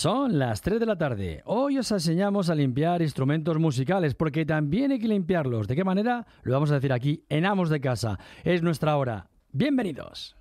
Son 0.00 0.38
las 0.38 0.62
3 0.62 0.80
de 0.80 0.86
la 0.86 0.96
tarde. 0.96 1.42
Hoy 1.44 1.76
os 1.76 1.90
enseñamos 1.90 2.48
a 2.48 2.54
limpiar 2.54 3.02
instrumentos 3.02 3.58
musicales 3.58 4.14
porque 4.14 4.46
también 4.46 4.92
hay 4.92 4.98
que 4.98 5.06
limpiarlos. 5.06 5.68
¿De 5.68 5.76
qué 5.76 5.84
manera? 5.84 6.26
Lo 6.42 6.54
vamos 6.54 6.70
a 6.70 6.76
decir 6.76 6.90
aquí 6.90 7.22
en 7.28 7.44
Amos 7.44 7.68
de 7.68 7.82
Casa. 7.82 8.18
Es 8.42 8.62
nuestra 8.62 8.96
hora. 8.96 9.28
Bienvenidos. 9.52 10.36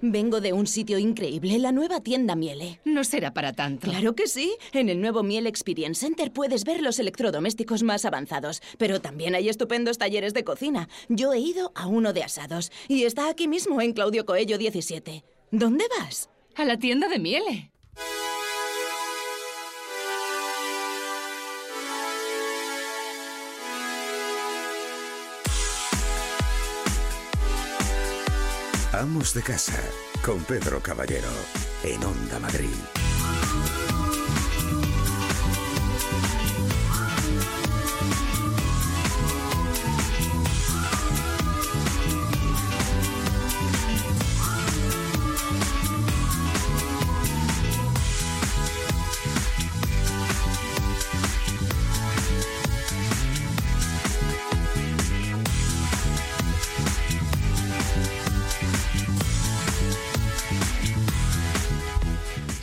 Vengo 0.00 0.40
de 0.40 0.52
un 0.52 0.66
sitio 0.66 0.98
increíble, 0.98 1.56
la 1.60 1.70
nueva 1.70 2.00
tienda 2.00 2.34
Miele. 2.34 2.80
No 2.84 3.04
será 3.04 3.32
para 3.32 3.52
tanto. 3.52 3.88
Claro 3.88 4.16
que 4.16 4.26
sí. 4.26 4.56
En 4.72 4.88
el 4.88 5.00
nuevo 5.00 5.22
Miele 5.22 5.48
Experience 5.48 6.04
Center 6.04 6.32
puedes 6.32 6.64
ver 6.64 6.82
los 6.82 6.98
electrodomésticos 6.98 7.84
más 7.84 8.04
avanzados, 8.04 8.60
pero 8.76 9.00
también 9.00 9.36
hay 9.36 9.48
estupendos 9.48 9.98
talleres 9.98 10.34
de 10.34 10.42
cocina. 10.42 10.88
Yo 11.08 11.32
he 11.32 11.38
ido 11.38 11.70
a 11.76 11.86
uno 11.86 12.12
de 12.12 12.24
asados 12.24 12.72
y 12.88 13.04
está 13.04 13.28
aquí 13.28 13.46
mismo 13.46 13.80
en 13.80 13.92
Claudio 13.92 14.26
Coello 14.26 14.58
17. 14.58 15.22
¿Dónde 15.52 15.84
vas? 16.00 16.28
A 16.56 16.64
la 16.64 16.76
tienda 16.76 17.06
de 17.06 17.20
Miele. 17.20 17.70
Amos 28.92 29.34
de 29.34 29.42
casa 29.42 29.78
con 30.24 30.42
Pedro 30.44 30.80
Caballero 30.80 31.28
en 31.84 32.02
Onda 32.02 32.38
Madrid. 32.40 33.15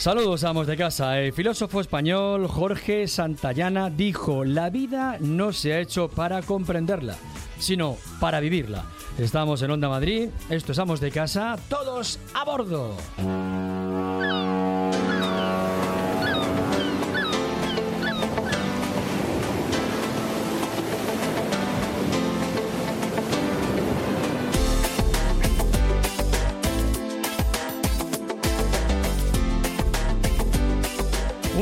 Saludos, 0.04 0.44
amos 0.44 0.68
de 0.68 0.76
casa. 0.76 1.18
El 1.18 1.32
filósofo 1.32 1.80
español 1.80 2.46
Jorge 2.50 3.08
Santayana 3.08 3.90
dijo, 3.90 4.44
la 4.44 4.70
vida 4.70 5.16
no 5.22 5.54
se 5.54 5.72
ha 5.72 5.80
hecho 5.80 6.10
para 6.10 6.42
comprenderla, 6.42 7.16
sino 7.58 7.96
para 8.20 8.42
vivirla. 8.42 8.84
Estamos 9.18 9.62
en 9.62 9.72
Onda 9.72 9.88
Madrid, 9.88 10.28
esto 10.50 10.74
es 10.74 10.80
Amos 10.80 11.00
de 11.00 11.10
Casa, 11.10 11.56
todos 11.70 12.20
a 12.34 12.44
bordo. 12.44 12.98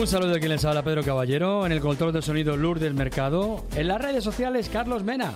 Un 0.02 0.08
saludo 0.08 0.32
de 0.32 0.40
quien 0.40 0.52
les 0.52 0.66
habla 0.66 0.84
Pedro 0.84 1.04
Caballero, 1.04 1.64
en 1.66 1.72
el 1.72 1.80
control 1.80 2.12
de 2.12 2.24
sonido 2.24 2.58
Lourdes 2.58 2.92
Mercado, 2.94 3.64
en 3.76 3.88
las 3.88 4.02
redes 4.02 4.24
sociales 4.24 4.68
Carlos 4.68 5.04
Mena. 5.04 5.32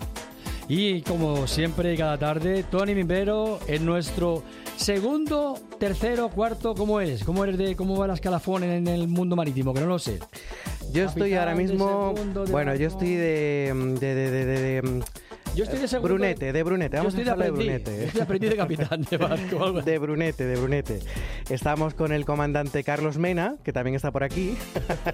Y 0.67 1.01
como 1.03 1.45
siempre, 1.45 1.95
cada 1.95 2.17
tarde, 2.17 2.63
Tony 2.63 2.95
Mimbero 2.95 3.59
en 3.67 3.85
nuestro 3.85 4.41
segundo, 4.75 5.59
tercero, 5.79 6.29
cuarto, 6.29 6.73
¿cómo 6.73 6.99
es? 6.99 7.23
¿Cómo 7.23 7.43
eres 7.43 7.59
de 7.59 7.75
cómo 7.75 7.95
va 7.95 8.07
la 8.07 8.15
escalafón 8.15 8.63
en 8.63 8.87
el 8.87 9.07
mundo 9.07 9.35
marítimo? 9.35 9.71
Que 9.71 9.81
no 9.81 9.85
lo 9.87 9.99
sé. 9.99 10.17
Yo 10.91 11.03
estoy 11.05 11.29
Capitán 11.31 11.39
ahora 11.39 11.55
mismo. 11.55 12.13
bueno, 12.49 12.73
yo 12.73 12.87
estoy 12.87 13.13
de. 13.13 13.71
de, 13.99 14.15
de, 14.15 14.31
de, 14.31 14.45
de- 14.45 14.81
de- 14.81 15.03
Yo 15.55 15.63
estoy 15.63 15.79
de 15.79 15.87
segundo. 15.87 16.13
Brunete, 16.13 16.51
de 16.51 16.63
Brunete. 16.63 16.97
Yo 16.97 17.03
Vamos 17.03 17.15
a 17.15 17.21
estoy 17.21 17.37
de 17.37 17.43
de. 17.43 17.51
Brunete. 17.51 18.03
Estoy 18.05 18.17
de 18.19 18.23
aprendiz 18.23 18.49
de 18.49 18.55
capitán 18.57 19.01
de 19.09 19.17
barco. 19.17 19.81
De 19.85 19.97
Brunete, 19.99 20.45
de 20.45 20.55
Brunete. 20.57 20.99
Estamos 21.49 21.93
con 21.93 22.11
el 22.11 22.25
comandante 22.25 22.83
Carlos 22.83 23.17
Mena, 23.17 23.55
que 23.63 23.71
también 23.71 23.95
está 23.95 24.11
por 24.11 24.23
aquí, 24.23 24.57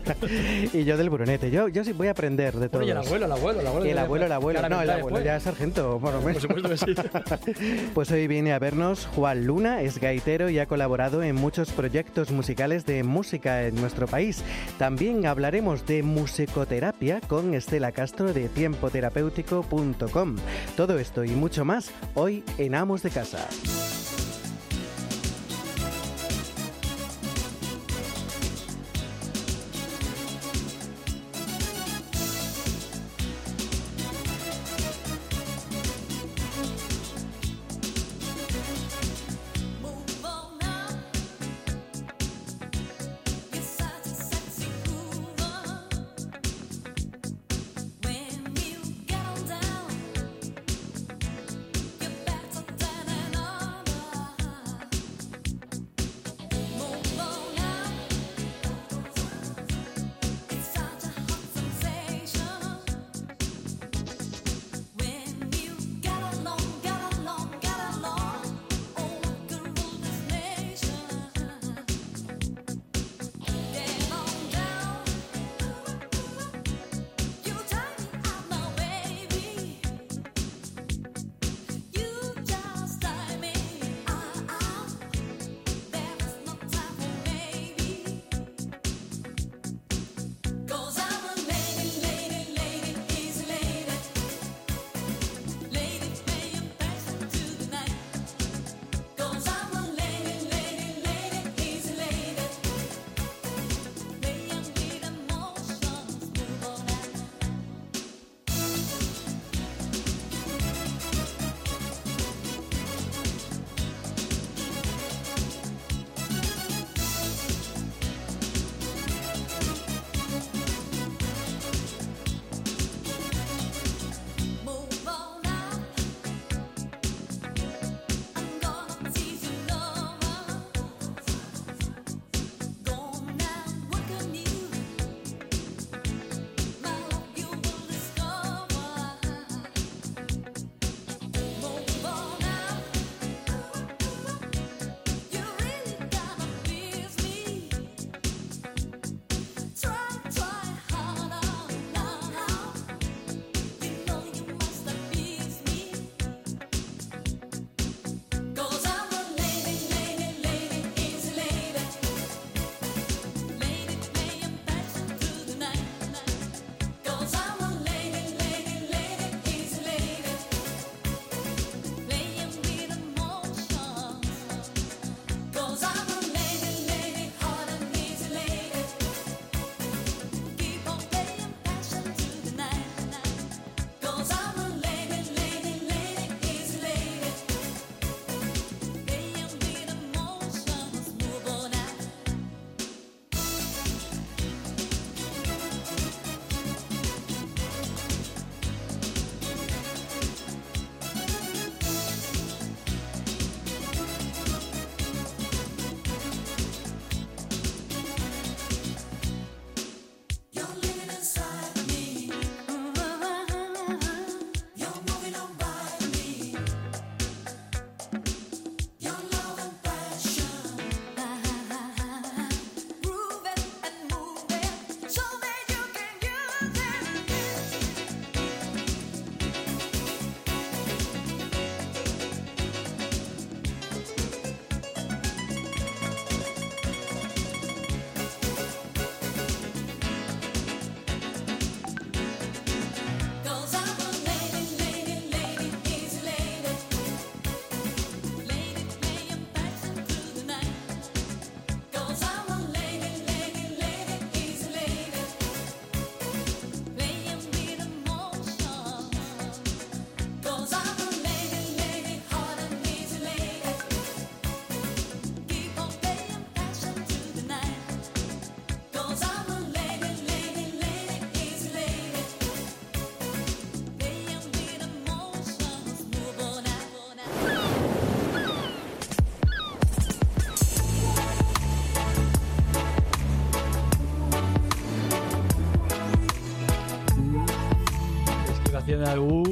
y 0.73 0.83
yo 0.83 0.97
del 0.97 1.09
Brunete. 1.09 1.51
Yo, 1.51 1.67
yo 1.67 1.83
sí 1.83 1.91
voy 1.93 2.07
a 2.07 2.11
aprender 2.11 2.55
de 2.55 2.69
todo. 2.69 2.81
Bueno, 2.81 2.87
y 2.87 2.91
el 2.91 2.97
abuelo, 2.97 3.25
el 3.25 3.31
abuelo, 3.31 3.59
el 3.61 3.67
abuelo. 3.67 3.85
Y 3.85 3.89
el 3.91 3.97
abuelo, 3.97 4.25
el 4.25 4.31
abuelo. 4.31 4.61
No, 4.61 4.81
el 4.81 4.89
abuelo 4.89 5.17
después. 5.17 5.23
ya 5.25 5.35
es 5.37 5.43
sargento, 5.43 5.99
por 5.99 6.13
lo 6.13 6.19
Por 6.19 6.27
menos. 6.27 6.41
supuesto 6.41 6.69
que 6.69 6.77
sí. 6.77 6.95
Pues 7.93 8.09
hoy 8.11 8.27
viene 8.27 8.53
a 8.53 8.59
vernos 8.59 9.05
Juan 9.15 9.45
Luna, 9.45 9.81
es 9.81 9.99
gaitero 9.99 10.49
y 10.49 10.59
ha 10.59 10.65
colaborado 10.65 11.21
en 11.23 11.35
muchos 11.35 11.71
proyectos 11.71 12.31
musicales 12.31 12.85
de 12.85 13.03
música 13.03 13.67
en 13.67 13.75
nuestro 13.75 14.07
país. 14.07 14.43
También 14.77 15.25
hablaremos 15.25 15.85
de 15.85 16.01
musicoterapia 16.03 17.19
con 17.27 17.53
Estela 17.53 17.91
Castro 17.91 18.33
de 18.33 18.47
tiempoterapéutico.com. 18.49 20.30
Todo 20.75 20.99
esto 20.99 21.23
y 21.23 21.31
mucho 21.31 21.65
más 21.65 21.91
hoy 22.15 22.43
en 22.57 22.75
Amos 22.75 23.03
de 23.03 23.09
Casa. 23.09 23.47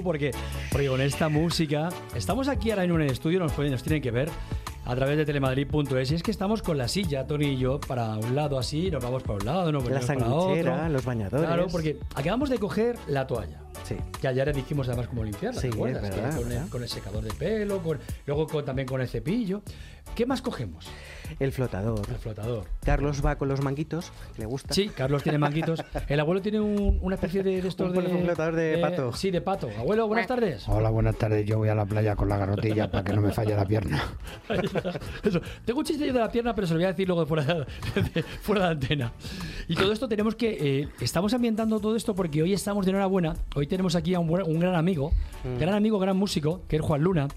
Porque, 0.10 0.32
porque 0.72 0.88
con 0.88 1.02
esta 1.02 1.30
música. 1.30 1.90
Estamos 2.16 2.48
aquí 2.48 2.72
ahora 2.72 2.84
en 2.84 2.92
un 2.92 3.02
estudio, 3.04 3.38
nos, 3.38 3.52
pueden, 3.52 3.72
nos 3.72 3.84
tienen 3.84 4.02
que 4.02 4.10
ver 4.10 4.28
a 4.86 4.96
través 4.96 5.18
de 5.18 5.24
telemadrid.es. 5.24 6.10
Y 6.12 6.16
es 6.16 6.24
que 6.24 6.32
estamos 6.32 6.64
con 6.64 6.80
la 6.80 6.88
silla, 6.88 7.28
Tony 7.28 7.50
y 7.50 7.58
yo, 7.58 7.80
para 7.80 8.16
un 8.18 8.34
lado 8.36 8.58
así, 8.58 8.90
nos 8.90 9.04
vamos 9.04 9.22
para 9.22 9.36
un 9.38 9.46
lado, 9.46 9.72
nos 9.72 9.88
La 9.88 10.00
para 10.00 10.34
otro. 10.34 10.90
los 10.90 11.06
bañadores. 11.06 11.46
Claro, 11.46 11.68
porque 11.72 12.00
acabamos 12.16 12.50
de 12.50 12.58
coger 12.58 12.98
la 13.08 13.28
toalla. 13.28 13.62
Sí. 13.84 13.98
Que 14.20 14.28
ayer 14.28 14.52
dijimos 14.52 14.88
además 14.88 15.08
cómo 15.10 15.24
limpiarla, 15.24 15.62
Sí, 15.62 15.70
¿te 15.70 15.76
acuerdas? 15.76 16.04
es 16.06 16.10
Que 16.10 16.16
verdad, 16.16 16.36
con, 16.38 16.44
el, 16.48 16.50
¿verdad? 16.54 16.70
con 16.70 16.82
el 16.84 16.90
secador 16.90 17.24
de 17.24 17.34
pelo, 17.34 17.84
con, 17.84 18.00
luego 18.26 18.48
con- 18.48 18.66
también 18.66 18.88
con 18.88 19.00
el 19.02 19.08
cepillo. 19.08 19.62
¿Qué 20.16 20.26
más 20.26 20.42
cogemos? 20.42 20.88
El 21.40 21.52
flotador. 21.52 22.02
El 22.10 22.16
flotador. 22.18 22.66
Carlos 22.90 23.24
va 23.24 23.36
con 23.38 23.48
los 23.48 23.62
manguitos, 23.62 24.12
que 24.36 24.42
le 24.42 24.46
gusta. 24.48 24.74
Sí, 24.74 24.90
Carlos 24.90 25.22
tiene 25.22 25.38
manguitos. 25.38 25.84
El 26.08 26.20
abuelo 26.20 26.42
tiene 26.42 26.60
un- 26.60 26.98
una 27.04 27.14
especie 27.16 27.44
de, 27.44 27.62
de 27.62 27.68
estos 27.68 27.90
Un 27.96 27.96
de... 28.04 28.52
de 28.52 28.78
pato. 28.80 29.14
Sí, 29.14 29.30
de 29.30 29.42
pato. 29.42 29.70
Abuelo, 29.78 30.08
buenas 30.08 30.26
tardes. 30.26 30.68
Hola, 30.68 30.90
buenas 30.90 31.16
tardes. 31.16 31.46
Yo 31.46 31.60
voy 31.60 31.70
a 31.70 31.76
la 31.76 31.86
playa 31.86 32.16
con 32.16 32.30
la 32.30 32.38
garrotilla 32.38 32.90
para 32.90 33.04
que 33.04 33.14
no 33.14 33.22
me 33.22 33.32
falle 33.32 33.56
la 33.56 33.66
pierna. 33.66 34.02
Eso. 35.24 35.40
Tengo 35.66 35.80
un 35.80 35.86
chiste 35.86 36.12
de 36.12 36.20
la 36.20 36.32
pierna, 36.32 36.56
pero 36.56 36.66
se 36.66 36.74
lo 36.74 36.80
voy 36.80 36.86
a 36.86 36.88
decir 36.90 37.08
luego 37.08 37.26
fuera 37.28 37.44
de, 37.44 38.24
fuera 38.42 38.66
de 38.66 38.72
antena. 38.72 39.14
Y 39.68 39.76
todo 39.76 39.92
esto 39.92 40.08
tenemos 40.08 40.34
que... 40.36 40.58
eh, 40.82 40.88
estamos 41.00 41.34
ambientando 41.36 41.80
todo 41.80 41.96
esto 41.96 42.16
porque 42.16 42.42
hoy 42.42 42.54
estamos 42.54 42.86
de 42.86 42.92
enhorabuena. 42.92 43.36
Hoy 43.56 43.68
tenemos 43.68 43.96
aquí 43.96 44.14
a 44.16 44.20
un, 44.20 44.28
buen- 44.28 44.48
un 44.48 44.60
gran 44.60 44.74
amigo, 44.76 45.12
gran 45.60 45.76
amigo, 45.76 46.00
gran 46.00 46.18
músico, 46.18 46.62
que 46.68 46.78
es 46.78 46.82
Juan 46.82 47.02
Luna. 47.02 47.28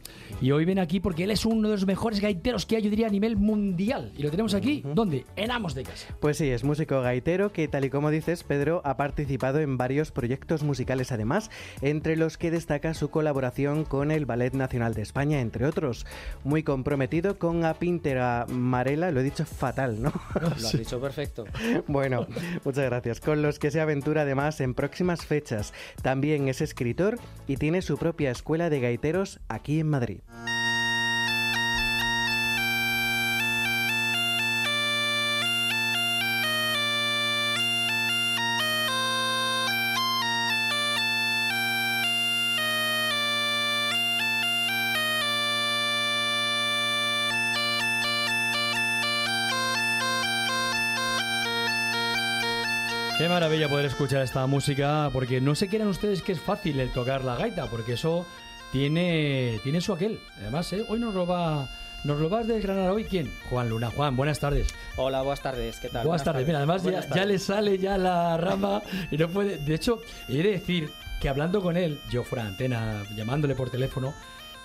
Y 0.41 0.51
hoy 0.53 0.65
viene 0.65 0.81
aquí 0.81 0.99
porque 1.01 1.25
él 1.25 1.31
es 1.31 1.45
uno 1.45 1.69
de 1.69 1.75
los 1.75 1.87
mejores 1.87 2.21
gaiteros 2.21 2.65
que 2.67 2.77
hay, 2.77 2.83
yo 2.83 2.91
diría, 2.91 3.07
a 3.07 3.11
nivel 3.11 3.37
mundial. 3.37 4.13
Y 4.17 4.23
lo 4.23 4.31
tenemos 4.31 4.55
aquí, 4.55 4.83
¿dónde? 4.95 5.27
En 5.43 5.51
Amos 5.51 5.75
de 5.75 5.83
Casa. 5.83 6.07
Pues 6.21 6.37
sí, 6.37 6.51
es 6.51 6.63
músico 6.63 7.01
gaitero 7.01 7.53
que, 7.53 7.67
tal 7.67 7.85
y 7.85 7.91
como 7.91 8.13
dices, 8.13 8.45
Pedro 8.45 8.81
ha 8.85 8.97
participado 8.97 9.59
en 9.59 9.77
varios 9.77 10.13
proyectos 10.13 10.63
musicales 10.63 11.11
además, 11.11 11.51
entre 11.81 12.17
los 12.17 12.39
que 12.39 12.53
destaca 12.53 12.95
su 12.95 13.11
colaboración 13.11 13.85
con 13.85 14.13
el 14.13 14.25
Ballet 14.25 14.55
Nacional 14.55 14.95
de 14.95 15.03
España, 15.03 15.41
entre 15.41 15.67
otros. 15.67 16.07
Muy 16.45 16.63
comprometido 16.63 17.41
con 17.41 17.65
a 17.65 17.75
Pintera 17.75 18.47
Marela, 18.49 19.11
lo 19.11 19.19
he 19.19 19.25
dicho 19.25 19.45
fatal, 19.45 20.01
¿no? 20.01 20.13
Lo 20.41 20.47
has 20.47 20.79
dicho 20.79 21.01
perfecto. 21.01 21.45
Bueno, 21.89 22.29
muchas 22.65 22.85
gracias. 22.85 23.19
Con 23.19 23.43
los 23.43 23.59
que 23.59 23.73
se 23.73 23.81
aventura 23.81 24.23
además 24.23 24.61
en 24.61 24.75
próximas 24.75 25.27
fechas. 25.27 25.73
También 26.03 26.47
es 26.47 26.61
escritor 26.61 27.19
y 27.49 27.57
tiene 27.57 27.83
su 27.83 27.99
propia 27.99 28.31
escuela 28.31 28.71
de 28.71 28.79
gaiteros 28.79 29.41
aquí 29.49 29.81
en 29.81 29.89
Madrid. 29.89 30.21
Maravilla 53.43 53.69
poder 53.69 53.87
escuchar 53.87 54.23
esta 54.23 54.47
música, 54.47 55.11
porque 55.13 55.41
no 55.41 55.57
se 55.57 55.67
crean 55.67 55.89
ustedes 55.89 56.23
que 56.23 56.31
es 56.31 56.41
fácil 56.41 56.79
el 56.79 56.93
tocar 56.93 57.25
la 57.25 57.35
gaita, 57.35 57.67
porque 57.67 57.95
eso 57.95 58.25
tiene, 58.71 59.59
tiene 59.65 59.81
su 59.81 59.93
aquel. 59.93 60.21
Además, 60.37 60.73
¿eh? 60.73 60.85
hoy 60.89 61.01
nos 61.01 61.13
lo 61.13 61.27
va... 61.27 61.69
¿Nos 62.05 62.21
lo 62.21 62.29
vas 62.29 62.45
a 62.45 62.53
desgranar 62.53 62.91
hoy 62.91 63.03
quién? 63.03 63.29
Juan 63.51 63.69
Luna. 63.69 63.91
Juan, 63.91 64.15
buenas 64.15 64.39
tardes. 64.39 64.69
Hola, 64.97 65.23
buenas 65.23 65.43
tardes. 65.43 65.81
¿Qué 65.81 65.89
tal? 65.89 66.07
Buenas 66.07 66.23
tardes. 66.23 66.47
Mira, 66.47 66.59
además 66.59 66.85
ya, 66.85 67.09
ya 67.13 67.25
le 67.25 67.41
sale 67.41 67.79
ya 67.79 67.99
la 67.99 68.37
rama 68.37 68.81
y 69.11 69.17
no 69.17 69.29
puede. 69.29 69.59
De 69.59 69.75
hecho, 69.75 70.01
he 70.29 70.37
de 70.37 70.53
decir 70.53 70.91
que 71.21 71.29
hablando 71.29 71.61
con 71.61 71.77
él, 71.77 71.99
yo 72.13 72.23
fuera 72.23 72.45
de 72.45 72.51
antena, 72.51 73.03
llamándole 73.17 73.57
por 73.57 73.71
teléfono, 73.71 74.15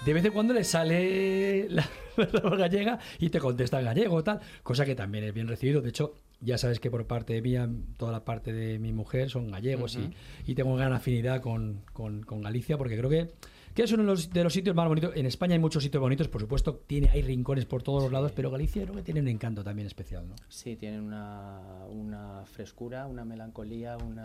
de 0.05 0.13
vez 0.13 0.23
en 0.23 0.33
cuando 0.33 0.53
le 0.53 0.63
sale 0.63 1.67
la, 1.69 1.89
gallega 2.57 2.99
y 3.17 3.31
te 3.31 3.39
contesta 3.39 3.79
en 3.79 3.85
gallego 3.85 4.23
tal, 4.23 4.39
cosa 4.61 4.85
que 4.85 4.93
también 4.93 5.23
es 5.23 5.33
bien 5.33 5.47
recibido. 5.47 5.81
De 5.81 5.89
hecho, 5.89 6.13
ya 6.41 6.57
sabes 6.57 6.79
que 6.79 6.91
por 6.91 7.05
parte 7.07 7.41
mía, 7.41 7.67
toda 7.97 8.11
la 8.11 8.23
parte 8.25 8.53
de 8.53 8.77
mi 8.79 8.93
mujer 8.93 9.29
son 9.29 9.49
gallegos 9.51 9.95
y, 9.95 10.11
y 10.51 10.55
tengo 10.55 10.75
gran 10.75 10.93
afinidad 10.93 11.41
con, 11.41 11.81
con- 11.93 12.23
con 12.23 12.41
Galicia 12.41 12.77
porque 12.77 12.97
creo 12.97 13.09
que, 13.09 13.31
que 13.73 13.83
es 13.83 13.91
uno 13.91 14.03
de 14.03 14.07
los, 14.09 14.29
de 14.31 14.43
los 14.43 14.53
sitios 14.53 14.75
más 14.75 14.87
bonitos. 14.87 15.15
En 15.15 15.25
España 15.25 15.53
hay 15.53 15.59
muchos 15.59 15.83
sitios 15.83 16.01
bonitos, 16.01 16.27
por 16.27 16.41
supuesto, 16.41 16.75
tiene, 16.87 17.09
hay 17.09 17.21
rincones 17.23 17.65
por 17.65 17.81
todos 17.83 18.03
los 18.03 18.11
lados, 18.11 18.31
pero 18.35 18.51
Galicia 18.51 18.83
creo 18.83 18.95
que 18.95 19.01
tiene 19.03 19.19
un 19.21 19.27
encanto 19.27 19.63
también 19.63 19.87
especial, 19.87 20.27
¿no? 20.27 20.35
Sí, 20.47 20.75
tienen 20.75 21.01
una, 21.01 21.59
una 21.89 22.43
frescura, 22.45 23.07
una 23.07 23.25
melancolía, 23.25 23.97
una, 23.97 24.23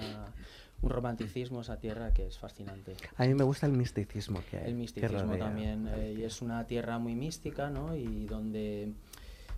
un 0.83 0.91
romanticismo 0.91 1.61
esa 1.63 1.79
tierra 1.79 2.13
que 2.13 2.27
es 2.27 2.39
fascinante. 2.39 2.95
A 3.17 3.25
mí 3.27 3.35
me 3.35 3.45
gusta 3.45 3.67
el 3.67 3.73
misticismo 3.73 4.41
que 4.51 4.59
hay. 4.59 4.69
El 4.71 4.75
misticismo 4.75 5.37
también. 5.39 5.89
eh, 5.97 6.15
y 6.19 6.23
es 6.25 6.43
una 6.43 6.67
tierra 6.67 6.99
muy 6.99 7.15
mística, 7.15 7.71
¿no? 7.71 7.97
Y 7.97 8.27
donde 8.27 8.93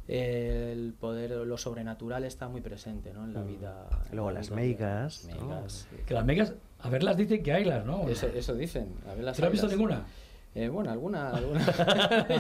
el 0.09 0.93
poder, 0.99 1.31
lo 1.31 1.57
sobrenatural 1.57 2.25
está 2.25 2.49
muy 2.49 2.61
presente, 2.61 3.13
¿no? 3.13 3.25
En 3.25 3.35
la 3.35 3.43
vida. 3.43 3.87
Mm. 4.11 4.15
Luego 4.15 4.31
la 4.31 4.39
las 4.41 4.49
vida. 4.51 4.57
¿no? 4.57 4.63
Meigas, 4.63 5.15
sí. 5.91 5.97
Que 6.07 6.15
las 6.15 6.25
megas, 6.25 6.55
a 6.81 6.89
verlas 6.89 7.17
dicen 7.17 7.43
que 7.43 7.53
haylas, 7.53 7.85
¿no? 7.87 8.09
Eso, 8.09 8.27
eso 8.29 8.55
dicen. 8.55 8.89
A 9.11 9.15
ver 9.15 9.25
las 9.25 9.37
¿Tú 9.37 9.43
no 9.43 9.47
has 9.47 9.53
visto 9.53 9.69
ninguna? 9.69 10.05
Eh, 10.55 10.69
bueno, 10.69 10.91
alguna. 10.93 11.31
alguna. 11.37 11.67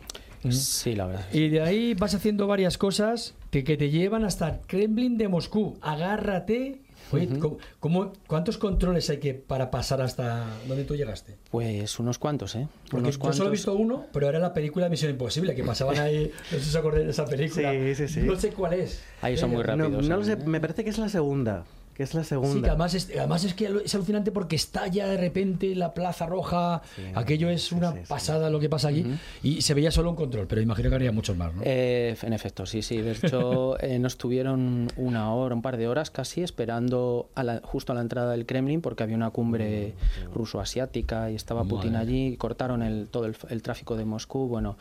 Sí, 0.50 0.96
la 0.96 1.06
verdad. 1.08 1.26
Y 1.32 1.50
de 1.50 1.62
ahí 1.62 1.94
vas 1.94 2.16
haciendo 2.16 2.48
varias 2.48 2.78
cosas 2.78 3.34
que, 3.50 3.64
que 3.64 3.78
te 3.78 3.90
llevan 3.90 4.26
hasta 4.26 4.50
el 4.50 4.60
Kremlin 4.68 5.18
de 5.18 5.28
Moscú. 5.30 5.78
Agárrate. 5.82 6.82
Oye, 7.12 7.28
¿cómo- 7.40 7.58
cómo- 7.80 8.14
cuántos 8.28 8.58
controles 8.58 9.10
hay 9.10 9.18
que 9.20 9.34
para 9.36 9.70
pasar 9.70 10.02
hasta 10.02 10.48
donde 10.68 10.84
tú 10.84 10.96
llegaste? 10.96 11.36
Pues 11.52 12.00
unos 12.00 12.18
cuantos, 12.18 12.56
¿eh? 12.56 12.68
Porque 12.90 13.04
unos 13.04 13.16
yo 13.16 13.20
cuantos. 13.20 13.38
solo 13.38 13.50
he 13.50 13.52
visto 13.52 13.74
uno, 13.76 14.08
pero 14.12 14.28
era 14.30 14.40
la 14.40 14.54
película 14.54 14.86
de 14.86 14.90
Misión 14.90 15.12
Imposible, 15.12 15.54
que 15.54 15.64
pasaban 15.64 16.00
ahí. 16.00 16.32
No 16.52 16.58
sé 16.58 16.64
si 16.64 16.70
os 16.70 16.76
acordáis 16.76 17.06
de 17.06 17.12
esa 17.12 17.26
película. 17.26 17.72
Sí, 17.72 17.96
sí, 17.96 18.08
sí. 18.08 18.20
No 18.22 18.36
sé 18.40 18.50
cuál 18.50 18.74
es. 18.74 19.02
Ahí 19.22 19.38
son 19.38 19.52
muy 19.52 19.62
rápidos. 19.64 19.92
No, 19.92 20.02
no 20.02 20.18
lo 20.18 20.24
sé, 20.24 20.34
¿eh? 20.34 20.38
me 20.46 20.60
parece 20.60 20.84
que 20.84 20.90
es 20.90 20.98
la 20.98 21.10
segunda. 21.10 21.66
Que 21.94 22.04
es 22.04 22.14
la 22.16 22.24
segunda. 22.24 22.54
Sí, 22.56 22.62
que 22.62 22.70
además 22.70 22.94
es, 22.96 23.10
además 23.16 23.44
es 23.44 23.54
que 23.54 23.72
es 23.86 23.94
alucinante 23.94 24.32
porque 24.32 24.56
estalla 24.56 25.06
de 25.08 25.18
repente 25.18 25.76
la 25.76 25.94
Plaza 25.94 26.26
Roja. 26.26 26.82
Aquello 27.14 27.50
es 27.50 27.72
una 27.72 27.92
sí, 27.92 28.00
sí. 28.00 28.06
pasada 28.08 28.50
lo 28.50 28.60
que 28.60 28.68
pasa 28.70 28.88
allí. 28.88 29.06
Y 29.44 29.62
se 29.62 29.74
veía 29.76 29.92
solo 29.92 30.10
un 30.10 30.16
control, 30.16 30.48
pero 30.48 30.60
imagino 30.62 30.90
que 30.90 30.96
habría 30.96 31.12
muchos 31.12 31.38
más, 31.38 31.54
¿no? 31.54 31.62
Eh, 31.64 32.16
en 32.24 32.34
efecto, 32.34 32.66
sí, 32.66 32.82
sí. 32.82 32.98
De 32.98 33.12
hecho, 33.12 33.80
eh, 33.84 34.00
nos 34.00 34.18
tuvieron 34.18 34.88
una 34.98 35.32
hora, 35.34 35.54
un 35.54 35.62
par 35.62 35.78
de 35.78 35.88
horas 35.88 36.10
casi, 36.10 36.42
esperando 36.42 37.30
a 37.36 37.44
la- 37.44 37.62
justo 37.64 37.92
a 37.92 37.96
la 37.96 38.02
entrada 38.02 38.32
del 38.32 38.46
Kremlin, 38.48 38.82
porque 38.82 39.04
había 39.04 39.16
una 39.16 39.30
cumbre 39.30 39.94
ruso-asiática 40.34 41.32
y 41.32 41.36
estaba 41.36 41.64
Putin 41.64 41.94
Madre. 41.94 42.08
allí. 42.08 42.38
Cortaron 42.38 42.82
el, 42.82 43.08
todo 43.08 43.26
el, 43.26 43.36
el 43.50 43.62
tráfico 43.62 43.96
de 43.96 44.06
Moscú. 44.06 44.48
Bueno, 44.48 44.78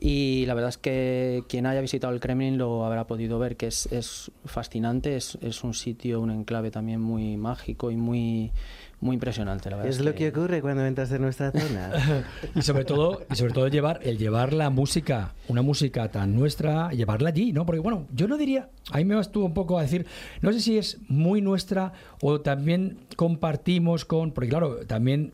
y 0.00 0.46
la 0.46 0.54
verdad 0.54 0.68
es 0.68 0.78
que 0.78 1.42
quien 1.48 1.66
haya 1.66 1.80
visitado 1.80 2.12
el 2.12 2.20
Kremlin 2.20 2.56
lo 2.56 2.84
habrá 2.84 3.06
podido 3.08 3.38
ver, 3.40 3.56
que 3.56 3.66
es, 3.66 3.86
es 3.86 4.30
fascinante. 4.44 5.16
Es, 5.16 5.36
es 5.42 5.64
un 5.64 5.74
sitio, 5.74 6.20
un 6.20 6.30
enclave 6.30 6.70
también 6.70 7.00
muy 7.00 7.36
mágico 7.36 7.90
y 7.90 7.96
muy, 7.96 8.52
muy 9.00 9.14
impresionante. 9.14 9.70
La 9.70 9.76
verdad 9.76 9.90
Es 9.90 10.00
lo 10.00 10.14
que 10.14 10.28
ocurre 10.28 10.60
cuando 10.60 10.86
entras 10.86 11.10
en 11.10 11.22
nuestra 11.22 11.50
zona. 11.50 12.24
Y 12.54 12.62
sobre 12.62 12.84
todo, 12.84 13.22
y 13.30 13.34
sobre 13.34 13.52
todo 13.52 13.66
llevar, 13.66 13.98
el 14.04 14.18
llevar 14.18 14.52
la 14.52 14.70
música, 14.70 15.34
una 15.48 15.62
música 15.62 16.08
tan 16.10 16.34
nuestra, 16.34 16.90
llevarla 16.90 17.30
allí, 17.30 17.52
¿no? 17.52 17.66
Porque 17.66 17.80
bueno, 17.80 18.06
yo 18.14 18.28
no 18.28 18.36
diría, 18.36 18.68
a 18.92 18.98
mí 18.98 19.04
me 19.04 19.18
estuvo 19.18 19.46
un 19.46 19.54
poco 19.54 19.78
a 19.78 19.82
decir, 19.82 20.06
no 20.42 20.52
sé 20.52 20.60
si 20.60 20.78
es 20.78 20.98
muy 21.08 21.40
nuestra 21.40 21.92
o 22.22 22.40
también 22.40 22.98
compartimos 23.16 24.04
con, 24.04 24.30
porque 24.30 24.48
claro, 24.48 24.86
también 24.86 25.32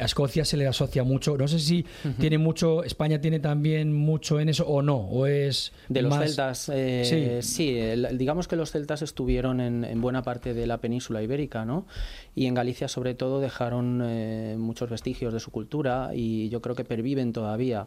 a 0.00 0.04
Escocia 0.04 0.44
se 0.44 0.56
le 0.56 0.66
asocia 0.66 1.04
mucho, 1.04 1.36
no 1.36 1.46
sé 1.46 1.60
si 1.60 1.86
tiene 2.18 2.36
mucho, 2.36 2.82
España 2.82 3.20
tiene 3.20 3.38
también 3.38 3.92
mucho 3.92 4.40
en 4.40 4.48
eso 4.48 4.66
o 4.66 4.82
no, 4.82 4.96
o 4.96 5.26
es 5.26 5.72
De 5.88 6.02
los 6.02 6.10
más- 6.10 6.24
celtas, 6.26 6.68
eh, 6.74 7.40
Sí. 7.42 7.48
sí, 7.48 7.78
el- 7.78 8.18
digamos 8.18 8.48
que 8.48 8.56
los 8.56 8.72
celtas 8.72 9.02
estuvieron 9.02 9.60
en, 9.60 9.84
en 9.84 10.00
buena 10.00 10.22
parte 10.22 10.52
de 10.52 10.66
la 10.66 10.78
península 10.78 11.22
ibérica, 11.22 11.64
¿no? 11.64 11.86
Y 12.34 12.46
en 12.46 12.54
Galicia, 12.54 12.88
sobre 12.88 13.14
todo, 13.14 13.40
dejaron 13.40 14.02
eh, 14.04 14.56
muchos 14.58 14.90
vestigios 14.90 15.32
de 15.32 15.40
su 15.40 15.50
cultura 15.52 16.10
y 16.14 16.48
yo 16.48 16.60
creo 16.60 16.74
que 16.74 16.84
perviven 16.84 17.32
todavía. 17.32 17.86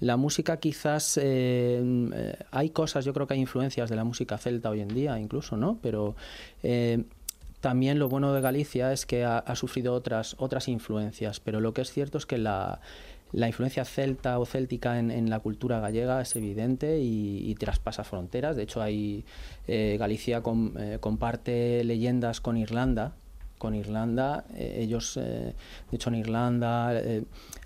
La 0.00 0.16
música, 0.16 0.56
quizás, 0.58 1.18
eh, 1.22 1.80
eh, 2.14 2.36
hay 2.50 2.70
cosas, 2.70 3.04
yo 3.04 3.12
creo 3.12 3.26
que 3.28 3.34
hay 3.34 3.40
influencias 3.40 3.90
de 3.90 3.96
la 3.96 4.04
música 4.04 4.38
celta 4.38 4.70
hoy 4.70 4.80
en 4.80 4.88
día, 4.88 5.18
incluso, 5.20 5.56
¿no? 5.56 5.78
Pero 5.82 6.16
eh, 6.62 7.04
también 7.60 7.98
lo 7.98 8.08
bueno 8.08 8.32
de 8.32 8.40
Galicia 8.40 8.92
es 8.92 9.06
que 9.06 9.24
ha, 9.24 9.54
sufrido 9.56 9.94
otras, 9.94 10.36
otras 10.38 10.68
influencias, 10.68 11.40
pero 11.40 11.60
lo 11.60 11.72
que 11.72 11.82
es 11.82 11.90
cierto 11.90 12.18
es 12.18 12.26
que 12.26 12.38
la, 12.38 12.80
la 13.32 13.48
influencia 13.48 13.84
celta 13.84 14.38
o 14.38 14.46
céltica 14.46 14.98
en, 14.98 15.10
en 15.10 15.28
la 15.28 15.40
cultura 15.40 15.80
gallega 15.80 16.20
es 16.20 16.34
evidente 16.36 17.00
y, 17.00 17.50
y 17.50 17.54
traspasa 17.56 18.04
fronteras. 18.04 18.56
De 18.56 18.62
hecho, 18.62 18.80
hay, 18.80 19.24
eh, 19.66 19.96
Galicia 19.98 20.42
eh, 20.78 20.98
comparte 21.00 21.82
leyendas 21.84 22.40
con 22.40 22.56
Irlanda. 22.56 23.14
Con 23.58 23.74
Irlanda, 23.74 24.44
eh, 24.54 24.78
ellos, 24.80 25.16
eh, 25.16 25.54
de 25.90 25.96
hecho, 25.96 26.08
en 26.10 26.16
Irlanda 26.16 26.90
eh, 26.98 27.24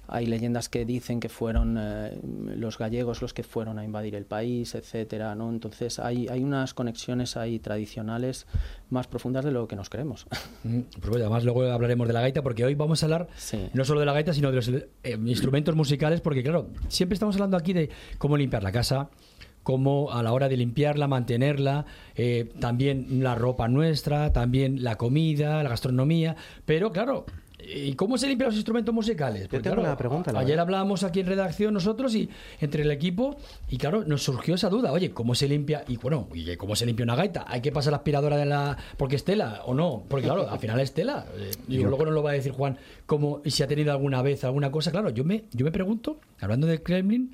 hay 0.08 0.26
leyendas 0.26 0.68
que 0.68 0.84
dicen 0.84 1.20
que 1.20 1.28
fueron 1.28 1.76
eh, 1.78 2.18
los 2.56 2.76
gallegos 2.76 3.22
los 3.22 3.32
que 3.32 3.42
fueron 3.44 3.78
a 3.78 3.84
invadir 3.84 4.14
el 4.14 4.24
país, 4.26 4.74
etcétera, 4.74 5.34
¿no? 5.34 5.48
Entonces 5.50 5.98
hay, 5.98 6.28
hay 6.28 6.42
unas 6.42 6.74
conexiones 6.74 7.36
ahí 7.36 7.58
tradicionales 7.60 8.46
más 8.90 9.06
profundas 9.06 9.44
de 9.44 9.52
lo 9.52 9.68
que 9.68 9.76
nos 9.76 9.88
creemos. 9.88 10.26
Mm, 10.64 10.80
Pues 11.00 11.08
bueno, 11.08 11.24
además 11.24 11.42
luego 11.44 11.62
hablaremos 11.72 12.06
de 12.06 12.12
la 12.14 12.20
gaita 12.20 12.40
porque 12.42 12.64
hoy 12.64 12.74
vamos 12.76 13.02
a 13.02 13.06
hablar 13.06 13.26
Sí. 13.36 13.68
no 13.74 13.84
solo 13.84 13.98
de 14.00 14.06
la 14.06 14.12
gaita 14.12 14.32
sino 14.32 14.50
de 14.52 14.56
los 14.56 14.70
instrumentos 15.26 15.74
musicales 15.74 16.20
porque 16.20 16.42
claro, 16.44 16.68
siempre 16.88 17.14
estamos 17.14 17.34
hablando 17.34 17.56
aquí 17.56 17.72
de 17.72 17.90
cómo 18.18 18.36
limpiar 18.36 18.62
la 18.62 18.70
casa, 18.70 19.10
cómo 19.62 20.12
a 20.12 20.22
la 20.22 20.32
hora 20.32 20.48
de 20.48 20.56
limpiarla, 20.56 21.08
mantenerla, 21.08 21.86
eh, 22.14 22.52
también 22.60 23.22
la 23.22 23.34
ropa 23.34 23.68
nuestra, 23.68 24.32
también 24.32 24.82
la 24.82 24.96
comida, 24.96 25.62
la 25.62 25.68
gastronomía, 25.70 26.36
pero 26.64 26.92
claro, 26.92 27.24
¿y 27.64 27.94
cómo 27.94 28.18
se 28.18 28.26
limpian 28.26 28.48
los 28.48 28.56
instrumentos 28.56 28.94
musicales? 28.94 29.42
Porque, 29.42 29.60
tengo 29.60 29.76
claro, 29.76 29.88
una 29.88 29.96
pregunta, 29.96 30.32
la 30.32 30.40
Ayer 30.40 30.50
verdad. 30.50 30.62
hablábamos 30.64 31.04
aquí 31.04 31.20
en 31.20 31.26
redacción 31.26 31.72
nosotros 31.72 32.14
y 32.14 32.28
entre 32.60 32.82
el 32.82 32.90
equipo 32.90 33.36
y 33.68 33.78
claro, 33.78 34.04
nos 34.04 34.22
surgió 34.22 34.54
esa 34.54 34.68
duda, 34.68 34.92
oye, 34.92 35.12
¿cómo 35.12 35.34
se 35.34 35.48
limpia? 35.48 35.84
Y 35.86 35.96
bueno, 35.96 36.28
¿y 36.34 36.56
cómo 36.56 36.74
se 36.76 36.86
limpia 36.86 37.04
una 37.04 37.14
gaita? 37.14 37.44
¿Hay 37.46 37.60
que 37.60 37.70
pasar 37.72 37.92
la 37.92 37.98
aspiradora 37.98 38.36
de 38.36 38.46
la 38.46 38.76
porque 38.96 39.16
es 39.16 39.24
tela 39.24 39.62
o 39.64 39.74
no? 39.74 40.04
Porque 40.08 40.26
claro, 40.26 40.50
al 40.50 40.58
final 40.58 40.80
es 40.80 40.92
tela. 40.92 41.26
Eh, 41.36 41.52
digo, 41.68 41.88
luego 41.88 42.04
nos 42.04 42.14
lo 42.14 42.22
va 42.22 42.30
a 42.30 42.34
decir 42.34 42.52
Juan 42.52 42.78
cómo 43.06 43.42
y 43.44 43.50
si 43.50 43.62
ha 43.62 43.68
tenido 43.68 43.92
alguna 43.92 44.22
vez 44.22 44.44
alguna 44.44 44.70
cosa. 44.70 44.90
Claro, 44.90 45.10
yo 45.10 45.24
me 45.24 45.44
yo 45.52 45.64
me 45.64 45.70
pregunto, 45.70 46.18
hablando 46.40 46.66
del 46.66 46.82
Kremlin, 46.82 47.32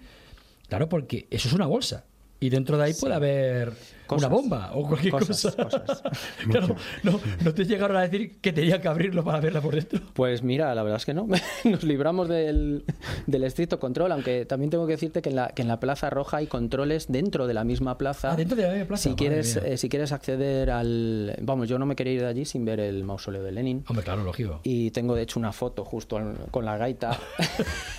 claro, 0.68 0.88
porque 0.88 1.26
eso 1.30 1.48
es 1.48 1.54
una 1.54 1.66
bolsa. 1.66 2.04
Y 2.40 2.50
dentro 2.50 2.78
de 2.78 2.84
ahí 2.84 2.94
puede 2.94 3.14
haber 3.14 3.72
Cosas. 4.08 4.26
una 4.28 4.34
bomba 4.36 4.70
o 4.74 4.86
cualquier 4.88 5.12
Cosas, 5.12 5.54
cosa. 5.54 5.64
cosas. 5.84 6.02
claro, 6.50 6.74
no, 7.04 7.20
no 7.44 7.54
te 7.54 7.64
llegaron 7.64 7.96
a 7.96 8.02
decir 8.02 8.40
que 8.40 8.52
tenía 8.52 8.80
que 8.80 8.88
abrirlo 8.88 9.22
para 9.22 9.38
verla 9.40 9.60
por 9.60 9.74
dentro. 9.74 10.00
Pues 10.14 10.42
mira, 10.42 10.74
la 10.74 10.82
verdad 10.82 10.96
es 10.96 11.06
que 11.06 11.14
no. 11.14 11.28
Nos 11.64 11.82
libramos 11.84 12.28
del, 12.28 12.84
del 13.26 13.44
estricto 13.44 13.78
control, 13.78 14.10
aunque 14.12 14.44
también 14.46 14.70
tengo 14.70 14.86
que 14.86 14.92
decirte 14.94 15.22
que 15.22 15.28
en, 15.28 15.36
la, 15.36 15.48
que 15.48 15.62
en 15.62 15.68
la 15.68 15.78
Plaza 15.78 16.10
Roja 16.10 16.38
hay 16.38 16.46
controles 16.48 17.06
dentro 17.08 17.46
de 17.46 17.54
la 17.54 17.64
misma 17.64 17.98
plaza. 17.98 18.32
Ah, 18.32 18.36
dentro 18.36 18.56
de 18.56 18.62
la 18.64 18.70
misma 18.72 18.86
plaza, 18.88 19.02
Si 19.02 19.08
madre 19.10 19.18
quieres, 19.18 19.56
eh, 19.56 19.76
si 19.76 19.88
quieres 19.88 20.10
acceder 20.12 20.70
al... 20.70 21.36
Vamos, 21.42 21.68
yo 21.68 21.78
no 21.78 21.86
me 21.86 21.94
quería 21.94 22.14
ir 22.14 22.20
de 22.22 22.26
allí 22.28 22.44
sin 22.44 22.64
ver 22.64 22.80
el 22.80 23.04
mausoleo 23.04 23.42
de 23.42 23.52
Lenin. 23.52 23.84
Hombre, 23.88 24.04
claro, 24.04 24.24
lógico. 24.24 24.60
Y 24.62 24.90
tengo 24.90 25.14
de 25.14 25.22
hecho 25.22 25.38
una 25.38 25.52
foto 25.52 25.84
justo 25.84 26.16
al- 26.16 26.36
con 26.50 26.64
la 26.64 26.76
gaita 26.78 27.18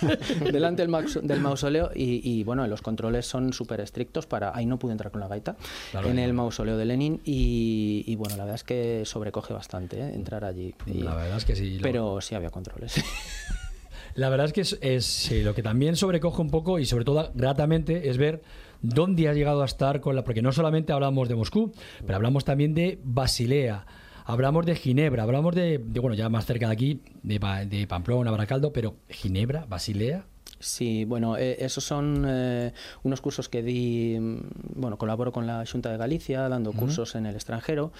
delante 0.52 0.86
del, 0.86 0.92
del 1.22 1.40
mausoleo 1.40 1.90
y, 1.94 2.20
y, 2.28 2.44
bueno, 2.44 2.66
los 2.66 2.82
controles 2.82 3.26
son 3.26 3.52
súper 3.52 3.80
estrictos 3.80 4.26
para... 4.26 4.50
Ahí 4.54 4.66
no 4.66 4.78
pude 4.78 4.92
entrar 4.92 5.10
con 5.12 5.20
la 5.20 5.28
gaita 5.28 5.56
Claro, 5.90 5.99
en 6.08 6.18
el 6.18 6.32
mausoleo 6.32 6.76
de 6.76 6.84
Lenin 6.84 7.20
y, 7.24 8.04
y, 8.06 8.16
bueno, 8.16 8.36
la 8.36 8.44
verdad 8.44 8.54
es 8.56 8.64
que 8.64 9.02
sobrecoge 9.04 9.52
bastante 9.52 9.98
¿eh? 10.00 10.14
entrar 10.14 10.44
allí. 10.44 10.74
Y- 10.86 11.02
La 11.02 11.14
verdad 11.14 11.36
es 11.36 11.44
que 11.44 11.54
sí. 11.56 11.76
lo- 11.78 11.82
pero 11.82 12.20
sí 12.20 12.34
había 12.34 12.50
controles. 12.50 12.94
La 14.14 14.28
verdad 14.28 14.46
es 14.46 14.52
que 14.52 14.60
es, 14.62 14.76
es, 14.80 15.04
sí, 15.06 15.42
lo 15.42 15.54
que 15.54 15.62
también 15.62 15.94
sobrecoge 15.94 16.42
un 16.42 16.50
poco 16.50 16.78
y 16.80 16.84
sobre 16.84 17.04
todo 17.04 17.30
gratamente 17.34 18.10
es 18.10 18.18
ver 18.18 18.42
dónde 18.82 19.28
has 19.28 19.36
llegado 19.36 19.62
a 19.62 19.66
estar 19.66 20.00
con 20.00 20.16
la 20.16 20.24
porque 20.24 20.42
no 20.42 20.50
solamente 20.50 20.92
hablamos 20.92 21.28
de 21.28 21.36
Moscú, 21.36 21.72
pero 22.04 22.16
hablamos 22.16 22.44
también 22.44 22.74
de 22.74 22.98
Basilea, 23.04 23.86
hablamos 24.24 24.66
de 24.66 24.74
Ginebra, 24.74 25.22
hablamos 25.22 25.54
de, 25.54 25.78
de, 25.78 26.00
bueno, 26.00 26.16
ya 26.16 26.28
más 26.28 26.44
cerca 26.44 26.66
de 26.66 26.72
aquí, 26.72 27.02
de 27.22 27.86
Pamplona, 27.88 28.32
Baracaldo, 28.32 28.72
pero 28.72 28.96
Ginebra, 29.08 29.64
Basilea, 29.68 30.24
Sí, 30.60 31.06
bueno, 31.06 31.38
eh, 31.38 31.56
esos 31.60 31.84
son 31.84 32.24
eh, 32.28 32.72
unos 33.02 33.22
cursos 33.22 33.48
que 33.48 33.62
di, 33.62 34.18
mm, 34.20 34.40
bueno, 34.76 34.98
colaboro 34.98 35.32
con 35.32 35.46
la 35.46 35.64
Junta 35.66 35.90
de 35.90 35.96
Galicia 35.96 36.48
dando 36.50 36.72
cursos 36.72 37.14
en 37.14 37.24
el 37.24 37.34
extranjero 37.34 37.92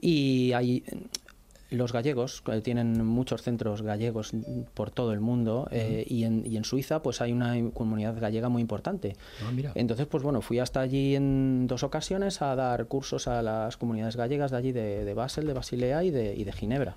y 0.00 0.52
hay 0.52 0.82
mm, 0.90 1.76
los 1.76 1.92
gallegos 1.92 2.42
que 2.42 2.60
tienen 2.60 3.04
muchos 3.06 3.42
centros 3.42 3.82
gallegos 3.82 4.32
por 4.74 4.90
todo 4.90 5.12
el 5.12 5.20
mundo 5.20 5.68
eh, 5.70 6.04
y, 6.08 6.24
en, 6.24 6.44
y 6.44 6.56
en 6.56 6.64
Suiza 6.64 7.02
pues 7.02 7.20
hay 7.20 7.30
una 7.32 7.54
comunidad 7.72 8.18
gallega 8.18 8.48
muy 8.48 8.62
importante. 8.62 9.14
Ah, 9.46 9.52
mira. 9.52 9.70
Entonces, 9.76 10.06
pues 10.06 10.24
bueno, 10.24 10.40
fui 10.40 10.58
hasta 10.58 10.80
allí 10.80 11.14
en 11.14 11.68
dos 11.68 11.84
ocasiones 11.84 12.42
a 12.42 12.56
dar 12.56 12.86
cursos 12.86 13.28
a 13.28 13.42
las 13.42 13.76
comunidades 13.76 14.16
gallegas 14.16 14.50
de 14.50 14.56
allí 14.56 14.72
de, 14.72 15.04
de 15.04 15.14
Basel, 15.14 15.46
de 15.46 15.52
Basilea 15.52 16.02
y 16.02 16.10
de, 16.10 16.34
y 16.34 16.42
de 16.42 16.52
Ginebra. 16.52 16.96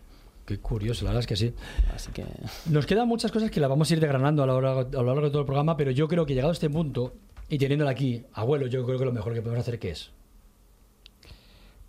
Qué 0.52 0.60
curioso, 0.60 1.06
la 1.06 1.12
verdad 1.12 1.22
es 1.22 1.28
que 1.28 1.38
sí. 1.38 1.54
Así 1.96 2.12
que 2.12 2.26
Nos 2.70 2.86
quedan 2.86 3.08
muchas 3.08 3.32
cosas 3.32 3.50
que 3.50 3.62
las 3.62 3.70
vamos 3.70 3.90
a 3.90 3.94
ir 3.94 4.02
desgranando 4.02 4.44
a 4.44 4.46
lo, 4.46 4.60
largo, 4.60 4.82
a 4.82 5.02
lo 5.02 5.06
largo 5.06 5.22
de 5.22 5.30
todo 5.30 5.40
el 5.40 5.46
programa, 5.46 5.78
pero 5.78 5.92
yo 5.92 6.10
creo 6.10 6.26
que 6.26 6.34
llegado 6.34 6.50
a 6.50 6.54
este 6.54 6.70
punto 6.70 7.14
y 7.48 7.58
teniéndola 7.58 7.92
aquí, 7.92 8.26
abuelo, 8.34 8.68
yo 8.68 8.86
creo 8.86 9.00
que 9.00 9.06
lo 9.06 9.14
mejor 9.14 9.34
que 9.34 9.42
podemos 9.42 9.62
hacer 9.62 9.80
que 9.80 9.92
es 9.92 10.12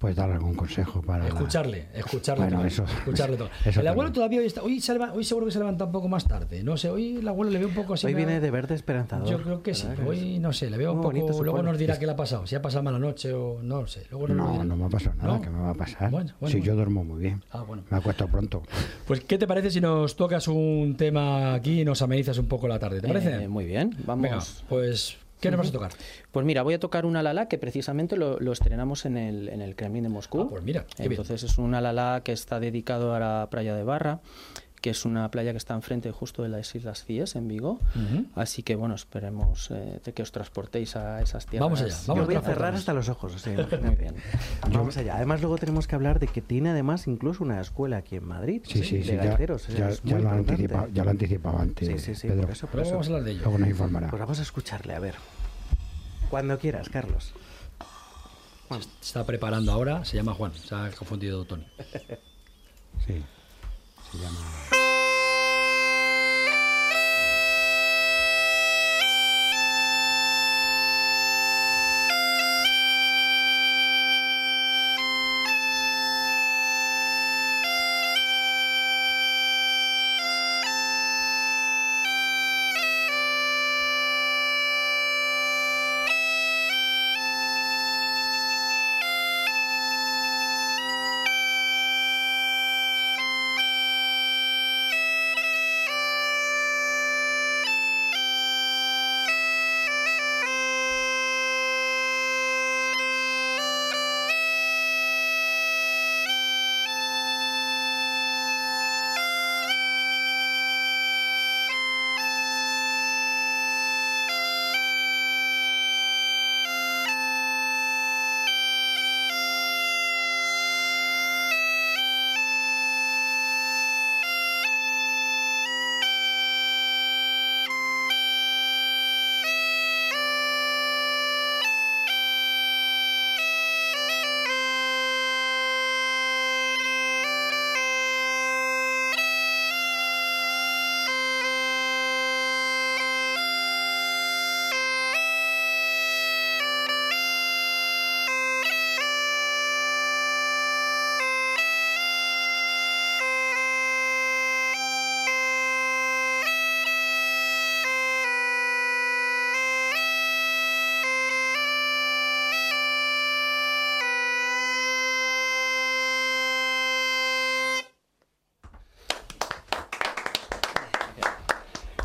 Pues 0.03 0.17
dar 0.17 0.31
algún 0.33 0.55
consejo 0.55 1.01
para. 1.01 1.21
la- 1.23 1.29
escucharle, 1.29 1.87
escucharle, 1.95 2.43
Bueno, 2.45 2.59
todo, 2.59 2.67
eso- 2.67 2.85
escucharle 2.85 3.37
todo. 3.37 3.49
eso 3.65 3.81
el 3.81 3.87
abuelo 3.87 4.09
también. 4.09 4.13
todavía 4.15 4.41
hoy 4.41 4.47
está, 4.47 4.63
hoy, 4.63 4.81
se 4.81 4.93
leva- 4.93 5.13
hoy 5.13 5.23
seguro 5.23 5.47
que 5.47 5.53
se 5.53 5.59
levanta 5.61 5.85
un 5.85 5.93
poco 5.93 6.09
más 6.09 6.27
tarde, 6.27 6.65
no 6.65 6.77
sé, 6.77 6.91
hoy 6.91 7.17
el 7.19 7.29
abuelo 7.29 7.53
le 7.53 7.61
veo 7.61 7.69
un 7.69 7.75
poco 7.75 7.95
así. 7.95 8.07
Hoy 8.09 8.15
viene 8.15 8.41
de 8.41 8.51
verde 8.51 8.75
esperanzador. 8.75 9.29
Yo 9.29 9.41
creo 9.41 9.63
que 9.63 9.75
sí, 9.75 9.87
¿verdad 9.87 10.03
que 10.03 10.09
hoy 10.11 10.39
no 10.41 10.53
sé, 10.53 10.69
le 10.71 10.77
veo 10.77 10.93
un 10.93 11.01
bonito 11.01 11.29
poco, 11.29 11.45
luego 11.45 11.63
nos 11.63 11.79
dirá 11.79 11.99
qué 11.99 12.07
le 12.07 12.13
ha 12.13 12.17
pasado, 12.17 12.47
si 12.49 12.57
ha 12.57 12.61
pasado 12.61 12.83
mala 12.83 12.99
noche 12.99 13.33
o 13.33 13.63
no 13.63 13.87
sé, 13.87 14.05
luego 14.11 14.27
nos 14.29 14.37
No, 14.37 14.53
dirá. 14.53 14.65
no 14.65 14.77
me 14.77 14.85
ha 14.87 14.89
pasado 14.89 15.15
nada, 15.17 15.35
No. 15.35 15.41
¿qué 15.41 15.51
me 15.51 15.61
va 15.61 15.71
a 15.71 15.75
pasar? 15.75 16.11
Bueno, 16.11 16.33
bueno, 16.41 16.51
si 16.53 16.59
bueno. 16.59 16.65
yo 16.67 16.75
duermo 16.75 17.05
muy 17.05 17.21
bien. 17.23 17.45
Ah, 17.53 17.63
bueno. 17.63 17.85
Me 17.89 17.97
acuesto 17.97 18.27
pronto. 18.27 18.63
Pues 19.07 19.21
¿qué 19.21 19.39
te 19.39 19.47
parece 19.47 19.71
si 19.71 19.81
nos 19.81 20.17
tocas 20.17 20.49
un 20.49 20.97
tema 20.99 21.55
aquí 21.55 21.83
y 21.83 21.85
nos 21.85 22.03
amenizas 22.03 22.37
un 22.39 22.47
poco 22.47 22.67
la 22.67 22.81
tarde? 22.81 23.01
¿Te 23.01 23.07
parece? 23.07 23.45
eh, 23.45 23.49
muy 23.49 23.67
bien, 23.67 23.95
vamos. 24.05 24.23
Venga, 24.23 24.39
pues 24.69 25.17
¿qué 25.43 25.51
nos 25.51 25.59
vas 25.59 25.69
a 25.69 25.73
tocar? 25.73 25.93
Pues 26.31 26.47
mira, 26.47 26.63
voy 26.63 26.75
a 26.75 26.81
tocar 26.81 27.05
un 27.05 27.17
alalá 27.17 27.49
que 27.49 27.59
precisamente 27.59 28.17
lo, 28.17 28.41
lo 28.41 28.53
estrenamos 28.53 29.05
en 29.05 29.19
el, 29.19 29.49
en 29.49 29.61
el 29.61 29.77
Kremlin 29.77 30.05
de 30.05 30.09
Moscú. 30.09 30.43
Ah, 30.43 30.47
pues 30.49 30.63
mira, 30.63 30.87
bien. 30.99 31.13
Entonces 31.13 31.43
es 31.43 31.59
un 31.59 31.75
alalá 31.75 32.23
que 32.25 32.33
está 32.33 32.61
dedicado 32.61 33.15
a 33.15 33.21
la 33.21 33.49
playa 33.51 33.75
de 33.75 33.85
Barra, 33.85 34.21
que 34.83 34.91
es 34.91 35.05
una 35.07 35.31
playa 35.31 35.53
que 35.53 35.57
está 35.57 35.73
enfrente 35.75 36.11
justo 36.11 36.43
de 36.43 36.49
las 36.51 36.75
Islas 36.75 37.05
Cíes, 37.05 37.37
en 37.37 37.49
Vigo. 37.49 37.79
Así 38.35 38.63
que 38.63 38.75
bueno, 38.77 38.95
esperemos 38.97 39.71
eh, 39.71 40.01
que 40.15 40.23
os 40.23 40.33
transportéis 40.33 40.97
a 40.97 41.23
esas 41.23 41.47
tierras. 41.47 41.65
Vamos 41.67 41.81
allá, 41.81 41.95
Yo 41.95 42.07
vamos 42.15 42.27
voy 42.27 42.35
a 42.35 42.41
cerrar 42.43 42.75
hasta 42.75 42.93
los 42.93 43.09
ojos. 43.09 43.35
o 43.35 43.39
sea, 43.39 43.53
imagínate. 43.55 43.87
Muy 43.87 43.97
bien. 43.97 44.15
Vamos 44.71 44.97
allá. 44.97 45.17
Además, 45.17 45.41
luego 45.41 45.57
tenemos 45.57 45.87
que 45.87 45.95
hablar 45.95 46.19
de 46.19 46.27
que 46.27 46.43
tiene 46.43 46.71
además 46.71 47.07
incluso 47.07 47.45
una 47.45 47.61
escuela 47.61 47.99
aquí 47.99 48.17
en 48.17 48.27
Madrid. 48.27 48.61
Sí, 48.67 48.83
sí, 48.85 48.99
de 48.99 49.05
sí. 49.05 49.09
Ya, 49.13 49.25
gaiteros. 49.25 49.63
o 49.69 49.71
sea, 49.71 49.79
ya- 49.79 49.89
es 49.89 50.03
ya 50.03 50.15
muy 50.17 50.25
lo 50.25 50.89
ya 50.93 51.05
lo 51.05 51.11
anticipado 51.11 51.59
antes. 51.59 51.89
Sí, 51.89 51.99
sí, 51.99 52.15
sí, 52.15 52.29
Pedro. 52.29 52.43
por 52.43 52.51
eso, 52.51 52.67
por 52.67 52.75
Luego 52.75 52.87
eso. 52.89 52.93
vamos 52.95 53.07
a 53.07 53.11
hablar 53.11 53.25
de 53.25 53.31
ello. 53.31 53.41
Luego 53.45 53.59
nos 53.59 53.69
informará. 53.69 54.11
Pues 54.11 54.21
vamos 54.21 54.39
a 54.41 54.43
escucharle, 54.43 54.95
a 54.95 54.99
ver. 55.01 55.15
Cuando 56.29 56.59
quieras, 56.59 56.89
Carlos. 56.89 57.33
Se 58.71 58.79
está 59.03 59.25
preparando 59.27 59.71
ahora, 59.71 60.05
se 60.05 60.17
llama 60.17 60.35
Juan, 60.35 60.53
se 60.55 60.75
ha 60.75 60.91
confundido 60.91 61.45
Tony. 61.45 61.67
Sí. 63.07 63.23
Se 64.13 64.19
llama. 64.19 64.82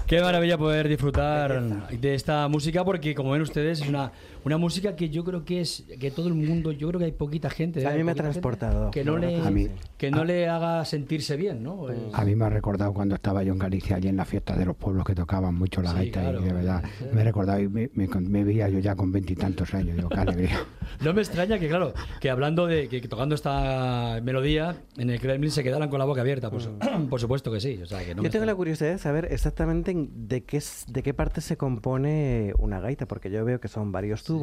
Qué 0.07 0.21
maravilla 0.21 0.57
poder 0.57 0.87
disfrutar 0.87 1.89
de 1.89 2.15
esta 2.15 2.47
música 2.47 2.85
porque 2.85 3.13
como 3.13 3.31
ven 3.31 3.41
ustedes 3.41 3.81
es 3.81 3.89
una, 3.89 4.13
una 4.47 4.57
música 4.57 4.95
que 4.95 5.09
yo 5.09 5.23
creo 5.23 5.45
que 5.45 5.61
es 5.61 5.83
que 5.99 6.09
todo 6.09 6.27
el 6.27 6.33
mundo, 6.33 6.71
yo 6.71 6.87
creo 6.87 6.99
que 6.99 7.05
hay 7.05 7.11
poquita 7.11 7.49
gente, 7.49 7.85
A 7.85 7.91
mí 7.91 8.03
me 8.03 8.11
ha 8.13 8.15
transportado. 8.15 8.91
que 8.91 9.03
no 9.03 9.17
le 9.17 9.35
A 9.41 9.51
mí- 9.51 9.67
que 9.97 10.09
no 10.09 10.23
le 10.23 10.47
haga 10.47 10.83
sentirse 10.85 11.35
bien, 11.37 11.61
¿no? 11.63 11.89
Es- 11.89 11.97
A 12.13 12.23
mí 12.25 12.35
me 12.35 12.45
ha 12.45 12.49
recordado 12.49 12.93
cuando 12.93 13.15
estaba 13.15 13.43
yo 13.43 13.53
en 13.53 13.59
Galicia, 13.59 13.97
allí 13.97 14.07
en 14.07 14.17
las 14.17 14.27
fiestas 14.27 14.57
de 14.57 14.65
los 14.65 14.75
pueblos 14.75 15.05
que 15.05 15.13
tocaban 15.15 15.53
mucho 15.55 15.81
la 15.81 15.91
Sí, 15.91 15.95
gaita, 15.97 16.21
claro. 16.21 16.41
y 16.41 16.45
de 16.45 16.53
verdad 16.53 16.83
me 17.13 17.21
he 17.21 17.23
recordado 17.23 17.59
y 17.59 17.67
me, 17.67 17.89
me, 17.93 18.07
me 18.07 18.43
veía 18.43 18.69
yo 18.69 18.79
ya 18.79 18.95
con 18.95 19.11
veintitantos 19.11 19.73
años, 19.73 19.97
yo 19.97 20.09
qué 20.09 20.19
alegría. 20.19 20.59
No 21.03 21.13
me 21.13 21.21
extraña 21.21 21.59
que, 21.59 21.67
claro, 21.67 21.93
que 22.21 22.29
hablando 22.29 22.65
de 22.65 22.87
que, 22.87 23.01
que 23.01 23.07
tocando 23.09 23.35
esta 23.35 24.21
melodía 24.23 24.77
en 24.97 25.09
el 25.09 25.19
Kremlin 25.19 25.51
se 25.51 25.61
quedaran 25.61 25.89
con 25.89 25.99
la 25.99 26.05
boca 26.05 26.21
abierta, 26.21 26.49
pues, 26.49 26.69
por 27.09 27.19
supuesto 27.19 27.51
que 27.51 27.59
sí. 27.59 27.79
O 27.83 27.85
sea, 27.85 28.05
que 28.05 28.15
no 28.15 28.23
Yo 28.23 28.29
tengo 28.29 28.45
la 28.45 28.55
curiosidad 28.55 28.91
de 28.91 28.97
saber 28.97 29.27
exactamente 29.31 29.91
en- 29.91 30.27
de 30.29 30.43
qué, 30.43 30.57
es- 30.57 30.85
de 30.87 31.03
qué 31.03 31.13
parte 31.13 31.41
se 31.41 31.57
compone 31.57 32.53
una 32.57 32.79
gaita, 32.79 33.05
porque 33.05 33.29
yo 33.29 33.43
veo 33.43 33.59
que 33.59 33.67
son 33.67 33.91
varios 33.91 34.23
tubos, 34.23 34.36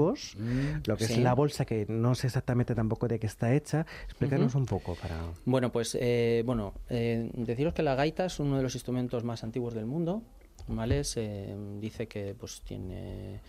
lo 0.85 0.97
que 0.97 1.07
Sí. 1.07 1.15
es 1.15 1.19
la 1.19 1.35
bolsa, 1.35 1.65
que 1.65 1.87
no 1.89 2.15
sé 2.15 2.27
exactamente 2.29 2.75
tampoco 2.75 3.09
de 3.09 3.19
qué 3.19 3.27
está 3.27 3.55
hecha. 3.55 3.87
Explícanos 4.05 4.55
un 4.55 4.67
poco 4.67 4.95
para... 4.95 5.21
Bueno, 5.45 5.71
pues 5.73 5.97
eh, 6.01 6.43
bueno, 6.45 6.75
eh, 6.89 7.31
deciros 7.35 7.75
que 7.75 7.83
la 7.83 7.95
gaita 7.95 8.27
es 8.27 8.39
uno 8.41 8.57
de 8.57 8.63
los 8.63 8.75
instrumentos 8.75 9.25
más 9.25 9.45
antiguos 9.45 9.75
del 9.75 9.87
mundo, 9.87 10.23
¿vale? 10.69 11.05
Se 11.05 11.55
dice 11.81 12.07
que 12.09 12.35
pues 12.35 12.61
tiene 12.63 13.41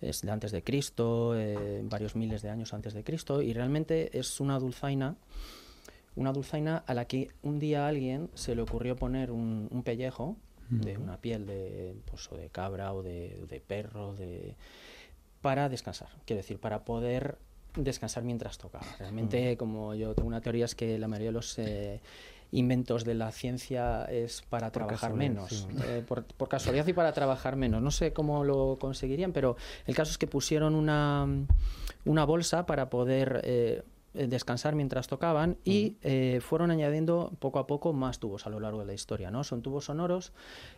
es 0.00 0.22
de 0.22 0.30
antes 0.30 0.52
de 0.52 0.62
Cristo, 0.62 1.36
eh, 1.36 1.80
varios 1.82 2.14
miles 2.14 2.40
de 2.42 2.50
años 2.50 2.72
antes 2.72 2.94
de 2.94 3.02
Cristo, 3.02 3.42
y 3.42 3.52
realmente 3.52 4.16
es 4.16 4.38
una 4.38 4.58
dulzaina, 4.58 5.16
una 6.14 6.32
dulzaina 6.32 6.84
a 6.86 6.94
la 6.94 7.06
que 7.06 7.30
un 7.42 7.58
día 7.58 7.84
a 7.84 7.88
alguien 7.88 8.30
se 8.34 8.54
le 8.54 8.62
ocurrió 8.62 8.94
poner 8.94 9.32
un, 9.32 9.68
un 9.70 9.82
pellejo 9.82 10.36
de 10.70 10.98
una 10.98 11.16
piel 11.16 11.46
de, 11.46 11.96
pues, 12.04 12.30
o 12.30 12.36
de 12.36 12.50
cabra 12.50 12.92
o 12.92 13.02
de, 13.02 13.42
de 13.48 13.58
perro, 13.58 14.14
de 14.14 14.54
para 15.40 15.68
descansar, 15.68 16.08
quiero 16.24 16.38
decir, 16.38 16.58
para 16.58 16.84
poder 16.84 17.38
descansar 17.76 18.24
mientras 18.24 18.58
tocaba. 18.58 18.86
Realmente, 18.98 19.56
como 19.56 19.94
yo 19.94 20.14
tengo 20.14 20.28
una 20.28 20.40
teoría, 20.40 20.64
es 20.64 20.74
que 20.74 20.98
la 20.98 21.06
mayoría 21.08 21.28
de 21.28 21.32
los 21.32 21.58
eh, 21.58 22.00
inventos 22.50 23.04
de 23.04 23.14
la 23.14 23.30
ciencia 23.30 24.04
es 24.06 24.42
para 24.48 24.72
Por 24.72 24.84
trabajar 24.86 25.14
menos. 25.14 25.50
sí. 25.50 25.66
Eh, 25.84 26.02
por, 26.06 26.24
por 26.24 26.48
casualidad 26.48 26.86
y 26.86 26.92
para 26.92 27.12
trabajar 27.12 27.56
menos. 27.56 27.82
No 27.82 27.90
sé 27.90 28.12
cómo 28.12 28.42
lo 28.42 28.78
conseguirían, 28.80 29.32
pero 29.32 29.56
el 29.86 29.94
caso 29.94 30.10
es 30.10 30.18
que 30.18 30.26
pusieron 30.26 30.74
una, 30.74 31.26
una 32.04 32.24
bolsa 32.24 32.66
para 32.66 32.90
poder 32.90 33.42
eh, 33.44 33.82
descansar 34.14 34.74
mientras 34.74 35.06
tocaban 35.06 35.56
y 35.64 35.96
eh, 36.02 36.40
fueron 36.42 36.70
añadiendo 36.70 37.32
poco 37.38 37.58
a 37.58 37.66
poco 37.66 37.92
más 37.92 38.18
tubos 38.18 38.46
a 38.46 38.50
lo 38.50 38.58
largo 38.60 38.80
de 38.80 38.86
la 38.86 38.94
historia. 38.94 39.30
¿no? 39.30 39.44
Son 39.44 39.62
tubos 39.62 39.84
sonoros 39.86 40.32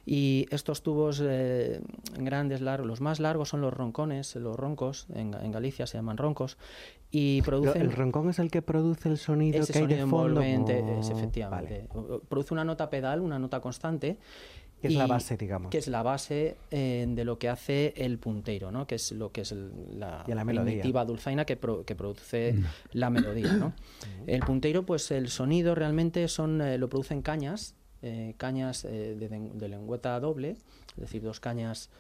y 0.05 0.47
estos 0.51 0.83
tubos 0.83 1.23
eh, 1.25 1.81
grandes, 2.19 2.61
largos, 2.61 2.87
los 2.87 3.01
más 3.01 3.21
largos 3.21 3.49
son 3.49 3.61
los 3.61 3.73
roncones, 3.73 4.35
los 4.37 4.57
roncos, 4.57 5.07
en, 5.14 5.35
en 5.35 5.53
Galicia 5.53 5.87
se 5.87 5.97
llaman 5.99 6.16
roncos, 6.16 6.59
y 7.12 7.43
producen... 7.43 7.83
¿El 7.83 7.93
roncón 7.93 8.31
es 8.31 8.38
el 8.38 8.51
que 8.51 8.62
produce 8.62 9.09
el 9.09 9.19
sonido 9.19 9.61
Ese 9.61 9.73
que 9.73 9.79
hay 9.81 9.85
sonido 9.85 10.05
de 10.05 10.11
fondo? 10.11 10.43
envolvente, 10.43 10.85
Oh, 10.97 11.01
es 11.01 11.11
efectivamente. 11.11 11.87
O- 11.95 11.99
o- 11.99 12.21
Produce 12.21 12.55
una 12.55 12.64
nota 12.64 12.88
pedal, 12.90 13.21
una 13.21 13.38
nota 13.38 13.61
constante. 13.61 14.16
Que 14.81 14.88
es 14.88 14.95
la 14.95 15.07
base, 15.07 15.37
digamos. 15.37 15.71
Que 15.71 15.79
es 15.79 15.88
la 15.88 16.03
base 16.03 16.57
eh, 16.71 17.07
de 17.09 17.25
lo 17.25 17.38
que 17.38 17.49
hace 17.49 17.93
el 17.97 18.19
punteiro, 18.19 18.71
¿no? 18.73 18.87
Que 18.87 18.95
es 18.95 19.12
lo 19.12 19.31
que 19.31 19.43
es 19.43 19.53
la, 19.53 20.25
Y 20.27 20.33
la 20.33 20.45
primitiva 20.64 21.05
dulzaina 21.05 21.45
que, 21.45 21.57
pro- 21.57 21.85
que 21.85 21.95
produce 21.95 22.55
la 22.93 23.11
melodía, 23.11 23.53
¿no? 23.53 23.73
El 24.27 24.40
punteiro, 24.40 24.85
pues 24.87 25.11
el 25.11 25.29
sonido 25.29 25.75
realmente 25.75 26.27
son 26.29 26.61
eh, 26.62 26.79
lo 26.79 26.88
producen 26.88 27.21
cañas, 27.23 27.75
eh, 28.03 28.35
cañas 28.38 28.85
eh, 28.87 29.16
de 29.19 29.69
lengüeta 29.69 30.19
doble, 30.21 30.51
es 30.97 30.97
decir, 30.97 31.23
dos 31.23 31.40
cañas 31.40 31.90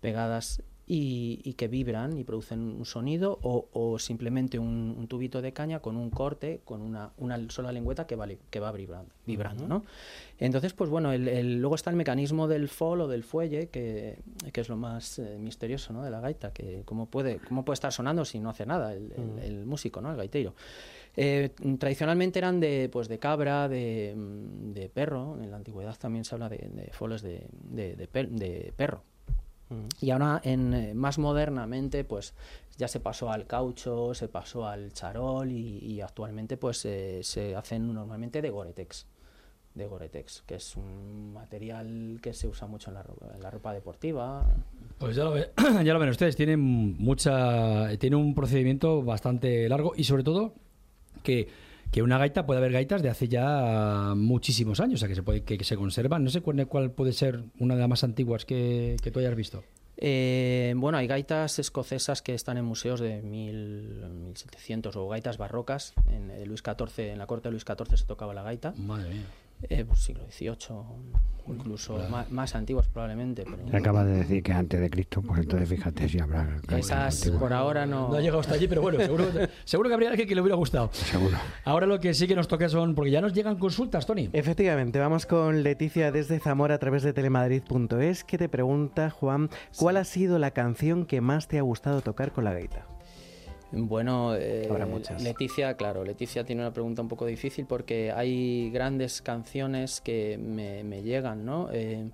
pegadas 0.00 0.62
y, 0.90 1.40
y 1.44 1.52
que 1.52 1.68
vibran 1.68 2.16
y 2.16 2.24
producen 2.24 2.60
un 2.60 2.84
sonido 2.86 3.38
o, 3.42 3.68
o 3.72 3.98
simplemente 3.98 4.58
un, 4.58 4.94
un 4.98 5.06
tubito 5.06 5.42
de 5.42 5.52
caña 5.52 5.80
con 5.80 5.96
un 5.96 6.08
corte, 6.08 6.62
con 6.64 6.80
una, 6.80 7.10
una 7.18 7.38
sola 7.50 7.70
lengüeta 7.72 8.06
que 8.06 8.16
va, 8.16 8.26
li- 8.26 8.38
que 8.50 8.58
va 8.58 8.72
vibrando, 8.72 9.10
vibrando 9.26 9.68
¿no? 9.68 9.84
Entonces, 10.38 10.72
pues 10.72 10.88
bueno, 10.88 11.12
el, 11.12 11.28
el- 11.28 11.60
luego 11.60 11.74
está 11.74 11.90
el 11.90 11.96
mecanismo 11.96 12.48
del 12.48 12.68
fol 12.68 13.02
o 13.02 13.08
del 13.08 13.22
fuelle, 13.22 13.68
que, 13.68 14.16
que 14.52 14.60
es 14.62 14.68
lo 14.70 14.76
más 14.78 15.18
eh, 15.18 15.36
misterioso 15.38 15.92
¿no? 15.92 16.02
de 16.02 16.10
la 16.10 16.20
gaita, 16.20 16.52
que 16.54 16.82
cómo 16.86 17.04
puede, 17.06 17.38
cómo 17.46 17.66
puede 17.66 17.74
estar 17.74 17.92
sonando 17.92 18.24
si 18.24 18.38
no 18.40 18.48
hace 18.48 18.64
nada 18.64 18.94
el, 18.94 19.12
el- 19.12 19.38
el 19.44 19.66
músico, 19.66 20.00
¿no? 20.00 20.10
el 20.10 20.16
gaiteiro. 20.16 20.54
Eh, 21.16 21.50
tradicionalmente 21.78 22.38
eran 22.38 22.60
de, 22.60 22.88
pues, 22.90 23.08
de 23.08 23.18
cabra, 23.18 23.68
de, 23.68 24.14
de 24.16 24.88
perro, 24.88 25.36
en 25.42 25.50
la 25.50 25.56
antigüedad 25.58 25.96
también 25.98 26.24
se 26.24 26.34
habla 26.34 26.48
de, 26.48 26.58
de 26.72 26.90
foles 26.92 27.20
de, 27.20 27.46
de- 27.52 27.94
de 27.96 28.72
perro. 28.74 29.02
Y 30.00 30.10
ahora, 30.10 30.40
en, 30.44 30.72
eh, 30.74 30.94
más 30.94 31.18
modernamente, 31.18 32.04
pues 32.04 32.34
ya 32.76 32.88
se 32.88 33.00
pasó 33.00 33.30
al 33.30 33.46
caucho, 33.46 34.14
se 34.14 34.28
pasó 34.28 34.66
al 34.66 34.92
charol 34.92 35.50
y, 35.50 36.00
actualmente 36.00 36.56
pues 36.56 36.84
eh, 36.84 37.20
se 37.22 37.54
hacen 37.56 37.92
normalmente 37.92 38.40
de 38.40 38.50
Goretex. 38.50 39.06
De 39.74 39.86
Goretex, 39.86 40.42
que 40.46 40.54
es 40.56 40.76
un 40.76 41.32
material 41.34 42.18
que 42.22 42.32
se 42.32 42.48
usa 42.48 42.66
mucho 42.66 42.90
en 42.90 42.94
la 42.94 43.02
ropa, 43.02 43.26
en 43.34 43.42
la 43.42 43.50
ropa 43.50 43.72
deportiva. 43.74 44.44
Pues 44.98 45.14
ya 45.16 45.24
lo, 45.24 45.32
ve- 45.32 45.50
ya 45.84 45.92
lo 45.92 45.98
ven 45.98 46.08
ustedes, 46.08 46.34
tienen 46.34 46.60
mucha 46.60 47.96
tiene 47.98 48.16
un 48.16 48.34
procedimiento 48.34 49.02
bastante 49.02 49.68
largo 49.68 49.92
y 49.96 50.04
sobre 50.04 50.22
todo 50.24 50.54
que, 51.22 51.48
que 51.90 52.02
una 52.02 52.18
gaita 52.18 52.46
puede 52.46 52.58
haber 52.58 52.72
gaitas 52.72 53.02
de 53.02 53.08
hace 53.08 53.28
ya 53.28 54.12
muchísimos 54.16 54.80
años, 54.80 54.94
o 54.94 55.00
sea 55.00 55.08
que 55.08 55.14
se 55.14 55.22
puede 55.22 55.42
que, 55.42 55.56
que 55.58 55.64
se 55.64 55.76
conservan. 55.76 56.24
No 56.24 56.30
sé 56.30 56.40
cuál, 56.40 56.66
cuál 56.66 56.90
puede 56.90 57.12
ser 57.12 57.44
una 57.58 57.74
de 57.74 57.80
las 57.80 57.88
más 57.88 58.04
antiguas 58.04 58.44
que, 58.44 58.96
que 59.02 59.10
tú 59.10 59.20
hayas 59.20 59.34
visto. 59.34 59.62
Eh, 60.00 60.74
bueno, 60.76 60.98
hay 60.98 61.08
gaitas 61.08 61.58
escocesas 61.58 62.22
que 62.22 62.34
están 62.34 62.56
en 62.56 62.64
museos 62.64 63.00
de 63.00 63.20
1000, 63.20 64.04
1700 64.26 64.94
o 64.94 65.08
gaitas 65.08 65.38
barrocas. 65.38 65.94
En 66.08 66.46
Luis 66.46 66.62
XIV, 66.62 67.10
en 67.10 67.18
la 67.18 67.26
corte 67.26 67.48
de 67.48 67.52
Luis 67.52 67.64
XIV 67.64 67.96
se 67.96 68.04
tocaba 68.04 68.32
la 68.32 68.42
gaita. 68.42 68.74
Madre 68.76 69.10
mía. 69.10 69.26
Eh, 69.62 69.84
pues 69.84 70.00
siglo 70.00 70.24
XVIII, 70.30 70.76
incluso 71.48 71.98
más, 72.08 72.30
más 72.30 72.54
antiguas 72.54 72.86
probablemente. 72.86 73.44
Pero 73.44 73.68
Se 73.68 73.76
acaba 73.76 74.04
de 74.04 74.18
decir 74.18 74.42
que 74.42 74.52
antes 74.52 74.80
de 74.80 74.88
Cristo, 74.88 75.20
pues 75.20 75.40
entonces 75.40 75.68
fíjate 75.68 76.08
si 76.08 76.20
habrá. 76.20 76.56
esas 76.76 77.30
por 77.38 77.52
ahora 77.52 77.84
no. 77.84 78.08
No 78.08 78.14
ha 78.16 78.20
llegado 78.20 78.40
hasta 78.40 78.54
allí, 78.54 78.68
pero 78.68 78.82
bueno, 78.82 79.00
seguro, 79.00 79.26
seguro 79.64 79.88
que 79.88 79.94
habría 79.94 80.10
alguien 80.10 80.28
que 80.28 80.34
le 80.34 80.40
hubiera 80.40 80.56
gustado. 80.56 80.90
Seguro. 80.92 81.36
Ahora 81.64 81.86
lo 81.86 81.98
que 81.98 82.14
sí 82.14 82.28
que 82.28 82.36
nos 82.36 82.46
toca 82.46 82.68
son, 82.68 82.94
porque 82.94 83.10
ya 83.10 83.20
nos 83.20 83.32
llegan 83.32 83.58
consultas, 83.58 84.06
Tony. 84.06 84.30
Efectivamente, 84.32 84.98
vamos 85.00 85.26
con 85.26 85.62
Leticia 85.62 86.12
desde 86.12 86.38
Zamora 86.38 86.76
a 86.76 86.78
través 86.78 87.02
de 87.02 87.12
telemadrid.es 87.12 88.24
que 88.24 88.38
te 88.38 88.48
pregunta, 88.48 89.10
Juan, 89.10 89.50
¿cuál 89.76 89.96
ha 89.96 90.04
sido 90.04 90.38
la 90.38 90.52
canción 90.52 91.04
que 91.04 91.20
más 91.20 91.48
te 91.48 91.58
ha 91.58 91.62
gustado 91.62 92.00
tocar 92.00 92.32
con 92.32 92.44
la 92.44 92.52
gaita? 92.52 92.86
Bueno, 93.70 94.34
eh, 94.34 94.66
Habrá 94.70 94.86
muchas. 94.86 95.22
Leticia, 95.22 95.74
claro, 95.74 96.04
Leticia 96.04 96.44
tiene 96.44 96.62
una 96.62 96.72
pregunta 96.72 97.02
un 97.02 97.08
poco 97.08 97.26
difícil 97.26 97.66
porque 97.66 98.12
hay 98.12 98.70
grandes 98.70 99.20
canciones 99.20 100.00
que 100.00 100.38
me, 100.38 100.84
me 100.84 101.02
llegan, 101.02 101.44
¿no? 101.44 101.68
Eh, 101.70 102.10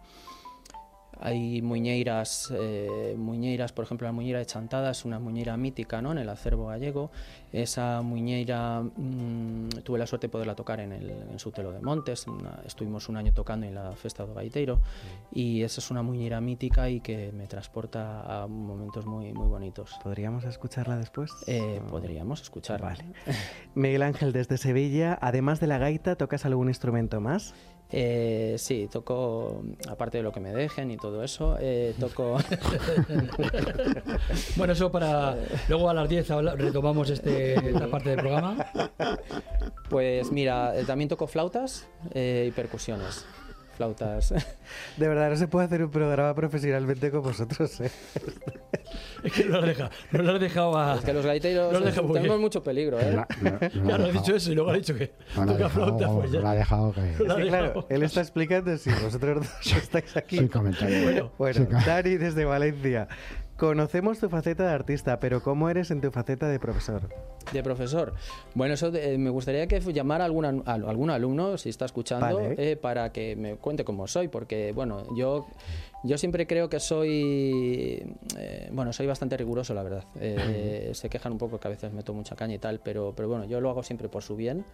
hay 1.25 1.63
muñeiras, 1.63 2.53
eh, 2.55 3.15
muñeiras, 3.19 3.73
por 3.73 3.85
ejemplo, 3.87 4.07
la 4.07 4.13
muñeira 4.13 4.39
de 4.39 4.47
Chantada 4.47 4.91
es 4.91 5.05
una 5.07 5.19
muñeira 5.19 5.57
mítica 5.57 6.03
¿no? 6.03 6.13
en 6.13 6.19
el 6.19 6.29
acervo 6.29 6.67
gallego. 6.67 7.11
Esa 7.51 8.03
muñeira 8.03 8.83
mm, 8.83 9.69
tuve 9.85 9.99
la 9.99 10.07
suerte 10.07 10.27
de 10.27 10.31
poderla 10.33 10.55
tocar 10.55 10.81
en 10.81 10.93
el 10.93 11.09
en 11.11 11.39
Sutelo 11.39 11.73
de 11.73 11.81
Montes. 11.81 12.27
una- 12.27 12.61
estuvimos 12.67 13.09
un 13.09 13.17
año 13.17 13.33
tocando 13.33 13.65
en 13.67 13.75
la 13.75 13.93
Festa 13.93 14.27
do 14.27 14.35
Gaiteiro 14.35 14.81
y 15.33 15.63
esa 15.63 15.81
es 15.81 15.91
una 15.91 16.03
muñeira 16.03 16.41
mítica 16.41 16.91
y 16.91 17.01
que 17.01 17.33
me 17.33 17.47
transporta 17.47 18.43
a 18.43 18.47
momentos 18.47 19.07
muy, 19.07 19.33
muy 19.33 19.47
bonitos. 19.49 19.93
¿Podríamos 20.03 20.45
escucharla 20.45 20.97
después? 20.99 21.31
Eh, 21.47 21.81
podríamos 21.91 22.43
escuchar. 22.43 22.83
Vale. 22.83 23.05
Miguel 23.75 24.03
Ángel 24.03 24.33
desde 24.33 24.59
Sevilla, 24.59 25.19
además 25.23 25.59
de 25.61 25.69
la 25.69 25.79
gaita, 25.79 26.17
¿tocas 26.17 26.45
algún 26.45 26.69
instrumento 26.69 27.21
más? 27.21 27.55
Eh, 27.93 28.57
sí, 28.59 28.89
toco, 28.91 29.63
aparte 29.89 30.17
de 30.19 30.25
lo 30.25 30.33
que 30.33 30.41
me 30.41 30.53
dejen 30.53 30.91
y 30.91 30.97
todo 30.97 31.23
eso, 31.23 31.57
eh, 31.61 31.95
toco... 32.01 32.39
Bueno, 34.57 34.73
eso 34.73 34.91
para. 34.91 35.37
Luego 35.69 35.91
a 35.91 35.95
las 35.95 36.09
10 36.09 36.31
habla- 36.31 36.55
retomamos 36.57 37.11
este, 37.11 37.55
esta 37.71 37.89
parte 37.89 38.11
del 38.11 38.21
programa. 38.21 38.57
Pues 39.89 40.31
mira, 40.33 40.77
eh, 40.79 40.85
también 40.85 41.09
toco 41.09 41.27
flautas 41.27 41.87
eh, 42.13 42.47
y 42.49 42.51
percusiones. 42.53 43.25
Flautas. 43.77 44.33
De 44.97 45.09
verdad, 45.09 45.31
no 45.31 45.37
se 45.37 45.49
puede 45.49 45.67
hacer 45.67 45.83
un 45.85 45.91
programa 45.91 46.35
profesionalmente 46.35 47.11
con 47.11 47.23
vosotros, 47.23 47.81
¿eh? 47.81 47.91
Es 49.25 49.33
que 49.33 49.45
no 49.45 49.53
lo 49.53 49.59
has 49.61 49.67
dejado, 49.67 49.91
no 50.13 50.23
lo 50.23 50.33
has 50.35 50.41
dejado 50.41 50.79
a. 50.79 50.95
Es 50.97 51.01
que 51.05 51.13
los 51.15 51.25
gaiteros 51.27 51.73
No 51.73 51.81
lo 51.81 51.87
deja 51.87 52.03
muy 52.03 52.13
tenemos 52.13 52.39
mucho 52.39 52.63
peligro, 52.63 53.01
¿eh? 53.01 53.17
No, 53.17 53.27
no, 53.41 53.51
no 53.53 53.89
Ya 53.89 53.99
lo 53.99 54.05
ha 54.05 54.09
has 54.09 54.13
dicho 54.13 54.37
eso 54.37 54.53
y 54.53 54.55
luego 54.55 54.71
ha 54.71 54.75
dicho 54.75 54.95
que 54.95 55.13
No 55.35 55.47
toca 55.47 55.65
dejado, 55.65 55.71
flauta, 55.71 56.09
pues 56.13 56.31
ya. 56.31 56.39
no 56.39 56.45
la 56.45 56.51
ha 56.51 56.55
dejado 56.55 56.93
que... 56.93 57.25
Lo 57.25 57.37
claro, 57.37 57.87
él 57.89 58.03
está 58.03 58.21
explicando 58.21 58.77
si 58.77 58.91
vosotros 58.91 59.47
dos 59.47 59.73
estáis 59.77 60.17
aquí. 60.17 60.39
Sin 60.39 60.49
comentario. 60.49 61.03
Bueno, 61.03 61.33
Bueno, 61.39 61.61
Sí, 61.61 61.67
claro. 61.67 61.87
Dani 61.87 62.17
desde 62.17 62.45
Valencia. 62.45 63.09
Conocemos 63.57 64.19
tu 64.19 64.29
faceta 64.29 64.67
de 64.67 64.73
artista, 64.73 65.21
pero 65.21 65.41
¿cómo 65.41 65.71
eres 65.71 65.91
en 65.93 66.01
tu 66.01 66.11
faceta 66.11 66.49
de 66.49 66.59
profesor? 66.59 67.09
De 67.53 67.63
profesor. 67.63 68.13
Bueno, 68.55 68.75
eso 68.75 68.91
de- 68.91 69.15
eh, 69.15 69.19
me 69.19 69.31
gustaría 69.31 69.69
que 69.69 69.79
llamar 69.81 70.23
a 70.23 70.25
algún, 70.25 70.45
a 70.67 70.73
algún 70.73 71.11
alumno, 71.11 71.57
si 71.57 71.69
está 71.69 71.85
escuchando, 71.85 72.27
Vale. 72.27 72.55
eh, 72.59 72.77
para 72.77 73.13
que 73.13 73.37
me 73.37 73.55
cuente 73.57 73.85
cómo 73.85 74.09
soy, 74.09 74.27
porque, 74.27 74.73
bueno, 74.73 75.05
yo, 75.17 75.47
yo 76.03 76.19
siempre 76.19 76.49
creo 76.49 76.69
que 76.69 76.81
soy, 76.81 78.03
eh, 78.37 78.69
bueno, 78.73 78.93
soy 78.93 79.07
bastante 79.07 79.37
riguroso, 79.37 79.73
la 79.73 79.85
verdad. 79.85 80.05
Eh, 80.21 80.91
se 80.95 81.09
quejan 81.09 81.31
un 81.33 81.39
poco 81.39 81.61
que 81.61 81.69
a 81.69 81.71
veces 81.71 81.93
meto 81.93 82.13
mucha 82.13 82.35
caña 82.35 82.55
y 82.55 82.59
tal, 82.59 82.81
pero, 82.81 83.13
pero 83.15 83.29
bueno, 83.29 83.45
yo 83.45 83.61
lo 83.61 83.71
hago 83.71 83.85
siempre 83.85 84.09
por 84.09 84.25
su 84.25 84.35
bien 84.35 84.65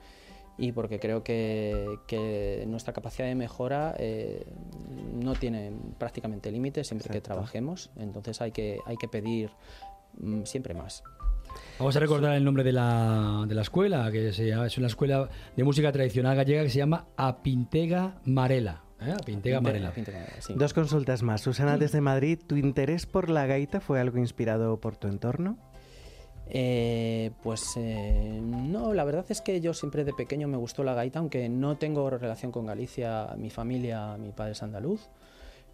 y 0.58 0.72
porque 0.72 0.98
creo 1.00 1.22
que, 1.24 1.86
que 2.06 2.64
nuestra 2.66 2.92
capacidad 2.92 3.26
de 3.28 3.34
mejora 3.34 3.94
eh, 3.98 4.44
no 5.14 5.34
tiene 5.34 5.72
prácticamente 5.98 6.50
límites 6.50 6.86
siempre 6.88 7.08
que 7.08 7.18
Exacto. 7.18 7.34
trabajemos, 7.34 7.90
entonces 7.96 8.40
hay 8.40 8.52
que, 8.52 8.78
hay 8.86 8.96
que 8.96 9.08
pedir 9.08 9.50
mm, 10.18 10.42
siempre 10.44 10.74
más. 10.74 11.02
Vamos 11.78 11.96
a 11.96 12.00
recordar 12.00 12.34
el 12.36 12.44
nombre 12.44 12.62
de 12.62 12.72
la, 12.72 13.44
de 13.48 13.54
la 13.54 13.62
escuela, 13.62 14.10
que 14.12 14.32
se 14.32 14.46
llama- 14.46 14.66
es 14.66 14.78
una 14.78 14.86
escuela 14.86 15.28
de 15.56 15.64
música 15.64 15.90
tradicional 15.90 16.36
gallega 16.36 16.62
que 16.62 16.70
se 16.70 16.78
llama 16.78 17.06
Apintega 17.16 18.20
Marela. 18.24 18.84
¿eh? 19.00 19.12
Apintega 19.18 19.60
Marela. 19.60 19.92
Pinte- 19.92 20.12
sí. 20.40 20.54
Dos 20.56 20.74
consultas 20.74 21.22
más. 21.22 21.40
Susana 21.40 21.76
desde 21.78 22.00
Madrid, 22.00 22.38
¿tu 22.46 22.56
interés 22.56 23.06
por 23.06 23.30
la 23.30 23.46
gaita 23.46 23.80
fue 23.80 23.98
algo 23.98 24.18
inspirado 24.18 24.78
por 24.78 24.96
tu 24.96 25.08
entorno? 25.08 25.56
Eh, 26.52 27.30
pues 27.42 27.74
eh, 27.76 28.40
no, 28.42 28.92
la 28.92 29.04
verdad 29.04 29.24
es 29.28 29.40
que 29.40 29.60
yo 29.60 29.72
siempre 29.74 30.04
de 30.04 30.12
pequeño 30.12 30.48
me 30.48 30.56
gustó 30.56 30.82
la 30.84 30.94
gaita, 30.94 31.18
aunque 31.20 31.48
no 31.48 31.76
tengo 31.76 32.10
relación 32.10 32.50
con 32.52 32.66
Galicia, 32.66 33.28
mi 33.38 33.50
familia, 33.50 34.16
mi 34.18 34.32
padre 34.32 34.52
es 34.52 34.62
andaluz, 34.62 35.08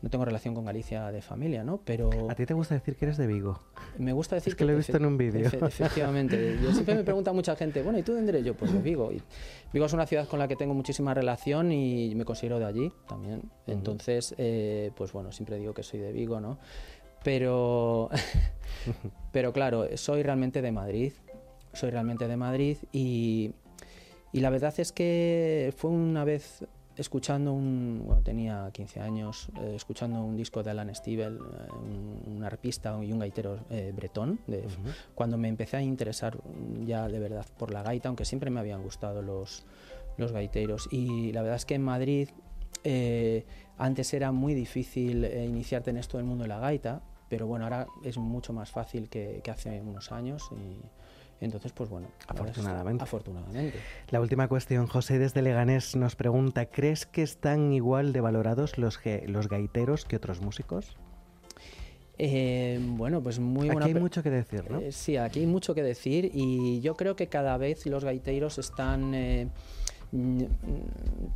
no 0.03 0.11
tengo 0.11 0.27
relación 0.27 0.55
con 0.55 0.67
Galicia 0.67 1.11
de 1.11 1.23
familia, 1.23 1.65
¿no? 1.65 1.81
Pero 1.85 2.11
¿A 2.31 2.35
ti 2.35 2.45
te 2.45 2.53
gusta 2.53 2.75
decir 2.75 2.97
que 2.97 3.07
eres 3.07 3.17
de 3.17 3.27
Vigo? 3.27 3.59
me 3.99 4.13
gusta 4.13 4.35
decir 4.35 4.51
Es 4.53 4.57
que 4.57 4.67
lo 4.67 4.73
he 4.73 4.77
visto 4.77 4.97
en 4.99 5.07
un 5.07 5.17
vídeo. 5.17 5.49
efe- 5.49 5.67
efectivamente, 5.67 6.59
yo 6.63 6.71
siempre 6.73 6.95
me 6.95 7.03
pregunta 7.05 7.33
mucha 7.33 7.57
gente, 7.57 7.83
bueno, 7.83 7.99
¿y 7.99 8.03
tú 8.03 8.13
de 8.13 8.19
dónde 8.19 8.33
eres 8.33 8.45
yo? 8.45 8.55
Pues 8.55 8.71
de 8.73 8.79
Vigo. 8.81 9.11
Y 9.11 9.23
Vigo 9.73 9.87
es 9.87 9.93
una 9.95 10.07
ciudad 10.07 10.29
con 10.29 10.39
la 10.39 10.47
que 10.47 10.57
tengo 10.57 10.75
muchísima 10.75 11.15
relación 11.15 11.73
y 11.73 12.15
me 12.15 12.27
considero 12.27 12.59
de 12.59 12.67
allí 12.67 12.93
también. 13.09 13.43
Entonces, 13.67 14.35
eh, 14.37 14.91
pues 14.95 15.13
bueno, 15.13 15.33
siempre 15.33 15.57
digo 15.59 15.73
que 15.73 15.83
soy 15.83 16.01
de 16.01 16.13
Vigo, 16.13 16.39
¿no? 16.41 16.59
Pero, 17.27 18.09
pero 19.33 19.53
claro, 19.53 19.89
soy 19.97 20.23
realmente 20.23 20.63
de 20.63 20.71
Madrid. 20.71 21.13
Soy 21.73 21.91
realmente 21.91 22.29
de 22.29 22.37
Madrid 22.37 22.77
y, 22.93 23.51
y 24.33 24.39
la 24.41 24.51
verdad 24.51 24.73
es 24.79 24.93
que 24.93 25.75
fue 25.77 25.91
una 25.91 26.23
vez 26.23 26.65
escuchando 26.97 27.53
un, 27.53 28.05
bueno, 28.07 28.23
tenía 28.23 28.71
15 28.73 29.01
años, 29.01 29.49
eh, 29.61 29.73
escuchando 29.75 30.23
un 30.23 30.37
disco 30.37 30.63
de 30.63 30.71
Alan 30.71 30.95
Stivell, 30.95 31.35
eh, 31.37 31.41
un, 31.73 32.37
un 32.37 32.45
arpista 32.45 32.97
y 33.03 33.11
un 33.13 33.19
gaitero 33.19 33.59
eh, 33.71 33.93
bretón, 33.95 34.39
de- 34.47 34.65
cuando 35.17 35.37
me 35.37 35.49
empecé 35.49 35.79
a 35.79 35.83
interesar 35.83 36.39
ya 36.87 37.09
de 37.09 37.19
verdad 37.19 37.45
por 37.59 37.73
la 37.73 37.83
gaita, 37.83 38.09
aunque 38.09 38.25
siempre 38.25 38.51
me 38.51 38.61
habían 38.61 38.83
gustado 38.85 39.21
los, 39.21 39.67
los 40.17 40.31
gaiteros. 40.31 40.89
Y 40.93 41.33
la 41.33 41.43
verdad 41.43 41.57
es 41.57 41.67
que 41.67 41.75
en 41.75 41.83
Madrid 41.83 42.29
eh, 42.85 43.45
antes 43.79 44.15
era 44.15 44.31
muy 44.31 44.55
difícil 44.55 45.25
iniciarte 45.25 45.91
en 45.91 45.97
esto 45.97 46.19
del 46.19 46.25
mundo 46.25 46.45
de 46.45 46.49
la 46.49 46.61
gaita, 46.61 47.03
pero 47.29 47.47
bueno, 47.47 47.65
ahora 47.65 47.87
es 48.05 48.17
mucho 48.19 48.53
más 48.53 48.71
fácil 48.71 49.09
que, 49.09 49.41
que 49.43 49.51
hace 49.51 49.81
unos 49.81 50.13
años 50.13 50.49
y 50.53 51.45
entonces 51.45 51.73
pues 51.73 51.91
bueno. 51.91 52.09
Afortunadamente. 52.29 53.05
Afortunadamente. 53.05 53.79
La 54.11 54.21
última 54.21 54.49
cuestión, 54.49 54.87
José 54.87 55.19
desde 55.19 55.43
Leganés 55.43 55.95
nos 55.97 56.17
pregunta, 56.17 56.67
¿crees 56.67 57.05
que 57.07 57.23
están 57.23 57.73
igual 57.73 58.13
de 58.13 58.21
valorados 58.21 58.79
los, 58.79 59.01
los 59.27 59.49
gaiteros 59.49 60.05
que 60.05 60.17
otros 60.17 60.41
músicos? 60.41 60.97
Eh, 62.19 62.81
bueno, 62.83 63.21
pues 63.23 63.39
muy 63.39 63.67
Aquí 63.69 63.75
buena 63.75 63.87
hay 63.87 63.93
pre- 63.93 64.01
mucho 64.01 64.23
que 64.23 64.31
decir, 64.31 64.71
¿no? 64.71 64.81
Eh, 64.81 64.91
sí, 64.93 65.19
aquí 65.19 65.41
hay 65.41 65.47
mucho 65.47 65.75
que 65.75 65.83
decir 65.83 66.31
y 66.33 66.81
yo 66.81 66.95
creo 66.95 67.15
que 67.15 67.27
cada 67.27 67.59
vez 67.59 67.85
los 67.85 68.05
gaiteros 68.05 68.57
están 68.59 69.13
eh, 69.15 69.49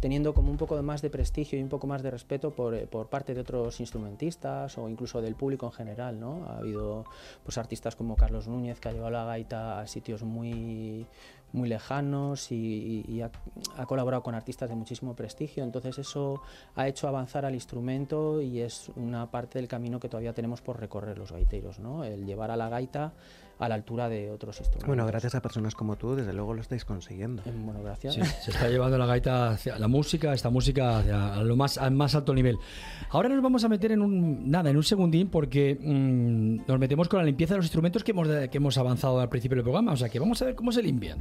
teniendo 0.01 0.33
como 0.35 0.51
un 0.51 0.57
poco 0.57 0.81
más 0.83 1.03
de 1.03 1.11
prestigio 1.11 1.59
y 1.59 1.63
un 1.63 1.69
poco 1.69 1.87
más 1.87 2.03
de 2.03 2.11
respeto 2.11 2.51
por, 2.51 2.75
eh, 2.75 2.87
por 2.87 3.09
parte 3.09 3.35
de 3.35 3.41
otros 3.41 3.81
instrumentistas 3.81 4.77
o 4.79 4.89
incluso 4.89 5.21
del 5.21 5.35
público 5.35 5.67
en 5.67 5.73
general, 5.73 6.19
¿no? 6.19 6.45
Ha 6.49 6.59
habido 6.59 7.05
pues 7.45 7.59
artistas 7.59 7.97
como 7.97 8.17
Carlos 8.17 8.49
Núñez 8.49 8.81
que 8.81 8.89
ha 8.89 8.93
llevado 8.93 9.11
la 9.11 9.25
gaita 9.25 9.81
a 9.81 9.87
sitios 9.87 10.23
muy 10.23 11.07
muy 11.53 11.69
lejanos 11.69 12.53
y- 12.53 13.05
y 13.09 13.23
ha, 13.23 13.31
ha 13.77 13.85
colaborado 13.87 14.23
con 14.23 14.37
artistas 14.37 14.69
de 14.71 14.77
muchísimo 14.77 15.15
prestigio, 15.17 15.65
entonces 15.65 15.99
eso 15.99 16.41
ha 16.77 16.87
hecho 16.87 17.09
avanzar 17.09 17.45
al 17.45 17.55
instrumento 17.55 18.41
y 18.41 18.61
es 18.61 18.89
una 18.95 19.33
parte 19.33 19.59
del 19.59 19.67
camino 19.67 19.99
que 19.99 20.09
todavía 20.09 20.33
tenemos 20.33 20.61
por 20.61 20.79
recorrer 20.79 21.19
los 21.19 21.33
gaiteros, 21.33 21.81
¿no? 21.81 22.05
El 22.05 22.25
llevar 22.25 22.53
a 22.53 22.57
la 22.57 22.69
gaita 22.69 23.15
a 23.61 23.69
la 23.69 23.75
altura 23.75 24.09
de 24.09 24.31
otros 24.31 24.59
instrumentos. 24.59 24.89
Bueno, 24.89 25.07
gracias 25.07 25.35
a 25.35 25.43
personas 25.43 25.75
como 25.75 25.97
tú, 25.97 26.17
desde 26.17 26.33
luego 26.33 26.55
lo 26.55 26.63
estáis 26.63 26.85
consiguiendo. 26.85 27.43
Bueno, 27.45 27.83
gracias. 27.83 28.15
Sí, 28.15 28.23
se 28.25 28.51
está 28.51 28.69
llevando 28.69 28.97
la 28.97 29.07
gaita 29.07 29.51
hacia 29.51 29.79
la 29.79 29.87
música, 29.87 30.33
esta 30.33 30.49
música 30.49 30.99
hacia 30.99 31.43
lo 31.43 31.57
más, 31.57 31.77
al 31.77 31.93
más 31.93 32.15
alto 32.15 32.33
nivel. 32.35 32.57
Ahora 33.11 33.29
nos 33.29 33.43
vamos 33.43 33.63
a 33.63 33.69
meter 33.69 33.93
en 33.93 34.01
un 34.01 34.51
nada, 34.51 34.71
en 34.71 34.77
un 34.77 34.83
segundín, 34.83 35.29
porque 35.29 35.79
mm, 35.79 36.67
nos 36.67 36.79
metemos 36.79 37.09
con 37.09 37.19
la 37.19 37.25
limpieza 37.25 37.55
de 37.55 37.59
los 37.59 37.67
instrumentos 37.67 38.03
que 38.03 38.13
hemos, 38.13 38.29
que 38.29 38.57
hemos 38.57 38.79
avanzado 38.79 39.21
al 39.21 39.29
principio 39.29 39.57
del 39.57 39.65
programa. 39.65 39.93
O 39.93 39.97
sea 39.97 40.09
que 40.09 40.19
vamos 40.19 40.41
a 40.41 40.47
ver 40.47 40.55
cómo 40.55 40.73
se 40.73 40.83
limpian. 40.83 41.21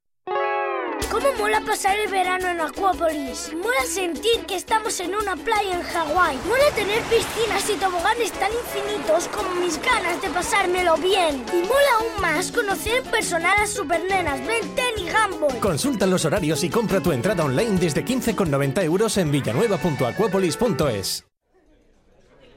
¿Cómo 1.11 1.27
mola 1.37 1.59
pasar 1.59 1.99
el 1.99 2.09
verano 2.09 2.47
en 2.47 2.61
Acuópolis? 2.61 3.51
Mola 3.53 3.83
sentir 3.85 4.45
que 4.47 4.55
estamos 4.55 4.97
en 5.01 5.13
una 5.13 5.35
playa 5.35 5.75
en 5.75 5.83
Hawái. 5.83 6.37
Mola 6.47 6.71
tener 6.73 7.03
piscinas 7.03 7.69
y 7.69 7.73
toboganes 7.73 8.31
tan 8.31 8.49
infinitos 8.53 9.27
como 9.27 9.53
mis 9.55 9.77
ganas 9.81 10.21
de 10.21 10.29
pasármelo 10.29 10.95
bien. 10.95 11.43
Y 11.51 11.63
mola 11.63 11.97
aún 11.99 12.21
más 12.21 12.53
conocer 12.53 13.03
en 13.03 13.11
personal 13.11 13.59
a 13.59 13.67
supernenas 13.67 14.39
Ben 14.47 14.73
10 14.73 14.87
y 14.99 15.09
Gumball. 15.09 15.59
Consulta 15.59 16.05
los 16.05 16.23
horarios 16.23 16.63
y 16.63 16.69
compra 16.69 17.01
tu 17.01 17.11
entrada 17.11 17.43
online 17.43 17.77
desde 17.77 18.05
15,90 18.05 18.81
euros 18.85 19.17
en 19.17 19.31
villanueva.acuapolis.es. 19.31 21.30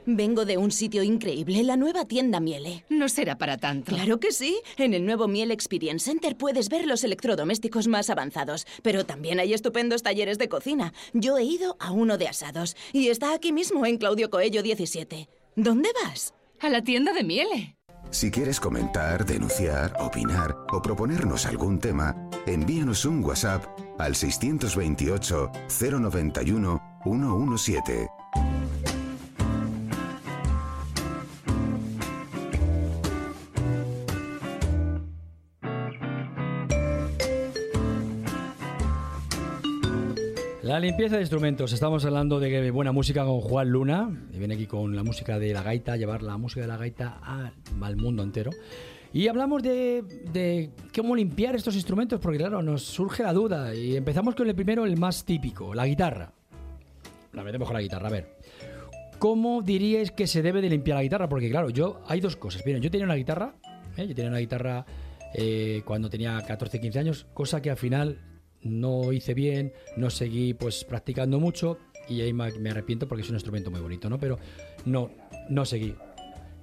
Vengo 0.07 0.45
de 0.45 0.57
un 0.57 0.71
sitio 0.71 1.01
increíble, 1.01 1.63
la 1.63 1.77
nueva 1.77 2.05
tienda 2.05 2.39
Miele. 2.39 2.85
No 2.89 3.09
será 3.09 3.37
para 3.37 3.57
tanto. 3.57 3.91
Claro 3.91 4.19
que 4.19 4.31
sí. 4.31 4.61
En 4.77 4.93
el 4.93 5.03
nuevo 5.03 5.27
Miele 5.27 5.53
Experience 5.53 6.05
Center 6.05 6.37
puedes 6.37 6.69
ver 6.69 6.85
los 6.85 7.03
electrodomésticos 7.03 7.87
más 7.87 8.11
avanzados, 8.11 8.67
pero 8.83 9.05
también 9.05 9.39
hay 9.39 9.53
estupendos 9.53 10.03
talleres 10.03 10.37
de 10.37 10.47
cocina. 10.47 10.93
Yo 11.13 11.39
he 11.39 11.43
ido 11.43 11.75
a 11.79 11.91
uno 11.91 12.19
de 12.19 12.27
asados 12.27 12.75
y 12.93 13.07
está 13.07 13.33
aquí 13.33 13.51
mismo 13.51 13.85
en 13.87 13.97
Claudio 13.97 14.29
Coello 14.29 14.61
17. 14.61 15.27
¿Dónde 15.55 15.89
vas? 16.03 16.35
A 16.59 16.69
la 16.69 16.83
tienda 16.83 17.11
de 17.11 17.23
Miele. 17.23 17.75
Si 18.11 18.29
quieres 18.29 18.59
comentar, 18.59 19.25
denunciar, 19.25 19.95
opinar 19.99 20.55
o 20.71 20.81
proponernos 20.81 21.47
algún 21.47 21.79
tema, 21.79 22.15
envíanos 22.45 23.05
un 23.05 23.23
WhatsApp 23.23 23.65
al 23.97 24.15
628 24.15 25.51
091 25.99 26.81
117. 27.03 28.07
La 40.75 40.81
limpieza 40.81 41.15
de 41.15 41.21
instrumentos. 41.21 41.71
Estamos 41.71 42.03
hablando 42.03 42.37
de 42.37 42.69
buena 42.69 42.91
música 42.91 43.23
con 43.23 43.39
Juan 43.39 43.69
Luna. 43.69 44.09
Y 44.33 44.39
viene 44.39 44.55
aquí 44.55 44.67
con 44.67 44.93
la 44.93 45.03
música 45.03 45.39
de 45.39 45.53
la 45.53 45.63
gaita, 45.63 45.95
llevar 45.95 46.21
la 46.21 46.37
música 46.37 46.59
de 46.59 46.67
la 46.67 46.75
gaita 46.75 47.21
al 47.23 47.95
mundo 47.95 48.23
entero. 48.23 48.51
Y 49.13 49.29
hablamos 49.29 49.63
de, 49.63 50.03
de 50.33 50.71
cómo 50.93 51.15
limpiar 51.15 51.55
estos 51.55 51.75
instrumentos, 51.75 52.19
porque 52.19 52.39
claro, 52.39 52.61
nos 52.61 52.83
surge 52.83 53.23
la 53.23 53.31
duda. 53.31 53.73
Y 53.73 53.95
empezamos 53.95 54.35
con 54.35 54.49
el 54.49 54.53
primero, 54.53 54.85
el 54.85 54.97
más 54.97 55.23
típico, 55.23 55.73
la 55.73 55.87
guitarra. 55.87 56.33
La 57.31 57.45
metemos 57.45 57.69
con 57.69 57.75
la 57.75 57.81
guitarra, 57.81 58.09
a 58.09 58.11
ver. 58.11 58.35
¿Cómo 59.17 59.61
diríais 59.61 60.11
que 60.11 60.27
se 60.27 60.41
debe 60.41 60.59
de 60.59 60.69
limpiar 60.69 60.97
la 60.97 61.03
guitarra? 61.03 61.29
Porque 61.29 61.49
claro, 61.49 61.69
yo 61.69 62.01
hay 62.05 62.19
dos 62.19 62.35
cosas. 62.35 62.63
Miren, 62.65 62.81
yo 62.81 62.91
tenía 62.91 63.05
una 63.05 63.15
guitarra, 63.15 63.55
¿eh? 63.95 64.05
yo 64.09 64.13
tenía 64.13 64.29
una 64.29 64.39
guitarra 64.39 64.85
eh, 65.35 65.83
cuando 65.85 66.09
tenía 66.09 66.37
14, 66.45 66.81
15 66.81 66.99
años, 66.99 67.27
cosa 67.33 67.61
que 67.61 67.69
al 67.69 67.77
final 67.77 68.19
no 68.65 69.13
hice 69.13 69.33
bien, 69.33 69.71
no 69.95 70.09
seguí 70.09 70.53
pues 70.53 70.83
practicando 70.83 71.39
mucho 71.39 71.77
y 72.09 72.19
ahí 72.21 72.33
me 72.33 72.69
arrepiento 72.69 73.07
porque 73.07 73.21
es 73.23 73.29
un 73.29 73.35
instrumento 73.35 73.71
muy 73.71 73.79
bonito, 73.79 74.09
¿no? 74.09 74.19
Pero 74.19 74.37
no, 74.85 75.09
no 75.49 75.63
seguí. 75.65 75.95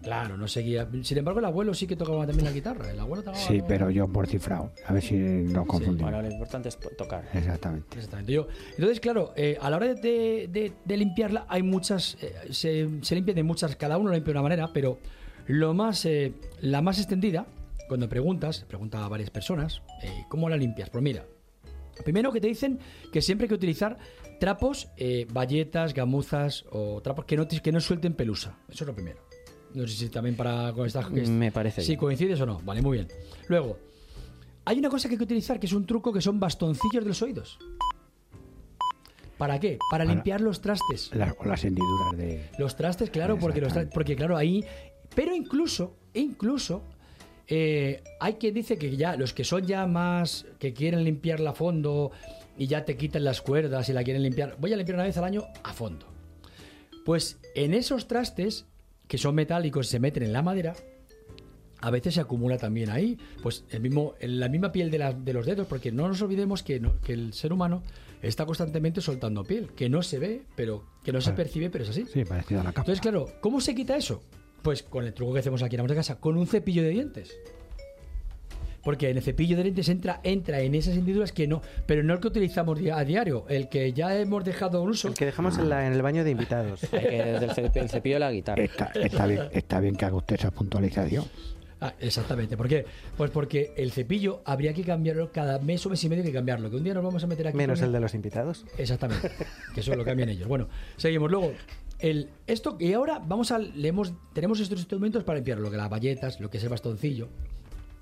Claro, 0.03 0.37
no 0.37 0.49
seguía. 0.49 0.89
Sin 1.03 1.19
embargo, 1.19 1.39
el 1.39 1.45
abuelo 1.45 1.75
sí 1.75 1.87
que 1.87 1.95
tocaba 1.95 2.27
también 2.27 2.45
la 2.47 2.51
guitarra. 2.51 2.91
El 2.91 2.99
abuelo 2.99 3.23
tocaba 3.23 3.37
Sí, 3.39 3.61
pero 3.69 3.89
yo 3.89 4.09
por 4.09 4.27
cifrado. 4.27 4.73
A 4.87 4.93
ver 4.93 5.01
si 5.01 5.15
no 5.15 5.65
confundimos. 5.65 6.11
Bueno, 6.11 6.23
lo 6.23 6.29
importante 6.33 6.69
es 6.71 6.79
tocar. 6.99 7.25
Exactamente. 7.33 7.87
Exactamente. 7.95 8.33
Yo, 8.33 8.49
entonces, 8.71 8.99
claro, 8.99 9.33
eh, 9.37 9.57
a 9.61 9.71
la 9.71 9.77
hora 9.77 9.95
de, 9.95 10.49
de- 10.51 10.73
de 10.85 10.97
limpiarla 10.97 11.47
hay 11.49 11.63
muchas, 11.63 12.17
eh, 12.21 12.35
se, 12.51 12.89
se 13.03 13.15
limpia 13.15 13.33
de 13.33 13.45
muchas, 13.45 13.77
cada 13.77 13.97
uno 13.97 14.09
lo 14.09 14.15
limpia 14.17 14.33
de 14.33 14.39
una 14.41 14.43
manera, 14.43 14.71
pero 14.75 14.99
lo 15.47 15.73
más, 15.73 16.05
eh, 16.05 16.33
la 16.61 16.83
más 16.83 16.99
extendida, 16.99 17.47
cuando 17.89 18.09
preguntas, 18.09 18.65
pregunta 18.67 19.05
a 19.05 19.09
varias 19.09 19.31
personas, 19.31 19.83
eh, 20.03 20.25
¿cómo 20.29 20.49
la 20.49 20.57
limpias? 20.57 20.91
Pues 20.91 21.05
mira, 21.05 21.25
primero 22.05 22.33
que 22.33 22.41
te 22.41 22.47
dicen 22.49 22.79
que 23.13 23.21
siempre 23.23 23.45
hay 23.45 23.49
que 23.49 23.55
utilizar 23.55 23.99
trapos, 24.41 24.89
eh, 24.97 25.27
bayetas, 25.33 25.95
gamuzas 25.95 26.65
o 26.71 27.01
trapos 27.03 27.25
que 27.27 27.37
no, 27.37 27.47
que 27.47 27.73
no 27.73 27.81
suelten 27.81 28.15
pelusa. 28.15 28.59
Eso 28.69 28.85
es 28.85 28.89
lo 28.89 28.95
primero. 28.95 29.19
No 29.75 29.87
sé 29.87 29.95
si 29.95 30.09
también 30.09 30.37
para 30.37 30.73
con 30.73 30.87
esta- 30.87 31.09
que 31.09 31.23
es- 31.23 31.29
Me 31.31 31.51
parece 31.53 31.81
Si 31.83 31.89
bien. 31.93 32.01
coincides 32.01 32.41
o 32.41 32.47
no. 32.47 32.61
Vale, 32.65 32.83
muy 32.83 32.99
bien. 32.99 33.09
Luego, 33.49 33.79
hay 34.65 34.79
una 34.79 34.89
cosa 34.91 35.09
que 35.09 35.15
hay 35.15 35.19
que 35.19 35.25
utilizar 35.25 35.59
que 35.61 35.67
es 35.67 35.73
un 35.73 35.87
truco 35.87 36.13
que 36.13 36.21
son 36.21 36.39
bastoncillos 36.41 37.03
de 37.05 37.09
los 37.09 37.23
oídos. 37.23 37.59
¿Para 39.39 39.59
qué? 39.59 39.79
Para, 39.91 40.05
limpiar 40.05 40.41
los 40.41 40.61
trastes. 40.61 41.11
Las, 41.15 41.35
las 41.45 41.65
hendiduras 41.65 42.17
de. 42.17 42.49
Los 42.59 42.77
trastes, 42.77 43.11
claro, 43.11 43.39
porque 43.39 43.61
los 43.61 43.73
tra- 43.75 43.89
porque 43.93 44.15
claro, 44.15 44.37
ahí. 44.37 44.65
Pero 45.17 45.35
incluso, 45.35 45.97
incluso, 46.15 46.85
eh, 47.49 48.03
hay 48.21 48.35
quien 48.35 48.55
dice 48.55 48.79
que 48.79 48.97
ya, 48.97 49.17
los 49.17 49.33
que 49.35 49.45
son 49.45 49.67
ya 49.67 49.87
más, 49.87 50.47
que 50.59 50.73
quieren 50.73 51.05
limpiarla 51.05 51.51
a 51.51 51.55
fondo 51.55 52.11
y 52.57 52.67
ya 52.67 52.85
te 52.85 52.97
quitan 52.97 53.25
las 53.25 53.41
cuerdas 53.43 53.89
y 53.89 53.93
la 53.93 54.05
quieren 54.05 54.23
limpiar, 54.23 54.57
voy 54.59 54.73
a 54.73 54.77
limpiar 54.77 54.97
una 54.97 55.05
vez 55.05 55.17
al 55.17 55.25
año 55.25 55.45
a 55.63 55.73
fondo. 55.73 56.07
Pues 57.05 57.39
en 57.55 57.75
esos 57.75 58.07
trastes, 58.07 58.67
que 59.09 59.19
son 59.19 59.35
metálicos 59.35 59.89
y 59.89 59.91
se 59.91 60.01
meten 60.01 60.23
en 60.23 60.33
la 60.33 60.43
madera, 60.43 60.75
a 61.81 61.91
veces 61.91 62.15
se 62.15 62.21
acumula 62.21 62.59
también 62.59 62.91
ahí, 62.91 63.19
pues 63.43 63.65
el 63.71 63.81
mismo, 63.81 64.15
en 64.21 64.39
la 64.39 64.49
misma 64.49 64.71
piel 64.71 64.91
de, 64.91 64.99
la- 64.99 65.13
de 65.13 65.33
los 65.33 65.45
dedos, 65.47 65.67
porque 65.67 65.91
no 65.91 66.07
nos 66.07 66.23
olvidemos 66.23 66.63
que, 66.63 66.79
no- 66.79 67.01
que 67.01 67.13
el 67.13 67.33
ser 67.33 67.53
humano 67.53 67.83
está 68.23 68.47
constantemente 68.47 69.01
soltando 69.01 69.43
piel, 69.43 69.71
que 69.75 69.89
no 69.89 70.01
se 70.03 70.21
ve, 70.21 70.43
pero 70.55 70.85
que 71.03 71.11
no 71.13 71.21
se 71.21 71.33
percibe, 71.33 71.71
pero 71.71 71.83
es 71.83 71.91
así. 71.91 72.07
Sí, 72.13 72.25
parecido 72.25 72.61
a 72.61 72.65
la 72.65 72.71
capa. 72.71 72.83
Entonces, 72.83 73.01
claro, 73.03 73.27
¿cómo 73.41 73.61
se 73.61 73.75
quita 73.75 73.97
eso? 73.97 74.23
Pues 74.63 74.83
con 74.83 75.05
el 75.05 75.13
truco 75.13 75.33
que 75.35 75.41
hacemos 75.41 75.63
aquí 75.63 75.77
en 75.77 75.87
la 75.87 75.95
casa, 75.95 76.17
con 76.21 76.37
un 76.37 76.47
cepillo 76.47 76.83
de 76.83 76.91
dientes. 76.91 77.37
Porque 78.85 79.11
en 79.11 79.17
el 79.17 79.23
cepillo 79.23 79.57
de 79.57 79.63
dientes 79.63 79.89
entra, 79.89 80.21
entra 80.25 80.61
en 80.61 80.75
esas 80.75 80.97
hendiduras 80.97 81.31
que 81.31 81.47
no, 81.47 81.63
pero 81.87 82.03
no 82.03 82.15
el 82.15 82.21
que 82.21 82.27
utilizamos 82.29 82.81
di- 82.81 82.91
a 82.91 83.05
diario, 83.05 83.45
el 83.49 83.69
que 83.69 83.93
ya 83.93 84.17
hemos 84.19 84.45
dejado 84.45 84.83
un 84.83 84.91
uso. 84.91 85.07
El 85.07 85.15
que 85.15 85.25
dejamos 85.25 85.57
en, 85.59 85.69
la- 85.69 85.87
en 85.87 85.93
el 85.93 86.03
baño 86.03 86.25
de 86.25 86.31
invitados. 86.31 86.81
Desde 86.91 87.45
el, 87.45 87.51
cep- 87.51 87.77
el 87.77 87.89
cepillo 87.89 88.17
de 88.17 88.21
la 88.21 88.33
guitarra. 88.33 88.63
Está, 88.63 88.87
está 88.95 89.27
bien, 89.27 89.43
está 89.53 89.79
bien 89.79 89.95
que 89.95 90.05
haga 90.05 90.17
usted 90.17 90.35
esa 90.35 90.51
puntualización. 90.51 91.25
Ah, 91.81 91.95
exactamente. 92.01 92.57
¿Por 92.57 92.69
qué? 92.69 92.85
Pues 93.17 93.31
porque 93.31 93.73
el 93.77 93.91
cepillo 93.93 94.41
habría 94.45 94.73
que 94.73 94.83
cambiarlo 94.83 95.31
cada 95.33 95.59
mes 95.61 95.85
o 95.87 95.91
mes 95.91 96.03
y 96.05 96.09
medio 96.09 96.23
hay 96.23 96.29
que 96.31 96.35
cambiarlo. 96.35 96.69
Que 96.71 96.77
un 96.77 96.85
día 96.85 96.95
nos 96.95 97.05
vamos 97.05 97.23
a 97.23 97.27
meter 97.29 97.49
aquí. 97.49 97.57
Menos 97.57 97.81
el 97.83 97.91
de 97.93 98.01
los 98.01 98.15
invitados. 98.15 98.65
Exactamente. 98.79 99.31
Que 99.75 99.81
eso 99.81 99.95
lo 99.95 100.05
cambian 100.05 100.29
ellos. 100.29 100.47
Bueno, 100.49 100.69
seguimos. 100.97 101.29
Luego, 101.31 101.53
esto, 102.47 102.77
y 102.81 102.93
ahora 102.93 103.21
vamos 103.25 103.53
a. 103.53 103.61
Tenemos 104.33 104.61
estos 104.61 104.79
instrumentos 104.79 105.23
para 105.25 105.37
limpiar 105.37 105.59
lo 105.59 105.71
que 105.71 105.77
las 105.77 105.89
bayetas, 105.89 106.41
lo 106.41 106.51
que 106.51 106.59
es 106.59 106.65
el 106.65 106.69
bastoncillo. 106.69 107.29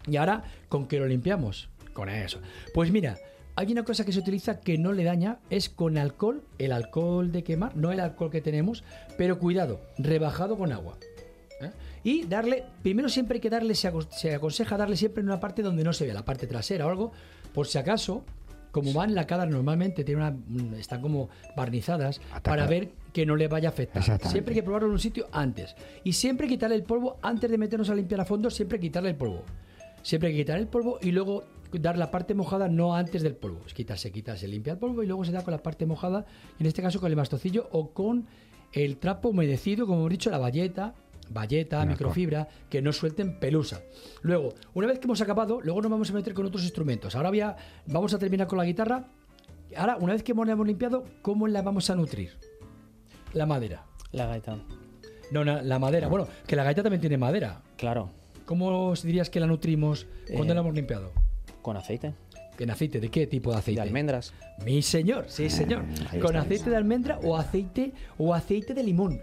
Y 0.06 0.16
ahora, 0.16 0.44
¿con 0.68 0.86
qué 0.86 0.98
lo 0.98 1.06
limpiamos? 1.06 1.68
Con 1.92 2.08
eso. 2.08 2.40
Pues 2.72 2.90
mira, 2.90 3.18
hay 3.56 3.72
una 3.72 3.84
cosa 3.84 4.04
que 4.04 4.12
se 4.12 4.20
utiliza 4.20 4.60
que 4.60 4.78
no 4.78 4.92
le 4.92 5.04
daña, 5.04 5.38
es 5.50 5.68
con 5.68 5.98
alcohol, 5.98 6.42
el 6.58 6.72
alcohol 6.72 7.30
de 7.30 7.44
quemar, 7.44 7.76
no 7.76 7.92
el 7.92 8.00
alcohol 8.00 8.30
que 8.30 8.40
tenemos, 8.40 8.84
pero 9.18 9.38
cuidado, 9.38 9.80
rebajado 9.98 10.56
con 10.56 10.72
agua. 10.72 10.96
¿eh? 11.60 11.70
Y 12.02 12.24
darle, 12.24 12.64
primero 12.82 13.10
siempre 13.10 13.36
hay 13.36 13.40
que 13.40 13.50
darle, 13.50 13.74
se 13.74 13.88
aconseja 14.34 14.76
darle 14.78 14.96
siempre 14.96 15.20
en 15.20 15.28
una 15.28 15.40
parte 15.40 15.62
donde 15.62 15.84
no 15.84 15.92
se 15.92 16.06
vea, 16.06 16.14
la 16.14 16.24
parte 16.24 16.46
trasera 16.46 16.86
o 16.86 16.88
algo, 16.88 17.12
por 17.52 17.66
si 17.66 17.76
acaso, 17.76 18.24
como 18.70 18.92
van 18.92 19.14
lacadas 19.14 19.48
normalmente, 19.48 20.04
tiene 20.04 20.20
una, 20.20 20.30
mm, 20.30 20.74
están 20.74 21.00
como 21.00 21.28
barnizadas, 21.56 22.20
para 22.42 22.66
ver 22.66 22.90
que 23.12 23.26
no 23.26 23.36
le 23.36 23.48
vaya 23.48 23.68
a 23.68 23.72
afectar. 23.72 24.02
Siempre 24.02 24.54
hay 24.54 24.60
que 24.60 24.62
probarlo 24.62 24.88
en 24.88 24.92
un 24.92 25.00
sitio 25.00 25.26
antes. 25.32 25.74
Y 26.04 26.12
siempre 26.12 26.46
quitarle 26.46 26.76
el 26.76 26.82
polvo, 26.82 27.18
antes 27.22 27.50
de 27.50 27.58
meternos 27.58 27.90
a 27.90 27.94
limpiar 27.94 28.20
a 28.20 28.24
fondo, 28.24 28.50
siempre 28.50 28.78
quitarle 28.78 29.10
el 29.10 29.16
polvo. 29.16 29.42
Siempre 30.02 30.28
hay 30.28 30.34
que 30.34 30.42
quitar 30.42 30.58
el 30.58 30.66
polvo 30.66 30.98
y 31.02 31.10
luego 31.10 31.44
dar 31.72 31.98
la 31.98 32.10
parte 32.10 32.34
mojada 32.34 32.68
no 32.68 32.94
antes 32.94 33.22
del 33.22 33.34
polvo. 33.34 33.60
Es 33.66 33.74
quitarse, 33.74 34.10
quitarse, 34.10 34.48
limpia 34.48 34.72
el 34.72 34.78
polvo 34.78 35.02
y 35.02 35.06
luego 35.06 35.24
se 35.24 35.32
da 35.32 35.42
con 35.42 35.52
la 35.52 35.62
parte 35.62 35.86
mojada, 35.86 36.26
en 36.58 36.66
este 36.66 36.82
caso 36.82 37.00
con 37.00 37.10
el 37.10 37.16
bastocillo 37.16 37.68
o 37.72 37.90
con 37.90 38.26
el 38.72 38.96
trapo 38.98 39.30
humedecido, 39.30 39.86
como 39.86 40.00
hemos 40.00 40.10
dicho, 40.10 40.30
la 40.30 40.38
valleta, 40.38 40.94
valleta, 41.30 41.84
microfibra, 41.86 42.48
que 42.68 42.82
no 42.82 42.92
suelten 42.92 43.38
pelusa. 43.40 43.80
Luego, 44.22 44.54
una 44.74 44.86
vez 44.88 44.98
que 44.98 45.06
hemos 45.06 45.20
acabado, 45.20 45.60
luego 45.62 45.80
nos 45.80 45.90
vamos 45.90 46.10
a 46.10 46.12
meter 46.12 46.34
con 46.34 46.44
otros 46.46 46.62
instrumentos. 46.64 47.14
Ahora 47.16 47.30
voy 47.30 47.40
a- 47.40 47.56
vamos 47.86 48.12
a 48.12 48.18
terminar 48.18 48.46
con 48.46 48.58
la 48.58 48.64
guitarra. 48.64 49.06
Ahora, 49.76 49.96
una 49.96 50.12
vez 50.12 50.22
que 50.22 50.32
hemos, 50.32 50.46
la 50.46 50.52
hemos 50.52 50.66
limpiado, 50.66 51.04
¿cómo 51.22 51.46
la 51.48 51.62
vamos 51.62 51.88
a 51.90 51.94
nutrir? 51.94 52.32
La 53.32 53.46
madera. 53.46 53.84
La 54.12 54.26
gaita. 54.26 54.58
No, 55.30 55.44
na- 55.44 55.62
la 55.62 55.78
madera. 55.78 56.08
Bueno, 56.08 56.26
que 56.46 56.56
la 56.56 56.64
gaita 56.64 56.82
también 56.82 57.00
tiene 57.00 57.16
madera. 57.16 57.62
Claro. 57.76 58.10
¿Cómo 58.44 58.92
dirías 58.96 59.30
que 59.30 59.38
la 59.38 59.46
nutrimos 59.46 60.08
cuando 60.34 60.52
Eh, 60.52 60.54
la 60.56 60.60
hemos 60.62 60.74
limpiado? 60.74 61.12
Con 61.62 61.76
aceite. 61.76 62.14
¿En 62.58 62.70
aceite? 62.70 62.98
¿De 63.00 63.08
qué 63.08 63.26
tipo 63.28 63.52
de 63.52 63.58
aceite? 63.58 63.80
De 63.80 63.86
almendras. 63.86 64.34
Mi 64.66 64.82
señor, 64.82 65.26
sí 65.28 65.48
señor. 65.48 65.84
ahí 66.10 66.18
Con 66.18 66.34
está. 66.36 66.40
aceite 66.40 66.68
de 66.68 66.76
almendra 66.76 67.18
o 67.22 67.36
aceite 67.36 67.92
o 68.18 68.34
aceite 68.34 68.74
de 68.74 68.82
limón. 68.82 69.20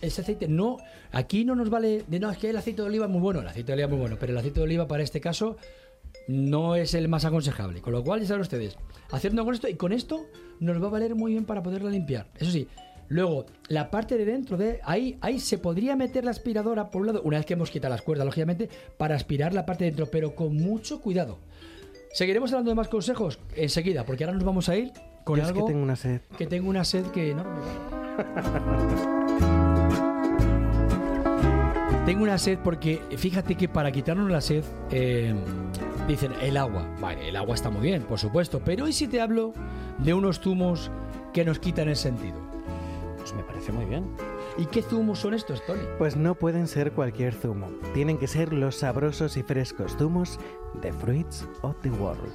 Ese 0.00 0.20
aceite 0.20 0.48
no, 0.48 0.78
aquí 1.12 1.44
no 1.44 1.54
nos 1.54 1.70
vale 1.70 2.04
de 2.06 2.20
no, 2.20 2.30
es 2.30 2.38
que 2.38 2.50
el 2.50 2.56
aceite 2.56 2.82
de 2.82 2.88
oliva 2.88 3.06
es 3.06 3.10
muy 3.10 3.20
bueno, 3.20 3.40
el 3.40 3.48
aceite 3.48 3.68
de 3.68 3.72
oliva 3.74 3.86
es 3.86 3.90
muy 3.90 4.00
bueno, 4.00 4.16
pero 4.18 4.32
el 4.32 4.38
aceite 4.38 4.60
de 4.60 4.64
oliva 4.64 4.86
para 4.86 5.02
este 5.02 5.20
caso 5.20 5.56
no 6.26 6.76
es 6.76 6.94
el 6.94 7.08
más 7.08 7.24
aconsejable. 7.24 7.80
Con 7.80 7.92
lo 7.92 8.04
cual, 8.04 8.20
ya 8.20 8.26
saben 8.26 8.42
ustedes, 8.42 8.76
haciendo 9.10 9.44
con 9.44 9.54
esto 9.54 9.68
y 9.68 9.74
con 9.74 9.92
esto 9.92 10.26
nos 10.60 10.82
va 10.82 10.88
a 10.88 10.90
valer 10.90 11.14
muy 11.14 11.32
bien 11.32 11.44
para 11.44 11.62
poderla 11.62 11.90
limpiar. 11.90 12.28
Eso 12.38 12.50
sí, 12.50 12.68
luego 13.08 13.46
la 13.68 13.90
parte 13.90 14.16
de 14.16 14.24
dentro 14.24 14.56
de 14.56 14.80
ahí, 14.84 15.18
ahí 15.20 15.40
se 15.40 15.58
podría 15.58 15.96
meter 15.96 16.24
la 16.24 16.30
aspiradora 16.30 16.90
por 16.90 17.02
un 17.02 17.08
lado, 17.08 17.22
una 17.22 17.38
vez 17.38 17.46
que 17.46 17.54
hemos 17.54 17.70
quitado 17.70 17.92
las 17.92 18.02
cuerdas, 18.02 18.26
lógicamente, 18.26 18.68
para 18.96 19.16
aspirar 19.16 19.54
la 19.54 19.66
parte 19.66 19.84
de 19.84 19.90
dentro, 19.90 20.06
pero 20.06 20.34
con 20.34 20.54
mucho 20.56 21.00
cuidado. 21.00 21.38
Seguiremos 22.12 22.52
hablando 22.52 22.70
de 22.70 22.74
más 22.74 22.88
consejos 22.88 23.38
enseguida, 23.54 24.04
porque 24.04 24.24
ahora 24.24 24.34
nos 24.34 24.44
vamos 24.44 24.68
a 24.68 24.76
ir 24.76 24.92
con 25.24 25.36
Yo 25.36 25.42
es 25.42 25.48
algo 25.48 25.66
que 25.66 25.72
tengo 25.72 25.82
una 25.84 25.96
sed. 25.96 26.20
que 26.36 26.46
tengo 26.46 26.70
una 26.70 26.84
sed 26.84 27.04
que 27.06 27.34
no. 27.34 27.44
Tengo 32.08 32.22
una 32.22 32.38
sed 32.38 32.58
porque 32.64 33.02
fíjate 33.18 33.54
que 33.54 33.68
para 33.68 33.92
quitarnos 33.92 34.30
la 34.30 34.40
sed 34.40 34.64
eh, 34.90 35.34
dicen 36.08 36.32
el 36.40 36.56
agua. 36.56 36.88
Vale, 37.02 37.28
el 37.28 37.36
agua 37.36 37.54
está 37.54 37.68
muy 37.68 37.82
bien, 37.82 38.00
por 38.00 38.18
supuesto, 38.18 38.62
pero 38.64 38.88
¿y 38.88 38.94
si 38.94 39.08
te 39.08 39.20
hablo 39.20 39.52
de 39.98 40.14
unos 40.14 40.40
zumos 40.40 40.90
que 41.34 41.44
nos 41.44 41.58
quitan 41.58 41.86
el 41.86 41.96
sentido? 41.96 42.38
Pues 43.18 43.34
me 43.34 43.42
parece 43.42 43.72
muy 43.72 43.84
bien. 43.84 44.06
¿Y 44.56 44.64
qué 44.64 44.80
zumos 44.80 45.18
son 45.18 45.34
estos, 45.34 45.62
Tony? 45.66 45.82
Pues 45.98 46.16
no 46.16 46.34
pueden 46.34 46.66
ser 46.66 46.92
cualquier 46.92 47.34
zumo. 47.34 47.68
Tienen 47.92 48.16
que 48.16 48.26
ser 48.26 48.54
los 48.54 48.76
sabrosos 48.76 49.36
y 49.36 49.42
frescos 49.42 49.94
zumos 49.98 50.40
de 50.80 50.94
Fruits 50.94 51.46
of 51.60 51.76
the 51.82 51.90
World. 51.90 52.32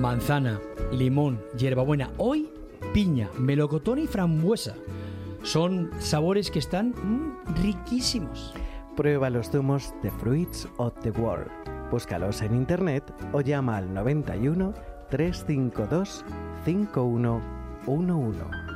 Manzana, 0.00 0.58
limón, 0.92 1.42
hierbabuena, 1.58 2.10
hoy 2.16 2.48
piña, 2.94 3.28
melocotón 3.38 3.98
y 3.98 4.06
frambuesa. 4.06 4.76
Son 5.42 5.90
sabores 5.98 6.50
que 6.50 6.58
están 6.58 6.94
mm, 6.96 7.54
riquísimos. 7.62 8.54
Prueba 8.98 9.30
los 9.30 9.52
zumos 9.52 9.94
de 10.02 10.10
Fruits 10.10 10.68
of 10.78 10.92
the 11.02 11.12
World. 11.12 11.48
Búscalos 11.88 12.42
en 12.42 12.52
internet 12.52 13.04
o 13.30 13.40
llama 13.40 13.76
al 13.76 13.94
91 13.94 14.74
352 15.08 16.24
5111. 16.64 18.67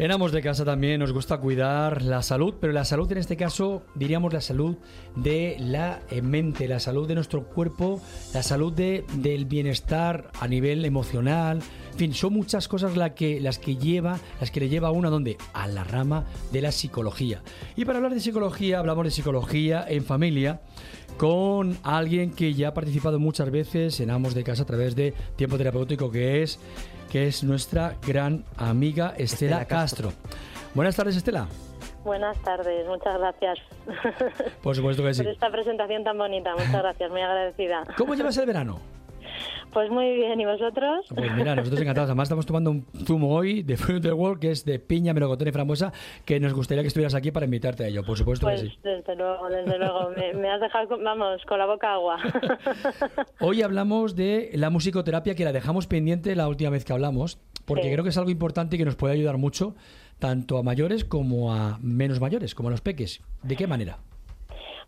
En 0.00 0.10
Amos 0.12 0.32
de 0.32 0.40
Casa 0.40 0.64
también 0.64 0.98
nos 1.00 1.12
gusta 1.12 1.36
cuidar 1.36 2.00
la 2.00 2.22
salud, 2.22 2.54
pero 2.58 2.72
la 2.72 2.86
salud 2.86 3.12
en 3.12 3.18
este 3.18 3.36
caso 3.36 3.82
diríamos 3.94 4.32
la 4.32 4.40
salud 4.40 4.78
de 5.14 5.56
la 5.60 6.00
eh, 6.10 6.22
mente, 6.22 6.66
la 6.68 6.80
salud 6.80 7.06
de 7.06 7.14
nuestro 7.14 7.44
cuerpo, 7.44 8.00
la 8.32 8.42
salud 8.42 8.72
de- 8.72 9.04
del 9.16 9.44
bienestar 9.44 10.30
a 10.40 10.48
nivel 10.48 10.86
emocional. 10.86 11.58
En 11.92 11.98
fin, 11.98 12.14
son 12.14 12.32
muchas 12.32 12.66
cosas 12.66 12.96
la 12.96 13.12
que, 13.12 13.40
las 13.40 13.58
que 13.58 13.76
lleva, 13.76 14.18
las 14.40 14.50
que 14.50 14.60
le 14.60 14.70
lleva 14.70 14.88
a 14.88 14.90
uno 14.90 15.08
a 15.08 15.10
donde? 15.10 15.36
A 15.52 15.68
la 15.68 15.84
rama 15.84 16.24
de 16.50 16.62
la 16.62 16.72
psicología. 16.72 17.42
Y 17.76 17.84
para 17.84 17.98
hablar 17.98 18.14
de 18.14 18.20
psicología, 18.20 18.78
hablamos 18.78 19.04
de 19.04 19.10
psicología 19.10 19.84
en 19.86 20.02
familia 20.02 20.62
con 21.18 21.76
alguien 21.82 22.30
que 22.30 22.54
ya 22.54 22.68
ha 22.68 22.74
participado 22.74 23.18
muchas 23.18 23.50
veces 23.50 24.00
en 24.00 24.10
Amos 24.10 24.32
de 24.32 24.44
Casa 24.44 24.62
a 24.62 24.66
través 24.66 24.96
de 24.96 25.12
Tiempo 25.36 25.58
Terapéutico, 25.58 26.10
que 26.10 26.42
es, 26.42 26.58
que 27.10 27.26
es 27.26 27.44
nuestra 27.44 27.96
gran 28.06 28.44
amiga 28.56 29.14
Estela, 29.18 29.60
Estela 29.62 29.64
Castro. 29.66 30.10
Castro. 30.10 30.30
Buenas 30.74 30.96
tardes, 30.96 31.16
Estela. 31.16 31.48
Buenas 32.04 32.38
tardes, 32.38 32.86
muchas 32.86 33.18
gracias 33.18 33.58
Por 34.62 34.74
supuesto 34.74 35.02
que 35.02 35.12
sí. 35.12 35.22
por 35.22 35.32
esta 35.32 35.50
presentación 35.50 36.02
tan 36.04 36.16
bonita. 36.16 36.52
Muchas 36.52 36.72
gracias, 36.72 37.10
muy 37.10 37.20
agradecida. 37.20 37.84
¿Cómo 37.98 38.14
llevas 38.14 38.36
el 38.38 38.46
verano? 38.46 38.80
Pues 39.72 39.90
muy 39.90 40.14
bien, 40.16 40.40
¿y 40.40 40.44
vosotros? 40.44 41.06
Pues 41.14 41.32
mira, 41.34 41.54
nosotros 41.54 41.80
encantados. 41.80 42.08
Además, 42.10 42.26
estamos 42.26 42.46
tomando 42.46 42.70
un 42.70 42.84
zumo 43.04 43.34
hoy 43.34 43.62
de 43.62 43.76
Fruit 43.76 43.98
of 43.98 44.02
the 44.02 44.12
World, 44.12 44.40
que 44.40 44.50
es 44.50 44.64
de 44.64 44.78
piña, 44.78 45.14
melocotón 45.14 45.48
y 45.48 45.52
frambuesa, 45.52 45.92
que 46.24 46.40
nos 46.40 46.52
gustaría 46.54 46.82
que 46.82 46.88
estuvieras 46.88 47.14
aquí 47.14 47.30
para 47.30 47.44
invitarte 47.46 47.84
a 47.84 47.88
ello. 47.88 48.02
Por 48.04 48.18
supuesto 48.18 48.46
Pues 48.46 48.62
que 48.62 48.68
sí. 48.68 48.78
desde 48.82 49.14
luego, 49.16 49.48
desde 49.48 49.78
luego. 49.78 50.10
Me, 50.16 50.34
me 50.34 50.50
has 50.50 50.60
dejado, 50.60 50.88
con- 50.88 51.04
vamos, 51.04 51.40
con 51.46 51.58
la 51.58 51.66
boca 51.66 51.92
agua. 51.92 52.18
Hoy 53.40 53.62
hablamos 53.62 54.16
de 54.16 54.50
la 54.54 54.70
musicoterapia, 54.70 55.34
que 55.34 55.44
la 55.44 55.52
dejamos 55.52 55.86
pendiente 55.86 56.34
la 56.36 56.48
última 56.48 56.70
vez 56.70 56.84
que 56.84 56.92
hablamos, 56.92 57.38
porque 57.64 57.84
Sí. 57.84 57.92
creo 57.92 58.02
que 58.04 58.10
es 58.10 58.18
algo 58.18 58.30
importante 58.30 58.76
y 58.76 58.78
que 58.78 58.84
nos 58.84 58.96
puede 58.96 59.14
ayudar 59.14 59.38
mucho, 59.38 59.74
tanto 60.18 60.58
a 60.58 60.62
mayores 60.62 61.04
como 61.04 61.52
a 61.54 61.78
menos 61.80 62.20
mayores, 62.20 62.54
como 62.54 62.68
a 62.68 62.72
los 62.72 62.80
peques. 62.80 63.20
¿De 63.42 63.56
qué 63.56 63.66
manera? 63.66 63.98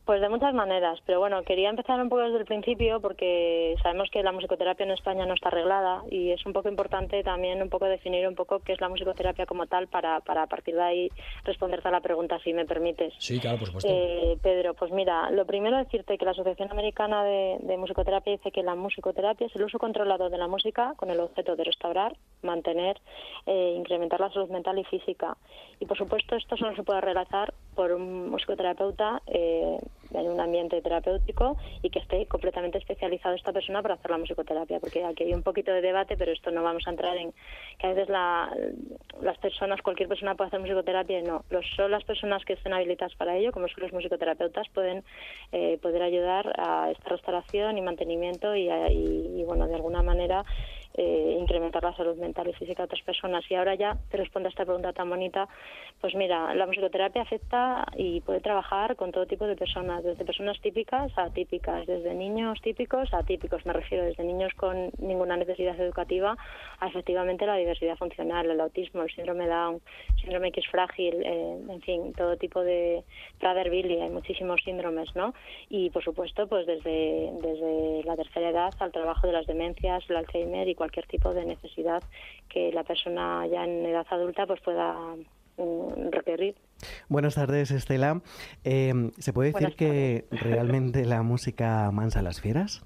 Pues 0.04 0.20
de 0.20 0.28
muchas 0.28 0.52
maneras, 0.52 0.98
pero 1.06 1.20
bueno, 1.20 1.44
quería 1.44 1.70
empezar 1.70 2.00
un 2.00 2.08
poco 2.08 2.22
desde 2.22 2.38
el 2.38 2.44
principio 2.44 3.00
porque 3.00 3.76
sabemos 3.84 4.10
que 4.10 4.24
la 4.24 4.32
musicoterapia 4.32 4.82
en 4.84 4.90
España 4.90 5.26
no 5.26 5.34
está 5.34 5.48
arreglada 5.48 6.02
y 6.10 6.32
es 6.32 6.44
un 6.44 6.52
poco 6.52 6.68
importante 6.68 7.22
también 7.22 7.62
un 7.62 7.68
poco 7.68 7.84
definir 7.84 8.26
un 8.26 8.34
poco 8.34 8.58
qué 8.58 8.72
es 8.72 8.80
la 8.80 8.88
musicoterapia 8.88 9.46
como 9.46 9.66
tal 9.68 9.86
para, 9.86 10.18
para 10.20 10.42
a 10.42 10.46
partir 10.48 10.74
de 10.74 10.82
ahí 10.82 11.08
responderte 11.44 11.86
a 11.86 11.92
la 11.92 12.00
pregunta, 12.00 12.40
si 12.42 12.52
me 12.52 12.64
permites. 12.64 13.14
Sí, 13.18 13.38
claro, 13.38 13.58
por 13.58 13.68
supuesto. 13.68 13.88
Eh, 13.92 14.36
Pedro, 14.42 14.74
pues 14.74 14.90
mira, 14.90 15.30
lo 15.30 15.46
primero 15.46 15.76
decirte 15.76 16.18
que 16.18 16.24
la 16.24 16.32
Asociación 16.32 16.72
Americana 16.72 17.22
de, 17.22 17.58
de 17.60 17.76
Musicoterapia 17.76 18.32
dice 18.32 18.50
que 18.50 18.64
la 18.64 18.74
musicoterapia 18.74 19.46
es 19.46 19.54
el 19.54 19.62
uso 19.62 19.78
controlado 19.78 20.30
de 20.30 20.38
la 20.38 20.48
música 20.48 20.94
con 20.96 21.10
el 21.10 21.20
objeto 21.20 21.54
de 21.54 21.62
restaurar, 21.62 22.16
mantener, 22.42 23.00
eh, 23.46 23.74
incrementar 23.76 24.18
la 24.18 24.32
salud 24.32 24.50
mental 24.50 24.80
y 24.80 24.84
física. 24.84 25.36
Y 25.78 25.86
por 25.86 25.96
supuesto 25.96 26.34
esto 26.34 26.56
solo 26.56 26.74
se 26.74 26.82
puede 26.82 27.00
realizar 27.00 27.54
por 27.74 27.92
un 27.92 28.30
musicoterapeuta 28.30 29.22
eh, 29.26 29.78
en 30.14 30.28
un 30.28 30.40
ambiente 30.40 30.80
terapéutico 30.82 31.56
y 31.82 31.88
que 31.90 31.98
esté 32.00 32.26
completamente 32.26 32.76
especializado 32.78 33.34
esta 33.34 33.52
persona 33.52 33.80
para 33.80 33.94
hacer 33.94 34.10
la 34.10 34.18
musicoterapia, 34.18 34.78
porque 34.78 35.02
aquí 35.04 35.24
hay 35.24 35.32
un 35.34 35.42
poquito 35.42 35.72
de 35.72 35.80
debate, 35.80 36.16
pero 36.18 36.32
esto 36.32 36.50
no 36.50 36.62
vamos 36.62 36.86
a 36.86 36.90
entrar 36.90 37.16
en 37.16 37.32
que 37.78 37.86
a 37.86 37.90
veces 37.90 38.08
la- 38.10 38.54
las 39.22 39.38
personas, 39.38 39.80
cualquier 39.80 40.08
persona 40.08 40.34
puede 40.34 40.48
hacer 40.48 40.60
musicoterapia 40.60 41.18
y 41.18 41.22
no. 41.22 41.44
Los, 41.48 41.64
solo 41.76 41.88
las 41.88 42.04
personas 42.04 42.44
que 42.44 42.52
estén 42.54 42.74
habilitadas 42.74 43.14
para 43.16 43.36
ello, 43.36 43.52
como 43.52 43.68
son 43.68 43.84
los 43.84 43.92
musicoterapeutas, 43.92 44.68
pueden 44.70 45.02
eh, 45.52 45.78
poder 45.80 46.02
ayudar 46.02 46.52
a 46.58 46.90
esta 46.90 47.08
restauración 47.10 47.78
y 47.78 47.80
mantenimiento 47.80 48.54
y, 48.54 48.68
a- 48.68 48.90
y, 48.90 49.42
bueno, 49.44 49.66
de 49.66 49.74
alguna 49.74 50.02
manera 50.02 50.44
eh, 50.94 51.36
incrementar 51.38 51.82
la 51.82 51.96
salud 51.96 52.16
mental 52.16 52.48
y 52.48 52.52
física 52.52 52.82
de 52.82 52.86
otras 52.86 53.02
personas. 53.02 53.44
Y 53.50 53.54
ahora 53.54 53.74
ya 53.74 53.96
te 54.10 54.16
respondo 54.16 54.48
a 54.48 54.50
esta 54.50 54.64
pregunta 54.64 54.92
tan 54.92 55.08
bonita. 55.08 55.48
Pues 56.00 56.14
mira, 56.14 56.54
la 56.54 56.66
musicoterapia 56.66 57.22
afecta 57.22 57.86
y 57.96 58.20
puede 58.20 58.40
trabajar 58.40 58.96
con 58.96 59.12
todo 59.12 59.26
tipo 59.26 59.46
de 59.46 59.56
personas, 59.56 60.04
desde 60.04 60.24
personas 60.24 60.60
típicas 60.60 61.16
a 61.16 61.24
atípicas, 61.24 61.86
desde 61.86 62.14
niños 62.14 62.60
típicos 62.62 63.12
a 63.12 63.18
atípicos, 63.18 63.64
me 63.66 63.72
refiero, 63.72 64.04
desde 64.04 64.24
niños 64.24 64.52
con 64.54 64.90
ninguna 64.98 65.36
necesidad 65.36 65.78
educativa 65.80 66.36
a 66.80 66.88
efectivamente 66.88 67.46
la 67.46 67.56
diversidad 67.56 67.96
funcional, 67.96 68.50
el 68.50 68.60
autismo, 68.60 69.02
el 69.02 69.10
síndrome 69.10 69.46
Down, 69.46 69.80
síndrome 70.20 70.48
X 70.48 70.66
frágil, 70.70 71.22
eh, 71.24 71.58
en 71.68 71.80
fin, 71.82 72.12
todo 72.12 72.36
tipo 72.36 72.60
de 72.60 73.02
Prader-Willi, 73.40 74.00
hay 74.00 74.10
muchísimos 74.10 74.60
síndromes, 74.64 75.14
¿no? 75.14 75.34
Y 75.68 75.90
por 75.90 76.02
supuesto, 76.02 76.46
pues 76.46 76.66
desde, 76.66 77.32
desde 77.40 78.04
la 78.04 78.16
tercera 78.16 78.50
edad 78.50 78.74
al 78.78 78.92
trabajo 78.92 79.26
de 79.26 79.32
las 79.32 79.46
demencias, 79.46 80.04
el 80.08 80.16
Alzheimer 80.16 80.68
y 80.68 80.74
cualquier 80.82 81.06
tipo 81.06 81.32
de 81.32 81.44
necesidad 81.44 82.02
que 82.48 82.72
la 82.72 82.82
persona 82.82 83.46
ya 83.46 83.62
en 83.62 83.86
edad 83.86 84.04
adulta 84.10 84.46
pues 84.46 84.60
pueda 84.62 84.92
mm, 85.56 86.10
requerir. 86.10 86.56
Buenas 87.08 87.36
tardes, 87.36 87.70
Estela. 87.70 88.20
Eh, 88.64 88.92
¿Se 89.18 89.32
puede 89.32 89.52
decir 89.52 89.60
Buenas 89.60 89.76
que 89.76 90.26
realmente 90.32 91.04
la 91.04 91.22
música 91.22 91.88
mansa 91.92 92.18
a 92.18 92.22
las 92.22 92.40
fieras? 92.40 92.84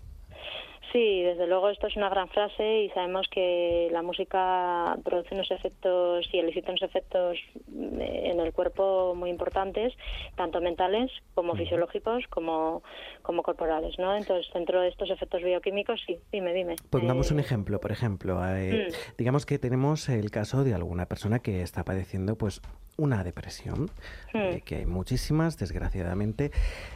Sí, 0.97 1.23
desde 1.23 1.47
luego 1.47 1.69
esto 1.69 1.89
es 1.89 1.97
una 1.97 2.09
gran 2.09 2.27
frase 2.31 2.85
y 2.85 2.89
sabemos 2.89 3.27
que 3.31 3.91
la 3.93 4.01
música 4.01 4.97
produce 5.05 5.35
unos 5.35 5.51
efectos 5.51 6.27
y 6.33 6.39
elicita 6.39 6.71
unos 6.71 6.81
efectos 6.85 7.37
mm, 7.69 8.01
en 8.01 8.41
el 8.41 8.55
cuerpo 8.55 9.15
muy 9.15 9.29
importantes, 9.29 9.93
tanto 10.37 10.59
mentales 10.63 11.11
como 11.35 11.55
fisiológicos 11.55 12.25
como, 12.31 12.83
como 13.21 13.43
corporales, 13.43 13.99
¿no? 13.99 14.17
Entonces, 14.17 14.51
dentro 14.55 14.81
de 14.81 14.89
estos 14.89 15.11
efectos 15.11 15.43
bioquímicos, 15.43 16.01
sí, 16.07 16.17
dime, 16.33 16.55
dime. 16.55 16.77
Pongamos 16.89 17.31
Eh, 17.31 17.35
un 17.35 17.41
ejemplo, 17.41 17.79
por 17.79 17.93
ejemplo, 17.93 18.41
eh, 18.57 18.87
Mm. 18.89 18.93
digamos 19.19 19.45
que 19.45 19.59
tenemos 19.59 20.09
el 20.09 20.31
caso 20.31 20.65
de 20.65 20.73
alguna 20.73 21.05
persona 21.05 21.41
que 21.41 21.61
está 21.61 21.85
padeciendo 21.85 22.37
pues 22.37 22.63
una 22.97 23.23
depresión, 23.25 23.91
eh, 24.35 24.59
Mm. 24.61 24.65
que 24.65 24.77
hay 24.77 24.87
muchísimas, 24.87 25.59
desgraciadamente. 25.59 26.51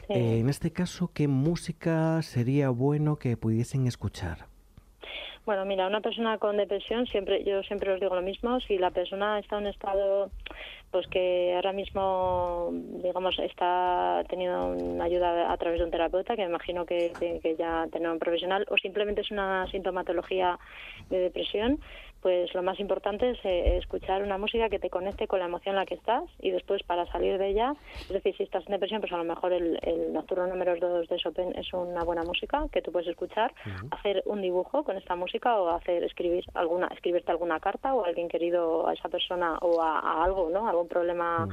Sí. 0.08 0.14
Eh, 0.14 0.38
en 0.40 0.48
este 0.48 0.70
caso, 0.72 1.10
¿qué 1.12 1.28
música 1.28 2.20
sería 2.22 2.70
bueno 2.70 3.16
que 3.16 3.36
pudiesen 3.36 3.86
escuchar? 3.86 4.46
Bueno, 5.46 5.64
mira, 5.64 5.86
una 5.86 6.00
persona 6.00 6.38
con 6.38 6.56
depresión, 6.58 7.06
siempre 7.06 7.42
yo 7.44 7.62
siempre 7.62 7.92
os 7.92 7.98
digo 8.00 8.14
lo 8.14 8.22
mismo, 8.22 8.60
si 8.60 8.76
la 8.78 8.90
persona 8.90 9.38
está 9.38 9.56
en 9.56 9.64
un 9.64 9.68
estado 9.70 10.30
pues 10.90 11.06
que 11.06 11.52
ahora 11.54 11.72
mismo, 11.72 12.70
digamos, 12.72 13.38
está 13.38 14.24
teniendo 14.28 14.70
una 14.70 15.04
ayuda 15.04 15.52
a 15.52 15.56
través 15.56 15.78
de 15.78 15.84
un 15.84 15.90
terapeuta, 15.92 16.34
que 16.34 16.42
me 16.42 16.48
imagino 16.48 16.84
que, 16.84 17.12
que 17.42 17.54
ya 17.56 17.86
tener 17.92 18.10
un 18.10 18.18
profesional, 18.18 18.66
o 18.68 18.76
simplemente 18.76 19.20
es 19.20 19.30
una 19.30 19.68
sintomatología 19.70 20.58
de 21.08 21.18
depresión, 21.20 21.78
pues 22.22 22.52
lo 22.54 22.62
más 22.62 22.78
importante 22.80 23.30
es 23.30 23.38
eh, 23.44 23.78
escuchar 23.78 24.22
una 24.22 24.38
música 24.38 24.68
que 24.68 24.78
te 24.78 24.90
conecte 24.90 25.26
con 25.26 25.38
la 25.38 25.46
emoción 25.46 25.74
en 25.74 25.80
la 25.80 25.86
que 25.86 25.94
estás 25.94 26.24
y 26.40 26.50
después 26.50 26.82
para 26.82 27.06
salir 27.12 27.38
de 27.38 27.48
ella, 27.48 27.74
es 28.02 28.08
decir, 28.08 28.36
si 28.36 28.42
estás 28.42 28.64
en 28.66 28.72
depresión, 28.72 29.00
pues 29.00 29.12
a 29.12 29.16
lo 29.16 29.24
mejor 29.24 29.52
el, 29.52 29.78
el 29.82 30.12
nocturno 30.12 30.46
número 30.46 30.76
2 30.76 31.08
de 31.08 31.16
Chopin 31.16 31.54
es 31.56 31.72
una 31.72 32.04
buena 32.04 32.22
música 32.22 32.66
que 32.72 32.82
tú 32.82 32.92
puedes 32.92 33.08
escuchar, 33.08 33.52
hacer 33.90 34.22
un 34.26 34.42
dibujo 34.42 34.84
con 34.84 34.96
esta 34.96 35.16
música 35.16 35.58
o 35.58 35.70
hacer 35.70 36.04
escribir 36.04 36.44
alguna 36.54 36.88
escribirte 36.88 37.30
alguna 37.30 37.60
carta 37.60 37.94
o 37.94 38.04
a 38.04 38.08
alguien 38.08 38.28
querido 38.28 38.86
a 38.86 38.94
esa 38.94 39.08
persona 39.08 39.58
o 39.60 39.80
a, 39.80 40.00
a 40.00 40.24
algo, 40.24 40.50
¿no? 40.50 40.68
Algún 40.68 40.88
problema 40.88 41.48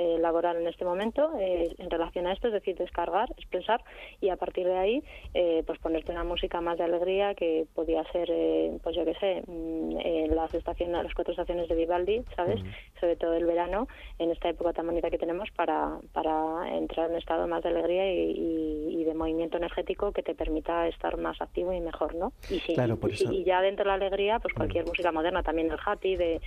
eh, 0.00 0.16
laboral 0.20 0.56
en 0.58 0.66
este 0.68 0.84
momento 0.84 1.30
eh, 1.40 1.74
en 1.78 1.90
relación 1.90 2.26
a 2.26 2.32
esto, 2.32 2.46
es 2.48 2.52
decir, 2.54 2.76
descargar, 2.76 3.28
expresar 3.36 3.80
y 4.20 4.28
a 4.28 4.36
partir 4.36 4.64
de 4.66 4.76
ahí 4.78 5.02
eh, 5.34 5.62
pues 5.66 5.78
ponerte 5.80 6.12
una 6.12 6.22
música 6.22 6.60
más 6.60 6.78
de 6.78 6.84
alegría 6.84 7.34
que 7.34 7.66
podía 7.74 8.04
ser, 8.12 8.28
eh, 8.30 8.78
pues 8.82 8.94
yo 8.94 9.04
qué 9.04 9.14
sé, 9.14 9.42
mm, 9.46 10.32
las 10.34 10.54
estaciones, 10.54 11.02
las 11.02 11.14
cuatro 11.14 11.32
estaciones 11.32 11.68
de 11.68 11.74
Vivaldi, 11.74 12.22
¿sabes? 12.36 12.60
Sobre 13.00 13.16
todo 13.16 13.34
el 13.34 13.44
verano, 13.44 13.88
en 14.20 14.30
esta 14.30 14.48
época 14.48 14.72
tan 14.72 14.86
bonita 14.86 15.10
que 15.10 15.18
tenemos 15.18 15.48
para, 15.56 15.98
para 16.12 16.76
entrar 16.76 17.06
en 17.06 17.12
un 17.12 17.18
estado 17.18 17.46
más 17.48 17.62
de 17.62 17.70
alegría 17.70 18.12
y, 18.12 18.30
y- 18.30 19.00
y 19.00 19.04
de 19.04 19.14
movimiento 19.14 19.56
energético 19.56 20.12
que 20.12 20.22
te 20.22 20.34
permita 20.34 20.86
estar 20.88 21.16
más 21.16 21.40
activo 21.40 21.72
y 21.72 21.80
mejor, 21.80 22.14
¿no? 22.14 22.32
Y, 22.48 22.60
si- 22.60 22.74
Claro, 22.74 22.96
por 22.96 23.10
eso- 23.12 23.32
y 23.32 23.42
ya 23.44 23.60
dentro 23.62 23.84
de 23.84 23.88
la 23.88 23.94
alegría, 23.94 24.38
pues 24.38 24.54
cualquier 24.54 24.86
música 24.86 25.10
moderna, 25.12 25.42
también 25.42 25.70
el 25.70 25.78
happy 25.84 26.16
de, 26.16 26.40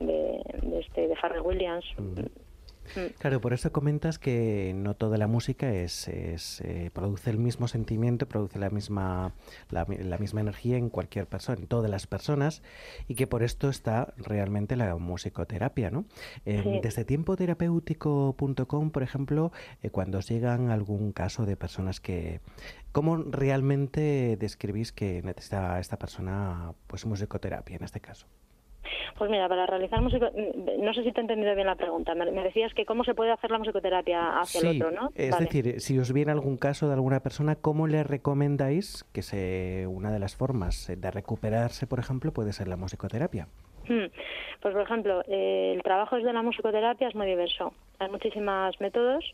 de, 0.00 0.40
de 0.62 0.80
este, 0.80 1.08
de 1.08 1.16
Pharrell 1.16 1.42
Williams. 1.42 1.84
Claro, 3.18 3.40
por 3.40 3.52
eso 3.52 3.72
comentas 3.72 4.18
que 4.18 4.72
no 4.74 4.94
toda 4.94 5.18
la 5.18 5.26
música 5.26 5.72
es, 5.72 6.08
es, 6.08 6.60
eh, 6.62 6.90
produce 6.92 7.30
el 7.30 7.38
mismo 7.38 7.68
sentimiento, 7.68 8.26
produce 8.28 8.58
la 8.58 8.70
misma, 8.70 9.32
la, 9.70 9.84
mi- 9.84 9.98
la 9.98 10.18
misma 10.18 10.40
energía 10.40 10.76
en 10.76 10.88
cualquier 10.90 11.26
persona, 11.26 11.58
en 11.60 11.66
todas 11.66 11.90
las 11.90 12.06
personas, 12.06 12.62
y 13.08 13.14
que 13.14 13.26
por 13.26 13.42
esto 13.42 13.68
está 13.68 14.14
realmente 14.16 14.76
la 14.76 14.96
musicoterapia, 14.96 15.90
¿no? 15.90 16.04
Eh, 16.44 16.60
Sí. 16.62 16.80
Desde 16.82 17.04
tiempoterapéutico.com, 17.04 18.90
por 18.90 19.02
ejemplo, 19.02 19.52
eh, 19.82 19.90
cuando 19.90 20.18
os 20.18 20.28
llegan 20.28 20.70
algún 20.70 21.12
caso 21.12 21.46
de 21.46 21.56
personas 21.56 22.00
que... 22.00 22.40
¿Cómo 22.92 23.16
realmente 23.18 24.36
describís 24.40 24.90
que 24.90 25.20
necesita 25.22 25.78
esta 25.80 25.98
persona 25.98 26.72
pues 26.86 27.04
musicoterapia 27.04 27.76
en 27.76 27.84
este 27.84 28.00
caso? 28.00 28.26
Pues 29.16 29.30
mira, 29.30 29.48
para 29.48 29.66
realizar 29.66 30.00
músico, 30.00 30.26
mm, 30.26 30.84
no 30.84 30.94
sé 30.94 31.02
si 31.02 31.12
te 31.12 31.20
he 31.20 31.22
entendido 31.22 31.54
bien 31.54 31.66
la 31.66 31.76
pregunta. 31.76 32.14
Me, 32.14 32.30
decías 32.42 32.74
que 32.74 32.84
cómo 32.84 33.04
se 33.04 33.14
puede 33.14 33.32
hacer 33.32 33.50
la 33.50 33.58
musicoterapia 33.58 34.40
hacia 34.40 34.60
el 34.60 34.82
otro, 34.82 34.90
¿no? 34.90 35.10
Es 35.14 35.30
Vale. 35.30 35.46
decir, 35.46 35.80
si 35.80 35.98
os 35.98 36.12
viene 36.12 36.32
algún 36.32 36.56
caso 36.56 36.86
de 36.88 36.94
alguna 36.94 37.20
persona, 37.20 37.56
¿cómo 37.56 37.86
le 37.86 38.04
recomendáis 38.04 39.04
que 39.12 39.22
se 39.22 39.86
una 39.86 40.10
de 40.10 40.18
las 40.18 40.36
formas 40.36 40.88
eh, 40.90 40.96
de 40.96 41.10
recuperarse, 41.10 41.86
por 41.86 41.98
ejemplo, 41.98 42.32
puede 42.32 42.52
ser 42.52 42.68
la 42.68 42.76
musicoterapia? 42.76 43.48
Hmm. 43.88 44.06
Pues, 44.60 44.74
por 44.74 44.82
ejemplo, 44.82 45.22
eh, 45.28 45.72
el 45.76 45.82
trabajo 45.82 46.16
desde 46.16 46.32
la 46.32 46.42
musicoterapia 46.42 47.08
es 47.08 47.14
muy 47.14 47.26
diverso. 47.26 47.72
Hay 47.98 48.08
muchísimos 48.10 48.78
métodos. 48.80 49.24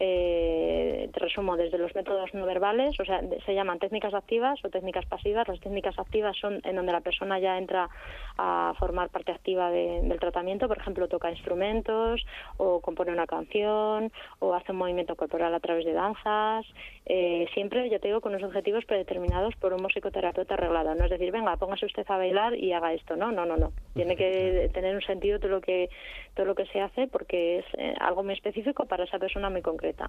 eh, 0.00 1.08
te 1.12 1.20
resumo 1.20 1.56
desde 1.56 1.78
los 1.78 1.94
métodos 1.94 2.34
no 2.34 2.44
verbales, 2.46 2.98
o 2.98 3.04
sea, 3.04 3.20
se 3.46 3.54
llaman 3.54 3.78
técnicas 3.78 4.12
activas 4.12 4.58
o 4.64 4.68
técnicas 4.68 5.06
pasivas. 5.06 5.46
Las 5.46 5.60
técnicas 5.60 5.96
activas 5.98 6.36
son 6.36 6.60
en 6.64 6.74
donde 6.74 6.90
la 6.90 7.00
persona 7.00 7.38
ya 7.38 7.56
entra 7.58 7.88
a 8.36 8.74
formar 8.80 9.08
parte 9.10 9.30
activa 9.30 9.70
de- 9.70 10.00
del 10.02 10.18
tratamiento, 10.18 10.66
por 10.66 10.78
ejemplo, 10.78 11.06
toca 11.06 11.30
instrumentos 11.30 12.26
o 12.56 12.80
compone 12.80 13.12
una 13.12 13.26
canción 13.28 14.10
o 14.40 14.54
hace 14.54 14.72
un 14.72 14.78
movimiento 14.78 15.14
corporal 15.14 15.54
a 15.54 15.60
través 15.60 15.84
de 15.84 15.92
danzas. 15.92 16.66
eh, 17.06 17.46
siempre, 17.52 17.90
yo 17.90 18.00
te 18.00 18.08
digo, 18.08 18.22
con 18.22 18.34
unos 18.34 18.44
objetivos 18.48 18.84
predeterminados 18.86 19.54
por 19.56 19.74
un 19.74 19.82
musicoterapeuta 19.82 20.54
arreglado. 20.54 20.94
No 20.94 21.04
es 21.04 21.10
decir, 21.10 21.30
venga, 21.30 21.54
póngase 21.58 21.84
usted 21.84 22.04
a 22.08 22.16
bailar 22.16 22.56
y 22.56 22.72
haga 22.72 22.94
esto. 22.94 23.14
No, 23.14 23.30
no, 23.30 23.44
no, 23.44 23.58
no. 23.58 23.72
Tiene 23.92 24.16
que 24.16 24.70
tener 24.72 24.94
un 24.96 25.02
sentido 25.02 25.38
todo 25.38 25.50
lo 25.50 25.60
que 25.60 25.90
todo 26.34 26.46
lo 26.46 26.54
que 26.54 26.64
se 26.66 26.80
hace 26.80 27.06
porque 27.06 27.58
es 27.58 27.64
eh, 27.76 27.94
algo 28.06 28.22
muy 28.22 28.34
específico 28.34 28.86
para 28.86 29.04
esa 29.04 29.18
persona 29.18 29.50
muy 29.50 29.62
concreta. 29.62 30.08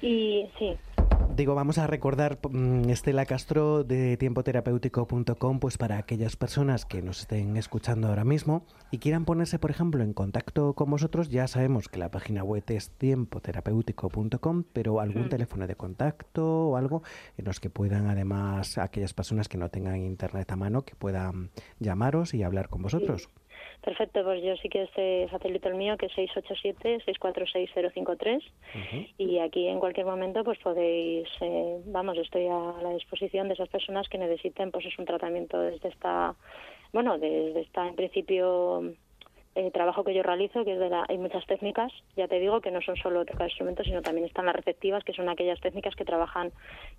Y 0.00 0.46
sí, 0.58 0.76
Digo, 1.36 1.54
vamos 1.54 1.78
a 1.78 1.86
recordar 1.86 2.38
mm, 2.50 2.90
Estela 2.90 3.24
Castro 3.24 3.84
de 3.84 4.16
tiempoterapéutico.com, 4.16 5.60
pues 5.60 5.78
para 5.78 5.96
aquellas 5.96 6.36
personas 6.36 6.84
que 6.84 7.02
nos 7.02 7.20
estén 7.20 7.56
escuchando 7.56 8.08
ahora 8.08 8.24
mismo 8.24 8.66
y 8.90 8.98
quieran 8.98 9.24
ponerse, 9.24 9.58
por 9.58 9.70
ejemplo, 9.70 10.02
en 10.02 10.12
contacto 10.12 10.74
con 10.74 10.90
vosotros, 10.90 11.30
ya 11.30 11.46
sabemos 11.46 11.88
que 11.88 11.98
la 11.98 12.10
página 12.10 12.42
web 12.42 12.64
es 12.68 12.90
tiempoterapéutico.com, 12.98 14.64
pero 14.72 15.00
algún 15.00 15.26
Mm. 15.26 15.28
teléfono 15.28 15.66
de 15.66 15.76
contacto 15.76 16.70
o 16.70 16.76
algo 16.76 17.02
en 17.38 17.44
los 17.44 17.60
que 17.60 17.70
puedan, 17.70 18.08
además, 18.08 18.76
aquellas 18.76 19.14
personas 19.14 19.48
que 19.48 19.56
no 19.56 19.68
tengan 19.68 19.96
internet 19.98 20.50
a 20.50 20.56
mano, 20.56 20.82
que 20.82 20.96
puedan 20.96 21.50
llamaros 21.78 22.34
y 22.34 22.42
hablar 22.42 22.68
con 22.68 22.82
vosotros. 22.82 23.28
Perfecto. 23.82 24.24
Pues 24.24 24.42
yo 24.42 24.56
sí 24.56 24.68
que 24.68 24.82
este 24.82 25.28
facilito 25.28 25.68
el 25.68 25.74
mío, 25.74 25.96
que 25.96 26.06
es 26.06 26.12
687-646-053. 26.12 28.42
y 29.18 29.38
aquí 29.38 29.68
en 29.68 29.78
cualquier 29.80 30.06
momento 30.06 30.44
pues 30.44 30.58
podéis 30.58 31.28
eh, 31.40 31.80
vamos 31.86 32.16
estoy 32.18 32.46
a 32.46 32.74
la 32.82 32.94
disposición 32.94 33.48
de 33.48 33.54
esas 33.54 33.68
personas 33.68 34.08
que 34.08 34.18
necesiten 34.18 34.70
pues 34.70 34.86
es 34.86 34.96
un 34.98 35.04
tratamiento 35.04 35.60
desde 35.60 35.88
esta 35.88 36.36
bueno 36.92 37.18
desde 37.18 37.60
esta 37.60 37.88
en 37.88 37.96
principio 37.96 38.94
eh, 39.66 39.70
trabajo 39.70 40.04
que 40.04 40.14
yo 40.14 40.22
realizo 40.22 40.64
que 40.64 40.72
es 40.74 40.78
de 40.78 40.88
la 40.90 41.04
hay 41.08 41.18
muchas 41.18 41.44
técnicas 41.46 41.92
ya 42.16 42.26
te 42.28 42.38
digo 42.40 42.60
que 42.60 42.70
no 42.70 42.80
son 42.80 42.96
solo 42.96 43.24
tocar 43.24 43.48
instrumentos 43.48 43.86
sino 43.86 44.02
también 44.02 44.26
están 44.26 44.46
las 44.46 44.56
receptivas 44.56 45.04
que 45.04 45.12
son 45.12 45.28
aquellas 45.28 45.60
técnicas 45.60 45.94
que 45.94 46.04
trabajan 46.04 46.50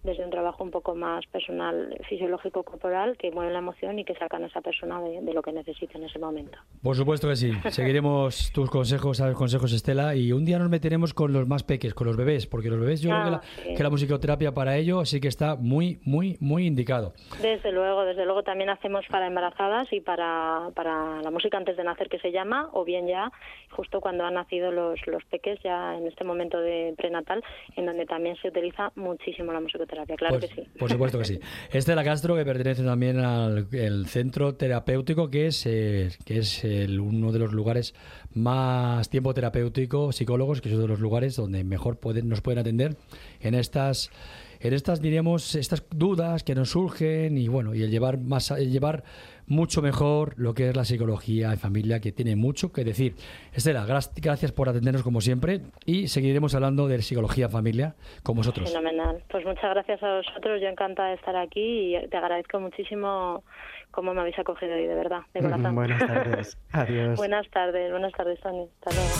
desde 0.04 0.24
un 0.24 0.30
trabajo 0.32 0.64
un 0.64 0.72
poco 0.72 0.96
más 0.96 1.26
personal 1.28 1.98
fisiológico 2.08 2.64
corporal 2.64 3.18
que 3.18 3.32
mueven 3.32 3.54
la 3.54 3.60
emoción 3.60 4.00
y 4.00 4.06
que 4.06 4.16
sacan 4.16 4.44
a 4.44 4.48
esa 4.48 4.62
persona 4.62 5.02
de, 5.02 5.22
de 5.22 5.34
lo 5.34 5.42
que 5.42 5.52
necesita 5.52 5.98
en 5.98 6.06
ese 6.06 6.20
momento 6.20 6.58
Por 6.84 6.96
supuesto 6.96 7.28
que 7.28 7.36
sí. 7.36 7.52
Seguiremos 7.70 8.52
tus 8.54 8.70
consejos, 8.70 9.18
sabes, 9.18 9.36
consejos, 9.36 9.72
Estela, 9.74 10.16
y 10.16 10.32
un 10.32 10.46
día 10.46 10.60
nos 10.60 10.70
meteremos 10.70 11.14
con 11.14 11.34
los 11.34 11.48
más 11.48 11.64
peques, 11.64 11.94
con 11.94 12.08
los 12.08 12.18
bebés, 12.18 12.48
porque 12.48 12.70
los 12.70 12.80
bebés 12.80 13.02
yo 13.02 13.10
creo 13.10 13.22
que 13.24 13.28
Ah, 13.28 13.32
la, 13.32 13.42
sí. 13.64 13.74
que 13.76 13.84
la 13.84 13.90
musicoterapia 13.90 14.52
para 14.54 14.76
ello 14.78 15.06
sí 15.06 15.20
que 15.20 15.28
está 15.28 15.56
muy, 15.56 16.00
muy, 16.04 16.38
muy 16.40 16.66
indicado. 16.68 17.14
Desde 17.42 17.72
luego, 17.72 18.04
desde 18.06 18.26
luego 18.26 18.44
también 18.44 18.70
hacemos 18.70 19.06
para 19.10 19.28
embarazadas 19.28 19.92
y 19.94 20.00
para, 20.02 20.70
para 20.76 21.22
la 21.22 21.32
música 21.32 21.58
antes 21.58 21.78
de 21.78 21.84
nacer 21.84 22.10
que 22.10 22.20
se 22.20 22.32
llama, 22.32 22.51
o 22.74 22.84
bien 22.86 23.08
ya 23.08 23.32
justo 23.72 24.02
cuando 24.02 24.26
han 24.26 24.34
nacido 24.34 24.70
los, 24.72 25.00
los 25.08 25.24
peques, 25.26 25.58
ya 25.64 25.96
en 25.98 26.06
este 26.06 26.24
momento 26.26 26.60
de 26.60 26.94
prenatal, 26.98 27.42
en 27.78 27.86
donde 27.86 28.06
también 28.06 28.36
se 28.42 28.50
utiliza 28.50 28.92
muchísimo 28.96 29.54
la 29.54 29.62
musicoterapia, 29.62 30.16
claro 30.18 30.40
Pues, 30.40 30.52
que 30.54 30.62
sí. 30.64 30.68
Por 30.78 30.90
supuesto 30.92 31.18
que 31.20 31.26
sí. 31.26 31.40
Estela 31.72 32.04
Castro, 32.04 32.36
que 32.36 32.44
pertenece 32.44 32.84
también 32.84 33.20
al 33.20 33.68
el 33.72 34.08
centro 34.08 34.56
terapéutico, 34.56 35.30
que 35.30 35.48
es, 35.48 35.66
eh, 35.66 36.10
que 36.26 36.40
es 36.40 36.64
el- 36.66 37.00
uno 37.00 37.32
de 37.32 37.40
los 37.40 37.54
lugares 37.54 37.94
más 38.34 39.10
tiempo 39.10 39.34
terapéutico, 39.34 40.12
psicólogos, 40.12 40.62
que 40.62 40.68
es 40.70 40.74
uno 40.76 40.84
de 40.84 40.90
los 40.90 41.00
lugares 41.00 41.36
donde 41.36 41.64
mejor 41.64 41.98
pueden, 41.98 42.28
nos 42.30 42.42
pueden 42.42 42.60
atender 42.60 42.96
en 43.40 43.56
estas, 43.56 44.12
en 44.60 44.74
estas, 44.74 45.02
diríamos, 45.02 45.56
estas 45.56 45.86
dudas 45.90 46.44
que 46.44 46.56
nos 46.56 46.72
surgen 46.72 47.38
y 47.38 47.48
bueno, 47.48 47.74
y 47.74 47.84
el 47.84 47.90
llevar 47.90 48.18
más, 48.18 48.52
el 48.52 48.72
llevar 48.72 49.04
mucho 49.48 49.82
mejor 49.82 50.34
lo 50.38 50.54
que 50.54 50.70
es 50.70 50.76
la 50.76 50.86
psicología 50.86 51.52
en 51.52 51.60
familia, 51.60 52.00
que 52.00 52.12
tiene 52.12 52.36
mucho 52.36 52.72
que 52.72 52.84
decir. 52.84 53.16
Estela, 53.54 53.86
gracias 53.86 54.52
por 54.52 54.70
atendernos 54.70 55.04
como 55.04 55.22
siempre 55.22 55.62
y 55.86 56.08
seguiremos 56.08 56.56
hablando 56.56 56.88
de 56.88 57.02
psicología 57.02 57.46
en 57.46 57.52
familia 57.52 57.96
con 58.24 58.36
vosotros. 58.36 58.70
Fenomenal. 58.72 59.24
Pues 59.30 59.46
muchas 59.46 59.72
gracias 59.72 60.02
a 60.04 60.18
vosotros, 60.18 60.62
yo 60.62 60.68
encantada 60.68 61.10
de 61.10 61.16
estar 61.16 61.36
aquí 61.36 61.96
y 61.96 62.08
te 62.08 62.18
agradezco 62.18 62.60
muchísimo 62.60 63.44
cómo 63.92 64.14
me 64.14 64.22
habéis 64.22 64.40
acogido 64.40 64.74
hoy, 64.74 64.88
de 64.88 64.96
verdad, 64.96 65.22
de 65.34 65.40
corazón. 65.44 65.76
Buenas 65.76 66.00
tardes. 66.00 66.58
Adiós. 66.72 67.18
buenas 67.18 67.50
tardes, 67.50 67.92
buenas 67.92 68.14
tardes, 68.14 68.40
Tony. 68.42 68.68
Hasta 68.82 68.92
luego. 68.96 69.16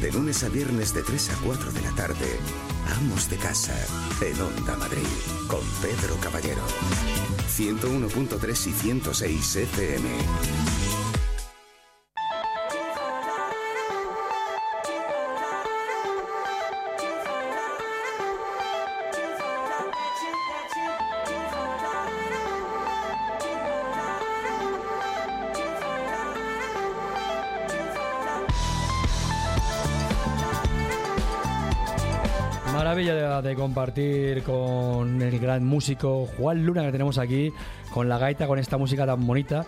De 0.00 0.12
lunes 0.12 0.44
a 0.44 0.48
viernes 0.50 0.92
de 0.92 1.02
3 1.02 1.30
a 1.30 1.46
4 1.46 1.72
de 1.72 1.80
la 1.80 1.94
tarde, 1.96 2.26
Amos 2.86 3.28
de 3.30 3.36
Casa, 3.36 3.74
en 4.20 4.40
Onda 4.40 4.76
Madrid, 4.76 5.06
con 5.48 5.60
Pedro 5.80 6.16
Caballero. 6.20 6.62
101.3 7.56 8.66
y 8.66 8.72
106 8.72 9.56
FM. 9.56 10.83
Compartir 33.78 34.44
con 34.44 35.20
el 35.20 35.36
gran 35.40 35.64
músico 35.66 36.28
Juan 36.38 36.64
Luna 36.64 36.84
que 36.84 36.92
tenemos 36.92 37.18
aquí, 37.18 37.50
con 37.92 38.08
la 38.08 38.18
gaita, 38.18 38.46
con 38.46 38.60
esta 38.60 38.78
música 38.78 39.04
tan 39.04 39.26
bonita. 39.26 39.66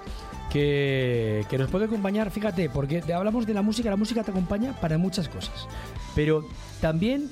Que, 0.48 1.44
que 1.50 1.58
nos 1.58 1.68
puede 1.68 1.86
acompañar, 1.86 2.30
fíjate, 2.30 2.70
porque 2.70 3.02
hablamos 3.12 3.46
de 3.46 3.52
la 3.52 3.62
música, 3.62 3.90
la 3.90 3.96
música 3.96 4.22
te 4.22 4.30
acompaña 4.30 4.80
para 4.80 4.96
muchas 4.96 5.28
cosas, 5.28 5.66
pero 6.14 6.46
también 6.80 7.28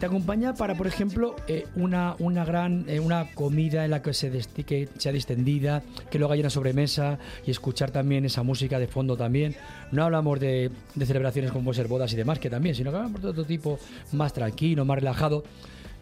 te 0.00 0.04
acompaña 0.06 0.52
para, 0.52 0.74
por 0.74 0.88
ejemplo, 0.88 1.36
eh, 1.46 1.64
una, 1.76 2.16
una 2.18 2.44
gran 2.44 2.84
eh, 2.88 2.98
una 3.00 3.32
comida 3.32 3.84
en 3.84 3.92
la 3.92 4.02
que, 4.02 4.12
se 4.12 4.30
desti- 4.30 4.64
que 4.64 4.88
sea 4.98 5.12
distendida, 5.12 5.82
que 6.10 6.18
luego 6.18 6.34
haya 6.34 6.42
una 6.42 6.50
sobremesa 6.50 7.18
y 7.46 7.50
escuchar 7.52 7.92
también 7.92 8.24
esa 8.26 8.42
música 8.42 8.78
de 8.80 8.88
fondo 8.88 9.16
también. 9.16 9.54
No 9.92 10.04
hablamos 10.04 10.38
de, 10.40 10.70
de 10.96 11.06
celebraciones 11.06 11.52
como 11.52 11.72
ser 11.72 11.86
bodas 11.88 12.12
y 12.12 12.16
demás, 12.16 12.40
que 12.40 12.50
también, 12.50 12.74
sino 12.74 12.90
que 12.90 12.96
hablamos 12.96 13.22
de 13.22 13.28
otro 13.28 13.44
tipo 13.44 13.78
más 14.12 14.34
tranquilo, 14.34 14.84
más 14.84 14.98
relajado. 14.98 15.44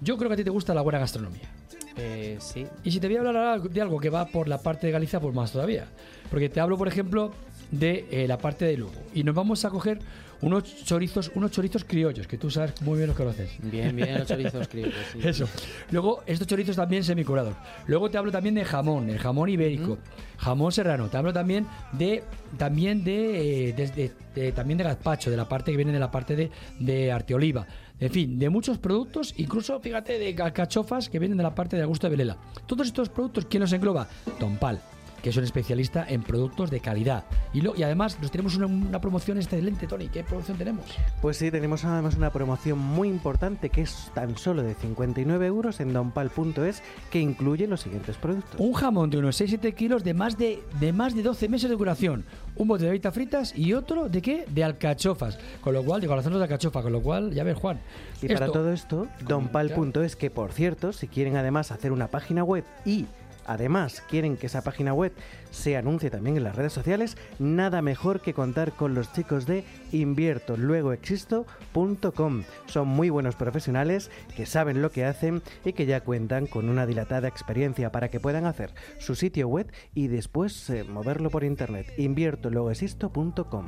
Yo 0.05 0.17
creo 0.17 0.29
que 0.29 0.35
a 0.35 0.37
ti 0.37 0.45
te 0.45 0.51
gusta 0.51 0.75
la 0.75 0.83
buena 0.83 0.99
gastronomía. 0.99 1.49
Eh, 1.97 2.37
sí. 2.41 2.67
Y 2.83 2.91
si 2.91 3.01
te 3.01 3.07
voy 3.09 3.17
a 3.17 3.21
hablar 3.21 3.37
ahora 3.37 3.59
de 3.59 3.81
algo 3.81 3.99
que 4.01 4.11
va 4.11 4.27
por 4.27 4.49
la 4.49 4.59
parte 4.59 4.87
de 4.87 4.93
Galicia, 4.93 5.19
pues 5.21 5.35
más 5.35 5.51
todavía. 5.53 5.87
Porque 6.31 6.49
te 6.49 6.61
hablo, 6.61 6.77
por 6.77 6.89
ejemplo, 6.89 7.33
de 7.71 8.07
eh, 8.11 8.29
la 8.29 8.39
parte 8.39 8.65
de 8.65 8.77
Lugo. 8.77 8.93
Y 9.15 9.23
nos 9.25 9.35
vamos 9.35 9.65
a 9.65 9.71
coger 9.71 9.99
unos 10.41 10.85
chorizos, 10.85 11.31
unos 11.37 11.53
chorizos 11.53 11.85
criollos, 11.85 12.27
que 12.27 12.37
tú 12.37 12.51
sabes 12.51 12.83
muy 12.83 12.97
bien 12.99 13.07
los 13.09 13.17
conoces. 13.17 13.51
Bien, 13.63 13.95
bien, 13.97 14.19
los 14.19 14.29
chorizos 14.29 14.69
criollos, 14.69 14.95
sí. 15.13 15.21
Eso. 15.23 15.49
Luego, 15.91 16.23
estos 16.27 16.47
chorizos 16.49 16.77
también 16.77 17.03
semicurados. 17.05 17.55
Luego 17.87 18.11
te 18.11 18.19
hablo 18.19 18.31
también 18.33 18.57
de 18.57 18.65
jamón, 18.65 19.09
el 19.09 19.19
jamón 19.19 19.49
ibérico, 19.49 19.97
jamón 20.37 20.73
serrano. 20.73 21.09
Te 21.09 21.17
hablo 21.17 21.33
también 21.33 21.67
de 21.93 22.25
también 22.59 23.05
de, 23.05 23.69
eh, 23.69 23.73
de- 23.73 23.89
de- 23.89 24.13
de- 24.35 24.53
también 24.53 24.77
de 24.79 24.85
gazpacho, 24.85 25.31
de 25.31 25.37
la 25.37 25.49
parte 25.49 25.71
que 25.71 25.77
viene 25.77 25.93
de 25.93 25.99
la 26.01 26.11
parte 26.11 26.35
de, 26.37 26.51
de 26.81 27.11
arteoliva. 27.13 27.67
En 28.01 28.11
fin, 28.11 28.39
de 28.39 28.51
muchos 28.51 28.79
productos, 28.79 29.35
incluso, 29.37 29.79
fíjate, 29.81 30.19
de 30.19 30.43
alcachofas 30.43 31.09
que 31.09 31.19
vienen 31.19 31.39
de 31.39 31.45
la 31.45 31.55
parte 31.55 31.77
de 31.77 31.83
Augusto 31.83 32.07
de 32.07 32.11
Velela. 32.13 32.37
Todos 32.67 32.89
estos 32.89 33.09
productos, 33.09 33.47
¿quién 33.47 33.61
los 33.61 33.73
engloba? 33.73 34.09
Tompal, 34.41 34.81
que 35.25 35.31
es 35.31 35.37
un 35.39 35.45
especialista 35.45 36.05
en 36.07 36.23
productos 36.23 36.71
de 36.71 36.81
calidad. 36.81 37.25
Y, 37.55 37.63
lo, 37.63 37.75
y 37.75 37.83
además, 37.83 38.19
nos 38.21 38.31
tenemos 38.31 38.57
una, 38.57 38.67
una 38.67 39.01
promoción 39.01 39.39
excelente, 39.39 39.87
Tony. 39.87 40.09
¿Qué 40.09 40.23
promoción 40.23 40.59
tenemos? 40.59 40.85
Pues 41.23 41.39
sí, 41.39 41.51
tenemos 41.51 41.83
además 41.87 42.17
una 42.17 42.31
promoción 42.31 42.79
muy 42.79 43.09
importante 43.09 43.71
que 43.71 43.81
es 43.81 44.11
tan 44.13 44.37
solo 44.37 44.63
de 44.63 44.75
59 44.75 45.47
euros 45.47 45.81
en 45.81 45.95
donpal.es 45.95 46.83
que 47.11 47.21
incluye 47.21 47.67
los 47.67 47.81
siguientes 47.81 48.19
productos. 48.19 48.61
Un 48.61 48.75
jamón 48.75 49.09
de 49.09 49.17
unos 49.17 49.41
6-7 49.41 49.75
kilos 49.75 50.05
de 50.05 50.13
más 50.13 50.37
de, 50.37 50.63
de 50.79 50.93
más 50.93 51.15
de 51.15 51.23
12 51.23 51.49
meses 51.49 51.71
de 51.71 51.77
duración. 51.77 52.27
Un 52.57 52.69
bote 52.69 52.85
de 52.85 52.91
habitas 52.91 53.15
fritas 53.15 53.57
y 53.57 53.73
otro 53.73 54.11
de 54.11 54.21
qué? 54.21 54.45
De 54.51 54.63
alcachofas. 54.63 55.39
Con 55.63 55.73
lo 55.73 55.83
cual, 55.83 56.03
de 56.03 56.07
corazones 56.07 56.37
de 56.37 56.45
alcachofa. 56.45 56.83
Con 56.83 56.93
lo 56.93 57.01
cual, 57.01 57.33
ya 57.33 57.45
ves, 57.45 57.57
Juan. 57.57 57.81
Y 58.21 58.29
para 58.29 58.49
todo 58.49 58.71
esto, 58.71 59.09
donpal.es, 59.27 60.17
que 60.17 60.31
por 60.31 60.53
cierto, 60.53 60.93
si 60.93 61.09
quieren 61.09 61.39
además 61.39 61.73
hacer 61.73 61.93
una 61.93 62.09
página 62.09 62.45
web 62.45 62.65
y 62.85 63.07
además 63.47 64.03
quieren 64.09 64.37
que 64.37 64.47
esa 64.47 64.63
página 64.63 64.95
web 64.95 65.13
se 65.51 65.77
anuncie 65.77 66.11
también 66.11 66.37
en 66.37 66.45
las 66.45 66.55
redes 66.57 66.73
sociales, 66.73 67.17
nada 67.39 67.83
mejor 67.83 68.21
que 68.21 68.35
contar 68.35 68.73
con 68.73 68.95
los 68.95 69.13
chicos 69.13 69.47
de 69.47 69.65
inviertoluegoexisto.com. 69.93 72.43
Son 72.67 72.89
muy 72.89 73.11
buenos 73.11 73.37
profesionales 73.37 74.11
que 74.37 74.47
saben 74.47 74.83
lo 74.83 74.91
que 74.91 75.05
hacen 75.05 75.43
y 75.65 75.73
que 75.73 75.87
ya 75.87 76.01
cuentan 76.01 76.47
con 76.47 76.69
una 76.69 76.87
dilatada 76.87 77.29
experiencia 77.29 77.93
para 77.93 78.11
que 78.11 78.19
puedan 78.21 78.47
hacer 78.47 78.75
su 78.99 79.15
sitio 79.15 79.47
web 79.49 79.73
y 79.95 80.09
después 80.09 80.69
eh, 80.71 80.85
moverlo 80.85 81.31
por 81.31 81.45
internet. 81.45 81.93
inviertoluegoexisto.com. 81.97 83.67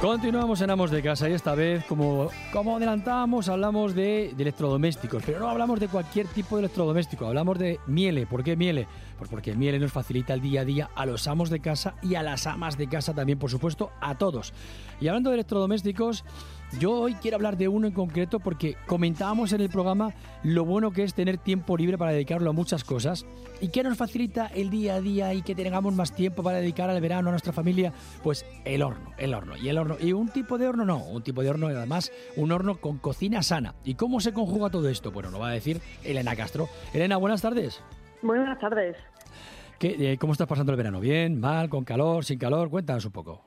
Continuamos 0.00 0.60
en 0.60 0.68
Amos 0.68 0.90
de 0.90 1.02
Casa 1.02 1.26
y 1.26 1.32
esta 1.32 1.54
vez, 1.54 1.82
como, 1.86 2.28
como 2.52 2.76
adelantábamos, 2.76 3.48
hablamos 3.48 3.94
de, 3.94 4.34
de 4.36 4.42
electrodomésticos, 4.42 5.22
pero 5.24 5.40
no 5.40 5.48
hablamos 5.48 5.80
de 5.80 5.88
cualquier 5.88 6.26
tipo 6.28 6.56
de 6.56 6.64
electrodoméstico, 6.64 7.26
hablamos 7.26 7.58
de 7.58 7.80
Miele. 7.86 8.26
¿Por 8.26 8.44
qué 8.44 8.56
Miele? 8.56 8.86
Pues 9.16 9.30
porque 9.30 9.54
Miele 9.54 9.78
nos 9.78 9.92
facilita 9.92 10.34
el 10.34 10.42
día 10.42 10.60
a 10.60 10.64
día 10.66 10.90
a 10.94 11.06
los 11.06 11.26
amos 11.26 11.48
de 11.48 11.60
casa 11.60 11.94
y 12.02 12.14
a 12.14 12.22
las 12.22 12.46
amas 12.46 12.76
de 12.76 12.88
casa 12.88 13.14
también, 13.14 13.38
por 13.38 13.50
supuesto, 13.50 13.90
a 14.02 14.16
todos. 14.18 14.52
Y 15.00 15.08
hablando 15.08 15.30
de 15.30 15.36
electrodomésticos, 15.36 16.24
yo 16.78 16.92
hoy 16.92 17.14
quiero 17.14 17.36
hablar 17.36 17.56
de 17.56 17.68
uno 17.68 17.86
en 17.86 17.92
concreto 17.92 18.40
porque 18.40 18.76
comentábamos 18.86 19.52
en 19.52 19.60
el 19.60 19.70
programa 19.70 20.12
lo 20.42 20.64
bueno 20.64 20.90
que 20.90 21.04
es 21.04 21.14
tener 21.14 21.38
tiempo 21.38 21.76
libre 21.76 21.96
para 21.96 22.12
dedicarlo 22.12 22.50
a 22.50 22.52
muchas 22.52 22.84
cosas 22.84 23.24
y 23.60 23.68
que 23.68 23.82
nos 23.82 23.96
facilita 23.96 24.46
el 24.48 24.68
día 24.68 24.96
a 24.96 25.00
día 25.00 25.32
y 25.32 25.42
que 25.42 25.54
tengamos 25.54 25.94
más 25.94 26.14
tiempo 26.14 26.42
para 26.42 26.58
dedicar 26.58 26.90
al 26.90 27.00
verano 27.00 27.28
a 27.28 27.32
nuestra 27.32 27.52
familia, 27.52 27.92
pues 28.22 28.44
el 28.64 28.82
horno, 28.82 29.12
el 29.16 29.32
horno 29.32 29.56
y 29.56 29.68
el 29.68 29.78
horno. 29.78 29.96
Y 30.00 30.12
un 30.12 30.28
tipo 30.28 30.58
de 30.58 30.68
horno 30.68 30.84
no, 30.84 30.98
un 30.98 31.22
tipo 31.22 31.42
de 31.42 31.50
horno 31.50 31.70
y 31.70 31.74
además 31.74 32.12
un 32.36 32.52
horno 32.52 32.76
con 32.76 32.98
cocina 32.98 33.42
sana. 33.42 33.74
¿Y 33.84 33.94
cómo 33.94 34.20
se 34.20 34.32
conjuga 34.32 34.68
todo 34.68 34.88
esto? 34.88 35.10
Bueno, 35.10 35.30
lo 35.30 35.38
va 35.38 35.48
a 35.48 35.52
decir 35.52 35.80
Elena 36.04 36.36
Castro. 36.36 36.68
Elena, 36.92 37.16
buenas 37.16 37.40
tardes. 37.42 37.80
Buenas 38.22 38.58
tardes. 38.58 38.96
¿Qué, 39.78 40.12
eh, 40.12 40.18
¿Cómo 40.18 40.32
estás 40.32 40.46
pasando 40.46 40.72
el 40.72 40.76
verano? 40.76 41.00
¿Bien? 41.00 41.38
¿Mal? 41.38 41.68
¿Con 41.68 41.84
calor? 41.84 42.24
¿Sin 42.24 42.38
calor? 42.38 42.70
Cuéntanos 42.70 43.04
un 43.04 43.12
poco. 43.12 43.44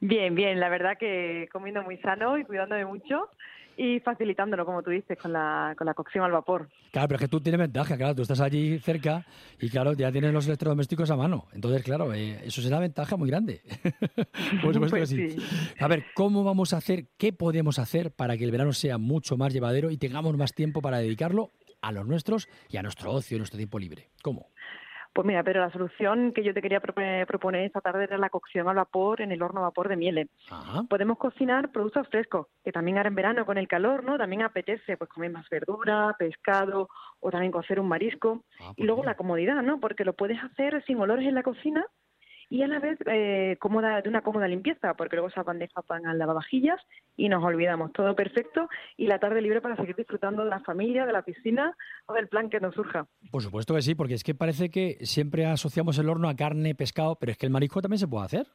Bien, 0.00 0.34
bien, 0.34 0.60
la 0.60 0.68
verdad 0.68 0.98
que 0.98 1.48
comiendo 1.52 1.82
muy 1.82 1.96
sano 1.98 2.38
y 2.38 2.44
cuidándome 2.44 2.84
mucho 2.84 3.28
y 3.76 4.00
facilitándolo, 4.00 4.64
como 4.64 4.82
tú 4.82 4.90
dices, 4.90 5.18
con 5.18 5.32
la, 5.32 5.74
con 5.76 5.86
la 5.86 5.94
cocción 5.94 6.24
al 6.24 6.32
vapor. 6.32 6.68
Claro, 6.92 7.08
pero 7.08 7.16
es 7.16 7.20
que 7.22 7.28
tú 7.28 7.40
tienes 7.40 7.60
ventaja, 7.60 7.96
claro, 7.96 8.14
tú 8.14 8.22
estás 8.22 8.40
allí 8.40 8.78
cerca 8.78 9.24
y 9.60 9.68
claro, 9.68 9.92
ya 9.92 10.10
tienes 10.10 10.32
los 10.32 10.46
electrodomésticos 10.46 11.10
a 11.10 11.16
mano. 11.16 11.46
Entonces, 11.52 11.82
claro, 11.82 12.12
eh, 12.14 12.40
eso 12.44 12.60
es 12.60 12.66
una 12.66 12.80
ventaja 12.80 13.16
muy 13.16 13.28
grande. 13.28 13.60
Por 14.62 14.72
supuesto 14.72 14.96
Pues 14.96 15.10
que 15.10 15.30
sí. 15.30 15.30
sí. 15.30 15.74
A 15.78 15.88
ver, 15.88 16.06
¿cómo 16.14 16.42
vamos 16.42 16.72
a 16.72 16.78
hacer, 16.78 17.08
qué 17.18 17.32
podemos 17.32 17.78
hacer 17.78 18.12
para 18.12 18.36
que 18.36 18.44
el 18.44 18.50
verano 18.50 18.72
sea 18.72 18.96
mucho 18.98 19.36
más 19.36 19.52
llevadero 19.52 19.90
y 19.90 19.98
tengamos 19.98 20.36
más 20.36 20.54
tiempo 20.54 20.80
para 20.80 20.98
dedicarlo 20.98 21.50
a 21.82 21.92
los 21.92 22.06
nuestros 22.06 22.48
y 22.70 22.78
a 22.78 22.82
nuestro 22.82 23.12
ocio, 23.12 23.36
nuestro 23.36 23.58
tiempo 23.58 23.78
libre? 23.78 24.08
¿Cómo? 24.22 24.48
Pues 25.16 25.26
mira, 25.26 25.42
pero 25.42 25.60
la 25.62 25.70
solución 25.70 26.32
que 26.34 26.44
yo 26.44 26.52
te 26.52 26.60
quería 26.60 26.78
propo- 26.82 27.26
proponer 27.26 27.62
esta 27.62 27.80
tarde 27.80 28.04
era 28.04 28.18
la 28.18 28.28
cocción 28.28 28.68
al 28.68 28.76
vapor 28.76 29.22
en 29.22 29.32
el 29.32 29.42
horno 29.42 29.60
a 29.60 29.62
vapor 29.64 29.88
de 29.88 29.96
miele. 29.96 30.28
Podemos 30.90 31.16
cocinar 31.16 31.72
productos 31.72 32.06
frescos, 32.08 32.48
que 32.62 32.70
también 32.70 32.98
ahora 32.98 33.08
en 33.08 33.14
verano 33.14 33.46
con 33.46 33.56
el 33.56 33.66
calor, 33.66 34.04
¿no? 34.04 34.18
También 34.18 34.42
apetece 34.42 34.98
pues 34.98 35.08
comer 35.08 35.30
más 35.30 35.48
verdura, 35.48 36.14
pescado 36.18 36.90
o 37.20 37.30
también 37.30 37.50
cocer 37.50 37.80
un 37.80 37.88
marisco. 37.88 38.42
y 38.76 38.82
luego 38.84 39.04
la 39.04 39.14
comodidad, 39.16 39.62
¿no? 39.62 39.80
Porque 39.80 40.04
lo 40.04 40.12
puedes 40.12 40.38
hacer 40.44 40.84
sin 40.84 41.00
olores 41.00 41.26
en 41.26 41.34
la 41.34 41.42
cocina 41.42 41.86
y 42.48 42.62
a 42.62 42.68
la 42.68 42.78
vez 42.78 42.98
eh, 43.06 43.56
cómoda, 43.58 44.00
de 44.00 44.08
una 44.08 44.22
cómoda 44.22 44.46
limpieza, 44.46 44.94
porque 44.94 45.16
luego 45.16 45.28
esas 45.28 45.44
bandejas 45.44 45.84
van 45.88 46.06
al 46.06 46.18
lavavajillas 46.18 46.80
y 47.16 47.28
nos 47.28 47.42
olvidamos. 47.42 47.92
Todo 47.92 48.14
perfecto 48.14 48.68
y 48.96 49.06
la 49.06 49.18
tarde 49.18 49.40
libre 49.40 49.60
para 49.60 49.76
seguir 49.76 49.96
disfrutando 49.96 50.44
de 50.44 50.50
la 50.50 50.60
familia, 50.60 51.06
de 51.06 51.12
la 51.12 51.22
piscina 51.22 51.76
o 52.06 52.14
del 52.14 52.28
plan 52.28 52.48
que 52.48 52.60
nos 52.60 52.74
surja. 52.74 53.06
Por 53.30 53.42
supuesto 53.42 53.74
que 53.74 53.82
sí, 53.82 53.94
porque 53.94 54.14
es 54.14 54.24
que 54.24 54.34
parece 54.34 54.70
que 54.70 54.98
siempre 55.02 55.46
asociamos 55.46 55.98
el 55.98 56.08
horno 56.08 56.28
a 56.28 56.36
carne, 56.36 56.74
pescado, 56.74 57.16
pero 57.16 57.32
es 57.32 57.38
que 57.38 57.46
el 57.46 57.52
marisco 57.52 57.82
también 57.82 57.98
se 57.98 58.08
puede 58.08 58.26
hacer. 58.26 58.46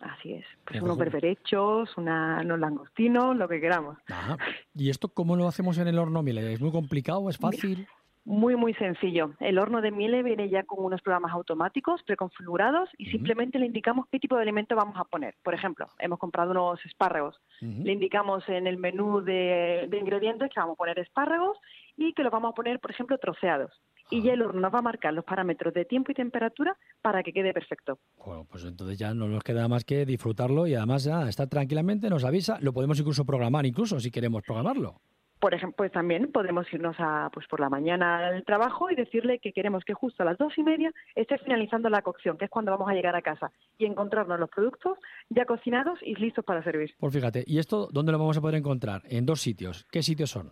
Así 0.00 0.34
es. 0.34 0.44
Pues 0.66 0.82
unos 0.82 0.98
berberechos, 0.98 1.96
una, 1.96 2.40
unos 2.42 2.60
langostinos, 2.60 3.34
lo 3.34 3.48
que 3.48 3.60
queramos. 3.60 3.96
Ajá. 4.08 4.36
¿Y 4.74 4.90
esto 4.90 5.08
cómo 5.08 5.36
lo 5.36 5.48
hacemos 5.48 5.78
en 5.78 5.88
el 5.88 5.98
horno? 5.98 6.22
¿Es 6.26 6.60
muy 6.60 6.70
complicado? 6.70 7.28
¿Es 7.30 7.38
fácil? 7.38 7.88
Muy, 8.26 8.56
muy 8.56 8.74
sencillo. 8.74 9.34
El 9.38 9.56
horno 9.56 9.80
de 9.80 9.92
miele 9.92 10.24
viene 10.24 10.48
ya 10.48 10.64
con 10.64 10.84
unos 10.84 11.00
programas 11.00 11.30
automáticos 11.30 12.02
preconfigurados 12.02 12.88
y 12.98 13.06
simplemente 13.06 13.56
le 13.60 13.66
indicamos 13.66 14.06
qué 14.10 14.18
tipo 14.18 14.34
de 14.34 14.42
alimento 14.42 14.74
vamos 14.74 14.96
a 14.98 15.04
poner. 15.04 15.36
Por 15.44 15.54
ejemplo, 15.54 15.86
hemos 16.00 16.18
comprado 16.18 16.50
unos 16.50 16.84
espárragos. 16.84 17.40
Le 17.60 17.92
indicamos 17.92 18.42
en 18.48 18.66
el 18.66 18.78
menú 18.78 19.20
de, 19.20 19.86
de 19.88 19.96
ingredientes 19.96 20.50
que 20.52 20.58
vamos 20.58 20.74
a 20.74 20.76
poner 20.76 20.98
espárragos 20.98 21.56
y 21.96 22.14
que 22.14 22.24
los 22.24 22.32
vamos 22.32 22.50
a 22.50 22.54
poner, 22.54 22.80
por 22.80 22.90
ejemplo, 22.90 23.16
troceados. 23.16 23.70
Y 24.10 24.22
ya 24.22 24.32
el 24.32 24.42
horno 24.42 24.60
nos 24.60 24.74
va 24.74 24.80
a 24.80 24.82
marcar 24.82 25.14
los 25.14 25.24
parámetros 25.24 25.72
de 25.72 25.84
tiempo 25.84 26.10
y 26.10 26.14
temperatura 26.16 26.76
para 27.02 27.22
que 27.22 27.32
quede 27.32 27.54
perfecto. 27.54 28.00
Bueno, 28.24 28.44
pues 28.50 28.64
entonces 28.64 28.98
ya 28.98 29.14
no 29.14 29.28
nos 29.28 29.44
queda 29.44 29.68
más 29.68 29.84
que 29.84 30.04
disfrutarlo 30.04 30.66
y 30.66 30.74
además 30.74 31.04
ya 31.04 31.28
estar 31.28 31.48
tranquilamente, 31.48 32.10
nos 32.10 32.24
avisa, 32.24 32.58
lo 32.60 32.72
podemos 32.72 32.98
incluso 32.98 33.24
programar, 33.24 33.66
incluso 33.66 34.00
si 34.00 34.10
queremos 34.10 34.42
programarlo. 34.42 35.00
Por 35.40 35.54
ejemplo, 35.54 35.76
pues 35.76 35.92
también 35.92 36.32
podemos 36.32 36.66
irnos 36.72 36.96
a, 36.98 37.30
pues 37.32 37.46
por 37.46 37.60
la 37.60 37.68
mañana 37.68 38.28
al 38.28 38.44
trabajo 38.44 38.90
y 38.90 38.94
decirle 38.94 39.38
que 39.38 39.52
queremos 39.52 39.84
que 39.84 39.94
justo 39.94 40.22
a 40.22 40.26
las 40.26 40.38
dos 40.38 40.56
y 40.56 40.62
media 40.62 40.92
esté 41.14 41.38
finalizando 41.38 41.90
la 41.90 42.02
cocción, 42.02 42.38
que 42.38 42.46
es 42.46 42.50
cuando 42.50 42.70
vamos 42.70 42.88
a 42.88 42.94
llegar 42.94 43.14
a 43.14 43.22
casa, 43.22 43.50
y 43.78 43.84
encontrarnos 43.84 44.40
los 44.40 44.48
productos 44.48 44.98
ya 45.28 45.44
cocinados 45.44 45.98
y 46.02 46.14
listos 46.14 46.44
para 46.44 46.62
servir. 46.64 46.94
Pues 46.98 47.12
fíjate, 47.12 47.44
¿y 47.46 47.58
esto 47.58 47.88
dónde 47.92 48.12
lo 48.12 48.18
vamos 48.18 48.38
a 48.38 48.40
poder 48.40 48.56
encontrar? 48.56 49.02
En 49.04 49.26
dos 49.26 49.40
sitios. 49.40 49.86
¿Qué 49.90 50.02
sitios 50.02 50.30
son? 50.30 50.50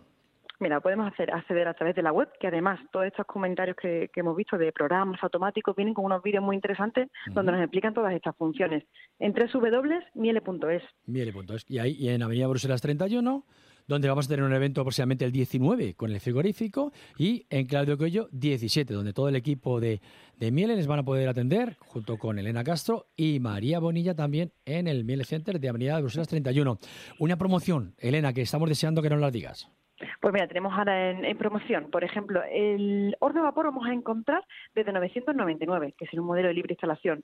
Mira, 0.59 0.79
podemos 0.79 1.11
hacer, 1.11 1.33
acceder 1.33 1.67
a 1.67 1.73
través 1.73 1.95
de 1.95 2.01
la 2.01 2.13
web, 2.13 2.29
que 2.39 2.47
además 2.47 2.79
todos 2.91 3.05
estos 3.05 3.25
comentarios 3.25 3.75
que, 3.75 4.09
que 4.13 4.21
hemos 4.21 4.37
visto 4.37 4.57
de 4.57 4.71
programas 4.71 5.21
automáticos 5.21 5.75
vienen 5.75 5.93
con 5.93 6.05
unos 6.05 6.23
vídeos 6.23 6.43
muy 6.43 6.55
interesantes 6.55 7.09
donde 7.33 7.51
nos 7.51 7.61
explican 7.61 7.93
todas 7.93 8.13
estas 8.13 8.35
funciones. 8.37 8.83
En 9.19 9.33
www.miele.es. 9.33 10.83
Miele.es. 11.07 11.65
Y 11.69 11.79
ahí, 11.79 11.91
y 11.99 12.09
en 12.09 12.23
Avenida 12.23 12.47
Bruselas 12.47 12.81
31, 12.81 13.43
donde 13.87 14.07
vamos 14.07 14.25
a 14.25 14.29
tener 14.29 14.43
un 14.43 14.53
evento 14.53 14.83
próximamente 14.83 15.25
el 15.25 15.31
19 15.31 15.93
con 15.95 16.11
el 16.11 16.19
frigorífico 16.19 16.91
y 17.17 17.45
en 17.49 17.67
Claudio 17.67 17.97
Coello 17.97 18.27
17, 18.31 18.93
donde 18.93 19.13
todo 19.13 19.29
el 19.29 19.35
equipo 19.35 19.79
de, 19.79 20.01
de 20.37 20.51
Miele 20.51 20.75
les 20.75 20.87
van 20.87 20.99
a 20.99 21.03
poder 21.03 21.29
atender 21.29 21.77
junto 21.79 22.17
con 22.17 22.39
Elena 22.39 22.63
Castro 22.63 23.07
y 23.15 23.39
María 23.39 23.79
Bonilla 23.79 24.15
también 24.15 24.51
en 24.65 24.87
el 24.87 25.03
Miele 25.05 25.23
Center 25.23 25.59
de 25.59 25.69
Avenida 25.69 25.95
de 25.95 26.01
Bruselas 26.01 26.27
31. 26.27 26.77
Una 27.19 27.37
promoción, 27.37 27.95
Elena, 27.97 28.33
que 28.33 28.41
estamos 28.41 28.69
deseando 28.69 29.01
que 29.01 29.09
nos 29.09 29.19
la 29.19 29.31
digas. 29.31 29.71
Pues 30.19 30.33
mira, 30.33 30.47
tenemos 30.47 30.73
ahora 30.73 31.11
en, 31.11 31.23
en 31.23 31.37
promoción, 31.37 31.89
por 31.89 32.03
ejemplo, 32.03 32.41
el 32.51 33.15
horno 33.19 33.41
a 33.41 33.43
vapor 33.43 33.67
vamos 33.67 33.87
a 33.87 33.93
encontrar 33.93 34.43
desde 34.73 34.91
999, 34.91 35.93
que 35.97 36.05
es 36.05 36.13
un 36.13 36.25
modelo 36.25 36.49
de 36.49 36.53
libre 36.53 36.73
instalación, 36.73 37.23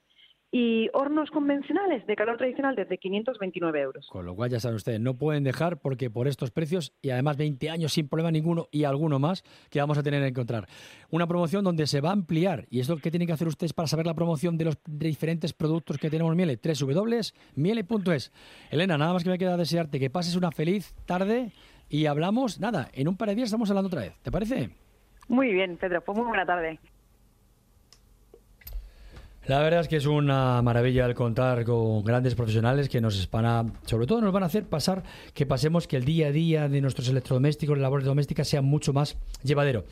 y 0.51 0.89
hornos 0.93 1.31
convencionales 1.31 2.05
de 2.05 2.15
calor 2.15 2.37
tradicional 2.37 2.75
desde 2.75 2.97
529 2.97 3.81
euros. 3.81 4.07
Con 4.09 4.25
lo 4.25 4.35
cual, 4.35 4.49
ya 4.49 4.59
saben 4.59 4.75
ustedes, 4.75 4.99
no 4.99 5.13
pueden 5.13 5.43
dejar 5.43 5.77
porque 5.77 6.09
por 6.09 6.27
estos 6.27 6.51
precios 6.51 6.93
y 7.01 7.09
además 7.09 7.37
20 7.37 7.69
años 7.69 7.93
sin 7.93 8.09
problema 8.09 8.31
ninguno 8.31 8.67
y 8.69 8.83
alguno 8.83 9.17
más 9.17 9.43
que 9.69 9.79
vamos 9.79 9.97
a 9.97 10.03
tener 10.03 10.21
que 10.21 10.27
encontrar. 10.27 10.67
Una 11.09 11.25
promoción 11.25 11.63
donde 11.63 11.87
se 11.87 12.01
va 12.01 12.09
a 12.09 12.13
ampliar. 12.13 12.65
¿Y 12.69 12.81
esto 12.81 12.97
qué 12.97 13.09
tienen 13.11 13.27
que 13.27 13.33
hacer 13.33 13.47
ustedes 13.47 13.71
para 13.71 13.87
saber 13.87 14.05
la 14.05 14.13
promoción 14.13 14.57
de 14.57 14.65
los 14.65 14.77
diferentes 14.85 15.53
productos 15.53 15.97
que 15.97 16.09
tenemos 16.09 16.31
en 16.31 16.37
Miele? 16.37 16.59
www.miele.es. 16.61 18.33
Elena, 18.69 18.97
nada 18.97 19.13
más 19.13 19.23
que 19.23 19.29
me 19.29 19.37
queda 19.37 19.55
desearte 19.55 19.99
que 19.99 20.09
pases 20.09 20.35
una 20.35 20.51
feliz 20.51 20.93
tarde 21.05 21.53
y 21.87 22.07
hablamos, 22.07 22.59
nada, 22.59 22.89
en 22.93 23.07
un 23.07 23.15
par 23.15 23.29
de 23.29 23.35
días 23.35 23.47
estamos 23.47 23.69
hablando 23.69 23.87
otra 23.87 24.01
vez. 24.01 24.13
¿Te 24.21 24.31
parece? 24.31 24.69
Muy 25.29 25.53
bien, 25.53 25.77
Pedro, 25.77 26.01
pues 26.01 26.17
muy 26.17 26.27
buena 26.27 26.45
tarde. 26.45 26.79
La 29.47 29.59
verdad 29.59 29.79
es 29.81 29.87
que 29.87 29.95
es 29.95 30.05
una 30.05 30.61
maravilla 30.61 31.07
el 31.07 31.15
contar 31.15 31.65
con 31.65 32.03
grandes 32.03 32.35
profesionales 32.35 32.87
que 32.89 33.01
nos 33.01 33.27
van 33.31 33.45
a, 33.45 33.65
sobre 33.85 34.05
todo 34.05 34.21
nos 34.21 34.31
van 34.31 34.43
a 34.43 34.45
hacer 34.45 34.69
pasar 34.69 35.01
que 35.33 35.47
pasemos 35.47 35.87
que 35.87 35.97
el 35.97 36.05
día 36.05 36.27
a 36.27 36.31
día 36.31 36.69
de 36.69 36.79
nuestros 36.79 37.09
electrodomésticos, 37.09 37.75
labores 37.79 38.05
domésticas 38.05 38.47
sea 38.47 38.61
mucho 38.61 38.93
más 38.93 39.17
llevadero. 39.41 39.85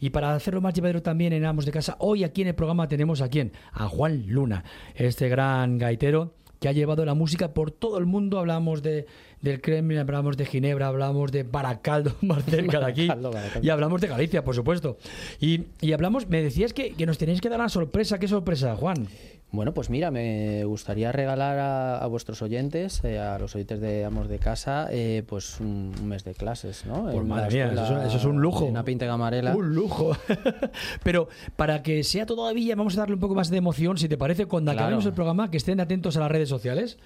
Y 0.00 0.10
para 0.10 0.34
hacerlo 0.34 0.60
más 0.60 0.74
llevadero 0.74 1.02
también 1.02 1.32
en 1.32 1.44
Amos 1.44 1.66
de 1.66 1.70
Casa, 1.70 1.94
hoy 2.00 2.24
aquí 2.24 2.42
en 2.42 2.48
el 2.48 2.56
programa 2.56 2.88
tenemos 2.88 3.20
a 3.22 3.28
quién? 3.28 3.52
A 3.72 3.86
Juan 3.86 4.24
Luna, 4.26 4.64
este 4.96 5.28
gran 5.28 5.78
gaitero 5.78 6.34
que 6.58 6.68
ha 6.68 6.72
llevado 6.72 7.04
la 7.04 7.14
música 7.14 7.54
por 7.54 7.70
todo 7.70 7.98
el 7.98 8.06
mundo. 8.06 8.40
Hablamos 8.40 8.82
de, 8.82 9.06
del 9.42 9.60
Kremlin, 9.60 9.98
hablamos 9.98 10.36
de 10.36 10.46
Ginebra, 10.46 10.88
hablamos 10.88 11.30
de 11.30 11.42
Baracaldo, 11.44 12.14
más 12.22 12.44
cerca 12.44 12.80
de 12.80 12.86
aquí. 12.86 13.06
Baracaldo, 13.08 13.32
Baracaldo. 13.32 13.66
Y 13.66 13.70
hablamos 13.70 14.00
de 14.00 14.06
Galicia, 14.08 14.42
por 14.44 14.54
supuesto. 14.54 14.98
Y, 15.40 15.64
y 15.80 15.92
hablamos, 15.92 16.28
me 16.28 16.42
decías 16.42 16.72
que, 16.72 16.92
que 16.94 17.06
nos 17.06 17.18
tenéis 17.18 17.40
que 17.40 17.48
dar 17.48 17.60
una 17.60 17.68
sorpresa. 17.68 18.18
¿Qué 18.18 18.28
sorpresa, 18.28 18.74
Juan? 18.76 19.06
Bueno, 19.52 19.72
pues 19.72 19.90
mira, 19.90 20.10
me 20.10 20.64
gustaría 20.64 21.12
regalar 21.12 21.58
a, 21.60 21.98
a 21.98 22.06
vuestros 22.08 22.42
oyentes, 22.42 23.02
eh, 23.04 23.20
a 23.20 23.38
los 23.38 23.54
oyentes 23.54 23.80
de 23.80 24.04
Amos 24.04 24.28
de 24.28 24.38
Casa, 24.38 24.88
eh, 24.90 25.22
pues 25.26 25.60
un, 25.60 25.92
un 26.00 26.08
mes 26.08 26.24
de 26.24 26.34
clases, 26.34 26.84
¿no? 26.84 27.04
Pues 27.04 27.14
En 27.16 27.28
madre 27.28 27.54
mía, 27.54 27.70
eso, 27.72 28.00
es- 28.02 28.08
eso 28.08 28.16
es 28.16 28.24
un 28.24 28.40
lujo. 28.40 28.64
Una 28.64 28.84
pinta 28.84 29.06
gamarela. 29.06 29.54
Un 29.54 29.72
lujo. 29.74 30.16
Pero 31.04 31.28
para 31.54 31.82
que 31.82 32.02
sea 32.02 32.26
todavía, 32.26 32.74
vamos 32.74 32.96
a 32.96 33.00
darle 33.00 33.14
un 33.14 33.20
poco 33.20 33.34
más 33.36 33.48
de 33.48 33.58
emoción, 33.58 33.96
si 33.98 34.08
te 34.08 34.18
parece, 34.18 34.46
cuando 34.46 34.72
Claro. 34.72 34.86
acabemos 34.86 35.06
el 35.06 35.12
programa, 35.12 35.48
que 35.50 35.56
estén 35.58 35.78
atentos 35.80 36.16
a 36.16 36.20
las 36.20 36.30
redes 36.30 36.48
sociales, 36.48 36.98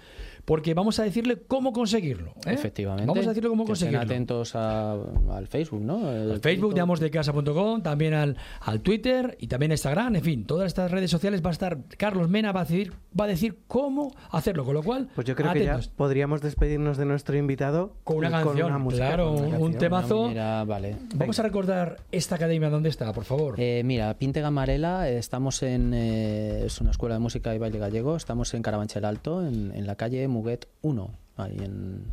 porque 0.45 0.74
vamos 0.74 0.99
a 0.99 1.05
decirle 1.05 1.43
cómo 1.47 1.72
conseguirlo. 1.72 2.30
¿eh? 2.47 2.53
Efectivamente. 2.53 3.07
Vamos 3.07 3.26
a 3.26 3.28
decirle 3.30 3.49
cómo 3.51 3.64
Que 3.64 3.72
estén 3.72 3.88
conseguirlo. 3.88 4.14
atentos 4.14 4.55
a- 4.55 4.93
al 5.36 5.47
Facebook, 5.49 5.80
¿no? 5.82 6.11
El 6.12 6.30
Al 6.32 6.41
Facebook 6.41 6.74
de 6.74 6.80
amosdecasa.com, 6.80 7.82
también 7.82 8.14
al, 8.14 8.36
al 8.61 8.80
Twitter 8.80 9.36
y 9.41 9.47
también 9.47 9.72
a 9.72 9.74
Instagram, 9.74 10.16
en 10.16 10.22
fin, 10.22 10.45
todas 10.47 10.66
estas 10.66 10.91
redes 10.91 11.11
sociales 11.11 11.43
va 11.45 11.51
a 11.51 11.53
estar 11.53 11.78
Carlos 11.97 12.28
Mena 12.28 12.53
va 12.53 12.61
a 12.61 12.64
decir 12.64 12.93
va 13.18 13.24
a 13.24 13.28
decir 13.28 13.59
cómo 13.66 14.12
hacerlo, 14.30 14.64
con 14.64 14.74
lo 14.74 14.82
cual 14.82 15.09
Pues 15.14 15.26
yo 15.26 15.34
creo 15.34 15.53
que 15.53 15.64
ya 15.64 15.80
podríamos 15.97 16.41
despedirnos 16.41 16.97
de 16.97 17.05
nuestro 17.05 17.36
invitado 17.36 17.95
Con 18.05 18.18
una 18.18 18.30
canción, 18.30 18.80
música, 18.82 19.07
claro, 19.09 19.34
con 19.34 19.45
una 19.47 19.59
un 19.59 19.74
temazo. 19.74 20.28
Mira, 20.28 20.64
vale. 20.64 20.97
Vamos 21.14 21.38
a 21.38 21.43
recordar 21.43 21.97
esta 22.12 22.36
academia 22.36 22.70
dónde 22.70 22.88
está, 22.88 23.12
por 23.12 23.24
favor. 23.24 23.55
Eh, 23.59 23.82
mira, 23.84 24.14
Pinte 24.14 24.41
Gamarela, 24.41 25.09
eh, 25.11 25.18
estamos 25.18 25.62
en. 25.62 25.93
eh, 25.95 26.62
es 26.66 26.80
una 26.80 26.91
escuela 26.93 27.14
de 27.16 27.18
música 27.20 27.55
y 27.55 27.59
baile 27.59 27.78
gallego. 27.78 28.16
Estamos 28.16 28.55
en 28.55 28.62
Carabanchel 28.62 29.05
Alto, 29.05 29.47
en, 29.47 29.72
en 29.74 29.86
la 29.86 29.97
calle 29.97 30.26
Muguet 30.31 30.66
1, 30.83 31.11
ahí 31.37 31.57
en 31.59 32.05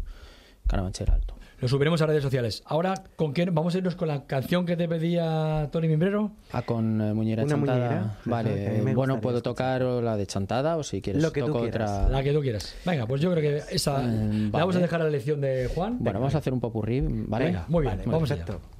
Carabanchel 0.68 1.09
Alto. 1.09 1.38
Lo 1.59 1.68
subiremos 1.68 1.99
a 2.03 2.05
redes 2.05 2.22
sociales. 2.22 2.61
Ahora, 2.68 2.93
¿con 3.15 3.34
quién? 3.34 3.55
Vamos 3.55 3.74
a 3.74 3.80
irnos 3.80 3.95
con 3.95 4.07
la 4.09 4.28
canción 4.28 4.68
que 4.68 4.78
te 4.78 4.88
pedía 4.88 5.70
Tony 5.72 5.88
Mimbrero. 5.88 6.34
Ah, 6.51 6.61
con 6.61 7.01
eh, 7.01 7.15
muñera 7.15 7.43
Una 7.43 7.55
chantada. 7.55 7.99
a 7.99 8.18
Vale, 8.26 8.78
eh, 8.78 8.93
bueno, 8.93 9.20
puedo 9.20 9.41
tocar 9.41 9.82
la 9.82 10.15
de 10.18 10.28
chantada 10.28 10.78
o 10.78 10.84
si 10.84 11.01
quieres 11.01 11.24
Lo 11.24 11.32
que 11.32 11.41
tú 11.41 11.47
toco 11.47 11.61
otra. 11.61 12.09
La 12.09 12.22
que 12.22 12.32
tú 12.32 12.41
quieras. 12.41 12.76
Venga, 12.86 13.07
pues 13.07 13.22
yo 13.22 13.32
creo 13.32 13.41
que 13.41 13.76
esa 13.76 14.03
Eh, 14.03 14.49
la 14.53 14.59
vamos 14.59 14.76
a 14.76 14.80
dejar 14.80 15.01
a 15.01 15.05
la 15.05 15.09
elección 15.09 15.41
de 15.41 15.68
Juan. 15.74 15.97
Bueno, 15.99 16.20
vamos 16.20 16.36
a 16.36 16.38
hacer 16.38 16.53
un 16.53 16.59
popurrí, 16.59 17.01
¿vale? 17.01 17.45
Venga, 17.45 17.65
muy 17.70 17.86
bien, 17.86 18.01
vamos 18.05 18.30
allá. 18.30 18.45
perfecto. 18.45 18.76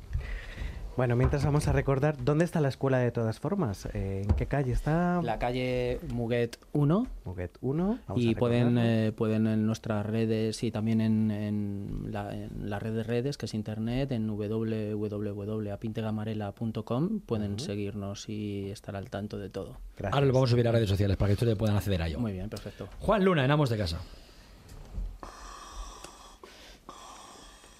Bueno, 0.98 1.16
mientras 1.16 1.46
vamos 1.46 1.68
a 1.68 1.74
recordar 1.74 2.18
dónde 2.18 2.44
está 2.44 2.60
la 2.60 2.70
escuela 2.70 2.98
de 2.98 3.12
todas 3.12 3.40
formas. 3.40 3.88
Eh, 3.94 4.24
¿En 4.28 4.36
qué 4.36 4.48
calle 4.48 4.72
está? 4.72 5.22
La 5.22 5.38
calle 5.38 6.00
Muguet 6.12 6.58
1. 6.74 7.08
Muguet 7.24 7.56
1. 7.62 8.00
vamos 8.08 8.24
Y 8.24 8.34
a 8.34 8.36
pueden, 8.36 8.80
eh, 8.80 9.12
pueden 9.16 9.46
en 9.46 9.68
nuestras 9.68 10.04
redes 10.08 10.64
y 10.64 10.72
también 10.72 11.02
en, 11.02 11.30
en 11.30 12.08
la, 12.10 12.34
en 12.34 12.68
la 12.68 12.80
red 12.80 12.96
de 12.96 13.04
redes, 13.04 13.38
que 13.38 13.46
es 13.46 13.54
internet, 13.54 14.12
en 14.12 14.28
www.apintegamarela.com, 14.28 17.20
pueden 17.20 17.60
seguirnos 17.60 18.28
y 18.28 18.72
estar 18.72 18.96
al 18.96 19.12
tanto 19.12 19.38
de 19.38 19.52
todo. 19.52 19.78
Ahora 20.12 20.26
lo 20.26 20.34
vamos 20.34 20.50
a 20.50 20.54
subir 20.54 20.68
a 20.68 20.72
redes 20.72 20.90
sociales 20.90 21.16
para 21.16 21.30
que 21.30 21.34
ustedes 21.34 21.56
puedan 21.56 21.76
acceder 21.76 22.02
a 22.02 22.08
ello. 22.08 22.20
Muy 22.20 22.32
bien, 22.32 22.50
perfecto. 22.50 22.88
Juan 23.02 23.24
Luna, 23.24 23.46
en 23.46 23.52
Amos 23.52 23.70
de 23.70 23.78
Casa. 23.78 24.02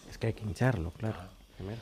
Es 0.08 0.20
que 0.20 0.28
hay 0.28 0.34
que 0.34 0.44
hincharlo, 0.44 0.92
claro. 0.92 1.18
primero. 1.56 1.82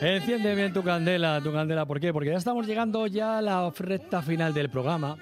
Enciende. 0.00 0.54
Bien 0.54 0.72
tu 0.72 0.82
candela, 0.82 1.40
tu 1.40 1.52
candela. 1.52 1.86
¿Por 1.86 2.00
qué? 2.00 2.12
Porque 2.12 2.30
ya 2.30 2.36
estamos 2.36 2.66
llegando 2.66 3.06
ya 3.06 3.38
a 3.38 3.42
la 3.42 3.70
recta 3.70 4.22
final 4.22 4.52
del 4.52 4.70
programa. 4.70 5.16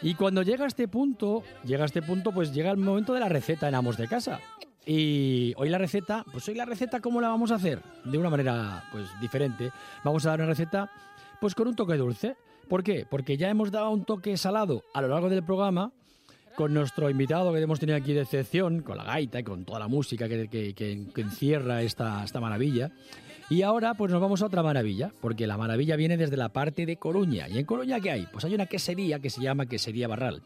Y 0.00 0.14
cuando 0.14 0.42
llega 0.42 0.64
a 0.64 0.68
este 0.68 0.88
punto, 0.88 1.42
llega 1.64 1.84
a 1.84 1.86
este 1.86 2.02
punto, 2.02 2.32
pues 2.32 2.52
llega 2.52 2.70
el 2.70 2.76
momento 2.76 3.14
de 3.14 3.20
la 3.20 3.28
receta 3.28 3.68
en 3.68 3.74
Amos 3.74 3.96
de 3.96 4.08
Casa. 4.08 4.40
Y 4.84 5.54
hoy 5.56 5.68
la 5.68 5.78
receta, 5.78 6.24
pues 6.32 6.48
hoy 6.48 6.54
la 6.54 6.64
receta, 6.64 7.00
¿cómo 7.00 7.20
la 7.20 7.28
vamos 7.28 7.52
a 7.52 7.54
hacer? 7.54 7.80
De 8.04 8.18
una 8.18 8.30
manera, 8.30 8.84
pues, 8.90 9.06
diferente. 9.20 9.70
Vamos 10.02 10.26
a 10.26 10.30
dar 10.30 10.40
una 10.40 10.48
receta, 10.48 10.90
pues, 11.40 11.54
con 11.54 11.68
un 11.68 11.76
toque 11.76 11.96
dulce. 11.96 12.36
¿Por 12.68 12.82
qué? 12.82 13.06
Porque 13.08 13.36
ya 13.36 13.48
hemos 13.48 13.70
dado 13.70 13.90
un 13.90 14.04
toque 14.04 14.36
salado 14.36 14.82
a 14.92 15.02
lo 15.02 15.08
largo 15.08 15.28
del 15.28 15.44
programa 15.44 15.92
con 16.56 16.74
nuestro 16.74 17.10
invitado 17.10 17.52
que 17.52 17.60
hemos 17.60 17.80
tenido 17.80 17.96
aquí 17.96 18.12
de 18.12 18.22
excepción, 18.22 18.82
con 18.82 18.96
la 18.96 19.04
gaita 19.04 19.40
y 19.40 19.44
con 19.44 19.64
toda 19.64 19.78
la 19.78 19.88
música 19.88 20.28
que, 20.28 21.06
encierra 21.16 21.82
esta, 21.82 22.24
esta 22.24 22.40
maravilla. 22.40 22.90
Y 23.50 23.62
ahora 23.62 23.94
pues 23.94 24.10
nos 24.10 24.20
vamos 24.20 24.42
a 24.42 24.46
otra 24.46 24.62
maravilla, 24.62 25.12
porque 25.20 25.46
la 25.46 25.58
maravilla 25.58 25.96
viene 25.96 26.16
desde 26.16 26.36
la 26.36 26.50
parte 26.50 26.86
de 26.86 26.96
Coruña. 26.96 27.48
¿Y 27.48 27.58
en 27.58 27.66
Coruña 27.66 28.00
qué 28.00 28.10
hay? 28.10 28.26
Pues 28.32 28.44
hay 28.44 28.54
una 28.54 28.66
quesería 28.66 29.20
que 29.20 29.30
se 29.30 29.42
llama 29.42 29.66
Quesería 29.66 30.08
Barral. 30.08 30.42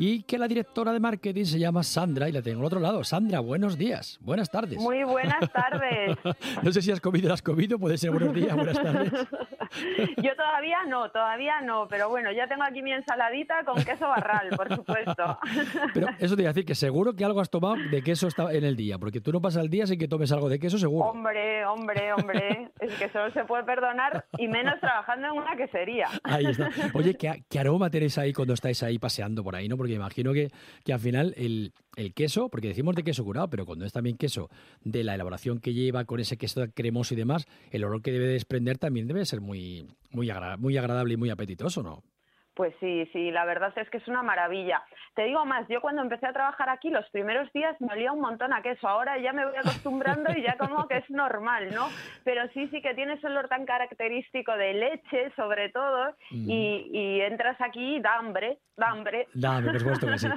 Y 0.00 0.22
que 0.22 0.38
la 0.38 0.46
directora 0.46 0.92
de 0.92 1.00
marketing 1.00 1.44
se 1.44 1.58
llama 1.58 1.82
Sandra 1.82 2.28
y 2.28 2.32
la 2.32 2.40
tengo 2.40 2.60
al 2.60 2.66
otro 2.66 2.78
lado. 2.78 3.02
Sandra, 3.02 3.40
buenos 3.40 3.76
días, 3.76 4.16
buenas 4.22 4.48
tardes. 4.48 4.78
Muy 4.78 5.02
buenas 5.02 5.50
tardes. 5.52 6.16
no 6.62 6.72
sé 6.72 6.82
si 6.82 6.92
has 6.92 7.00
comido 7.00 7.32
has 7.32 7.42
comido, 7.42 7.80
puede 7.80 7.98
ser 7.98 8.12
buenos 8.12 8.32
días, 8.32 8.54
buenas 8.54 8.80
tardes. 8.80 9.12
Yo 10.22 10.36
todavía 10.36 10.78
no, 10.88 11.10
todavía 11.10 11.60
no, 11.62 11.88
pero 11.88 12.08
bueno, 12.08 12.30
ya 12.32 12.46
tengo 12.46 12.62
aquí 12.62 12.80
mi 12.80 12.92
ensaladita 12.92 13.64
con 13.64 13.82
queso 13.82 14.06
barral, 14.08 14.50
por 14.56 14.74
supuesto. 14.74 15.38
Pero 15.94 16.06
eso 16.18 16.36
te 16.36 16.42
iba 16.42 16.50
a 16.50 16.52
decir 16.52 16.64
que 16.64 16.74
seguro 16.74 17.14
que 17.14 17.24
algo 17.24 17.40
has 17.40 17.50
tomado 17.50 17.76
de 17.90 18.02
queso 18.02 18.28
en 18.50 18.64
el 18.64 18.76
día, 18.76 18.98
porque 18.98 19.20
tú 19.20 19.32
no 19.32 19.40
pasas 19.40 19.64
el 19.64 19.70
día 19.70 19.86
sin 19.86 19.98
que 19.98 20.08
tomes 20.08 20.32
algo 20.32 20.48
de 20.48 20.58
queso, 20.58 20.78
seguro. 20.78 21.06
Hombre, 21.06 21.66
hombre, 21.66 22.12
hombre, 22.12 22.70
es 22.80 22.94
que 22.94 23.10
solo 23.10 23.30
se 23.32 23.44
puede 23.44 23.64
perdonar 23.64 24.24
y 24.38 24.48
menos 24.48 24.80
trabajando 24.80 25.28
en 25.28 25.32
una 25.34 25.56
quesería. 25.56 26.08
Ahí 26.22 26.46
está. 26.46 26.70
Oye, 26.94 27.14
¿qué, 27.14 27.44
qué 27.48 27.58
aroma 27.58 27.90
tenéis 27.90 28.16
ahí 28.16 28.32
cuando 28.32 28.54
estáis 28.54 28.82
ahí 28.82 28.98
paseando 28.98 29.44
por 29.44 29.54
ahí, 29.54 29.68
no? 29.68 29.76
Porque 29.76 29.87
imagino 29.94 30.32
que, 30.32 30.50
que 30.84 30.92
al 30.92 31.00
final 31.00 31.34
el, 31.36 31.72
el 31.96 32.14
queso, 32.14 32.48
porque 32.48 32.68
decimos 32.68 32.94
de 32.94 33.04
queso 33.04 33.24
curado, 33.24 33.50
pero 33.50 33.66
cuando 33.66 33.84
es 33.84 33.92
también 33.92 34.16
queso 34.16 34.50
de 34.82 35.04
la 35.04 35.14
elaboración 35.14 35.60
que 35.60 35.74
lleva 35.74 36.04
con 36.04 36.20
ese 36.20 36.36
queso 36.36 36.64
cremoso 36.74 37.14
y 37.14 37.16
demás, 37.16 37.46
el 37.70 37.84
olor 37.84 38.02
que 38.02 38.12
debe 38.12 38.26
desprender 38.26 38.78
también 38.78 39.06
debe 39.06 39.24
ser 39.24 39.40
muy, 39.40 39.86
muy, 40.10 40.30
muy 40.58 40.76
agradable 40.76 41.14
y 41.14 41.16
muy 41.16 41.30
apetitoso, 41.30 41.82
¿no? 41.82 42.02
Pues 42.58 42.74
sí, 42.80 43.08
sí, 43.12 43.30
la 43.30 43.44
verdad 43.44 43.72
es 43.76 43.88
que 43.88 43.98
es 43.98 44.08
una 44.08 44.24
maravilla. 44.24 44.82
Te 45.14 45.22
digo 45.22 45.46
más, 45.46 45.68
yo 45.68 45.80
cuando 45.80 46.02
empecé 46.02 46.26
a 46.26 46.32
trabajar 46.32 46.68
aquí 46.70 46.90
los 46.90 47.08
primeros 47.10 47.48
días 47.52 47.80
me 47.80 47.92
olía 47.92 48.10
un 48.10 48.20
montón 48.20 48.52
a 48.52 48.62
queso, 48.62 48.88
ahora 48.88 49.16
ya 49.16 49.32
me 49.32 49.46
voy 49.46 49.54
acostumbrando 49.56 50.32
y 50.36 50.42
ya 50.42 50.56
como 50.58 50.88
que 50.88 50.96
es 50.96 51.08
normal, 51.08 51.72
¿no? 51.72 51.86
Pero 52.24 52.48
sí, 52.54 52.66
sí 52.72 52.82
que 52.82 52.94
tiene 52.94 53.12
ese 53.12 53.28
olor 53.28 53.46
tan 53.46 53.64
característico 53.64 54.56
de 54.56 54.74
leche 54.74 55.32
sobre 55.36 55.68
todo 55.68 56.16
y, 56.32 56.90
y 56.92 57.20
entras 57.20 57.60
aquí 57.60 57.94
y 57.94 58.00
da 58.00 58.16
hambre, 58.16 58.58
da 58.76 58.88
hambre. 58.88 59.28
Dame, 59.34 59.70
por 59.70 59.78
supuesto 59.78 60.06
que 60.08 60.18
sí. 60.18 60.28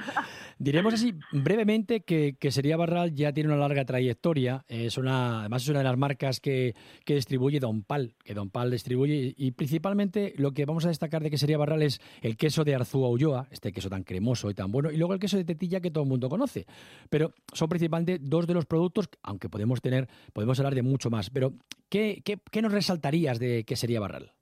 Diremos 0.58 0.94
así 0.94 1.14
brevemente 1.32 2.04
que, 2.04 2.36
que 2.38 2.52
Sería 2.52 2.76
Barral 2.76 3.12
ya 3.14 3.32
tiene 3.32 3.52
una 3.52 3.58
larga 3.58 3.84
trayectoria. 3.84 4.64
Es 4.68 4.96
una, 4.96 5.40
además 5.40 5.62
es 5.62 5.70
una 5.70 5.80
de 5.80 5.86
las 5.86 5.96
marcas 5.96 6.38
que, 6.38 6.74
que 7.04 7.14
distribuye 7.14 7.58
Don 7.58 7.82
Pal, 7.82 8.14
que 8.24 8.34
Don 8.34 8.50
Pal 8.50 8.70
distribuye. 8.70 9.34
Y 9.36 9.50
principalmente 9.52 10.34
lo 10.36 10.52
que 10.52 10.66
vamos 10.66 10.84
a 10.84 10.88
destacar 10.88 11.22
de 11.22 11.30
que 11.30 11.38
Sería 11.38 11.58
Barral 11.58 11.82
es 11.82 12.00
el 12.20 12.36
queso 12.36 12.64
de 12.64 12.74
Arzúa 12.74 13.08
Ulloa, 13.08 13.46
este 13.50 13.72
queso 13.72 13.88
tan 13.88 14.04
cremoso 14.04 14.50
y 14.50 14.54
tan 14.54 14.70
bueno, 14.70 14.90
y 14.90 14.96
luego 14.96 15.14
el 15.14 15.20
queso 15.20 15.36
de 15.36 15.44
tetilla 15.44 15.80
que 15.80 15.90
todo 15.90 16.04
el 16.04 16.10
mundo 16.10 16.28
conoce. 16.28 16.66
Pero 17.08 17.32
son 17.52 17.68
principalmente 17.68 18.18
dos 18.20 18.46
de 18.46 18.54
los 18.54 18.66
productos, 18.66 19.08
aunque 19.22 19.48
podemos 19.48 19.80
tener, 19.80 20.08
podemos 20.32 20.58
hablar 20.58 20.74
de 20.74 20.82
mucho 20.82 21.10
más. 21.10 21.30
Pero, 21.30 21.52
¿qué, 21.88 22.22
qué, 22.24 22.38
qué 22.50 22.62
nos 22.62 22.72
resaltarías 22.72 23.38
de 23.38 23.64
que 23.64 23.76
Sería 23.76 24.00
Barral? 24.00 24.32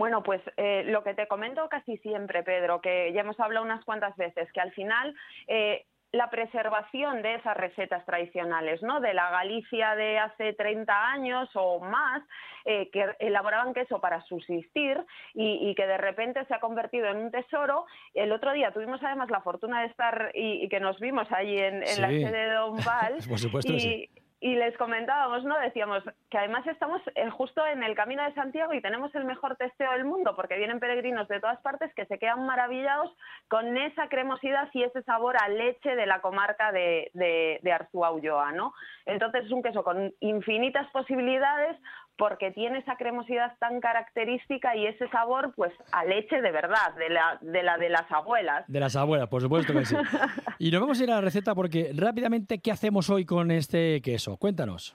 Bueno, 0.00 0.22
pues 0.22 0.40
eh, 0.56 0.82
lo 0.86 1.02
que 1.02 1.12
te 1.12 1.28
comento 1.28 1.68
casi 1.68 1.98
siempre, 1.98 2.42
Pedro, 2.42 2.80
que 2.80 3.12
ya 3.12 3.20
hemos 3.20 3.38
hablado 3.38 3.66
unas 3.66 3.84
cuantas 3.84 4.16
veces, 4.16 4.50
que 4.50 4.60
al 4.60 4.72
final 4.72 5.14
eh, 5.46 5.84
la 6.12 6.28
preservación 6.28 7.22
de 7.22 7.36
esas 7.36 7.56
recetas 7.56 8.04
tradicionales, 8.04 8.82
¿no? 8.82 9.00
De 9.00 9.14
la 9.14 9.30
Galicia 9.30 9.94
de 9.94 10.18
hace 10.18 10.52
30 10.54 11.12
años 11.12 11.48
o 11.54 11.80
más, 11.80 12.22
eh, 12.64 12.90
que 12.90 13.14
elaboraban 13.20 13.72
queso 13.74 14.00
para 14.00 14.20
subsistir 14.22 14.98
y, 15.34 15.70
y 15.70 15.74
que 15.74 15.86
de 15.86 15.98
repente 15.98 16.44
se 16.46 16.54
ha 16.54 16.60
convertido 16.60 17.06
en 17.06 17.18
un 17.18 17.30
tesoro. 17.30 17.86
El 18.14 18.32
otro 18.32 18.52
día 18.52 18.72
tuvimos 18.72 19.02
además 19.02 19.30
la 19.30 19.40
fortuna 19.40 19.82
de 19.82 19.86
estar 19.86 20.32
y, 20.34 20.64
y 20.64 20.68
que 20.68 20.80
nos 20.80 20.98
vimos 20.98 21.30
allí 21.30 21.58
en, 21.58 21.82
en 21.82 22.00
la 22.00 22.08
sede 22.08 22.48
de 22.48 22.54
Don 22.54 22.76
Val. 22.84 23.16
Por 23.28 23.38
supuesto 23.38 23.72
y, 23.72 23.80
sí. 23.80 24.10
Y 24.40 24.54
les 24.56 24.74
comentábamos, 24.78 25.44
¿no? 25.44 25.58
Decíamos 25.60 26.02
que 26.30 26.38
además 26.38 26.66
estamos 26.66 27.02
eh, 27.14 27.28
justo 27.28 27.64
en 27.66 27.82
el 27.82 27.94
camino 27.94 28.24
de 28.24 28.32
Santiago 28.32 28.72
y 28.72 28.80
tenemos 28.80 29.14
el 29.14 29.26
mejor 29.26 29.56
testeo 29.56 29.92
del 29.92 30.06
mundo 30.06 30.34
porque 30.34 30.56
vienen 30.56 30.80
peregrinos 30.80 31.28
de 31.28 31.40
todas 31.40 31.60
partes 31.60 31.92
que 31.94 32.06
se 32.06 32.18
quedan 32.18 32.46
maravillados 32.46 33.14
con 33.48 33.76
esa 33.76 34.08
cremosidad 34.08 34.70
y 34.72 34.82
ese 34.82 35.02
sabor 35.02 35.36
a 35.38 35.48
leche 35.48 35.94
de 35.94 36.06
la 36.06 36.22
comarca 36.22 36.72
de, 36.72 37.10
de, 37.12 37.72
Arzúa 37.72 38.12
Ulloa, 38.12 38.52
¿no? 38.52 38.72
Entonces 39.04 39.44
es 39.44 39.52
un 39.52 39.62
queso 39.62 39.84
con 39.84 40.12
infinitas 40.20 40.90
posibilidades 40.90 41.76
porque 42.20 42.50
tiene 42.50 42.80
esa 42.80 42.96
cremosidad 42.96 43.56
tan 43.60 43.80
característica 43.80 44.76
y 44.76 44.86
ese 44.86 45.08
sabor, 45.08 45.54
pues, 45.56 45.72
a 45.90 46.04
leche 46.04 46.42
de 46.42 46.52
verdad, 46.52 46.94
de 46.98 47.08
la 47.08 47.38
de, 47.40 47.62
la 47.62 47.78
de 47.78 47.88
las 47.88 48.12
abuelas. 48.12 48.62
De 48.68 48.78
las 48.78 48.94
abuelas, 48.94 49.26
por 49.28 49.40
supuesto 49.40 49.72
que 49.72 49.86
sí. 49.86 49.96
Y 50.58 50.70
nos 50.70 50.82
vamos 50.82 51.00
a 51.00 51.04
ir 51.04 51.10
a 51.10 51.14
la 51.14 51.20
receta 51.22 51.54
porque 51.54 51.92
rápidamente, 51.96 52.58
¿qué 52.60 52.72
hacemos 52.72 53.08
hoy 53.08 53.24
con 53.24 53.50
este 53.50 54.02
queso? 54.02 54.36
Cuéntanos. 54.36 54.94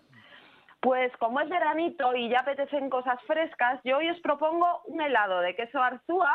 Pues 0.79 1.11
como 1.17 1.41
es 1.41 1.49
veranito 1.49 2.15
y 2.15 2.29
ya 2.29 2.41
apetecen 2.41 2.91
cosas 2.91 3.19
frescas, 3.25 3.81
yo 3.83 3.97
hoy 3.97 4.07
os 4.11 4.19
propongo 4.19 4.83
un 4.85 5.01
helado 5.01 5.39
de 5.39 5.55
queso 5.55 5.81
arzúa 5.81 6.31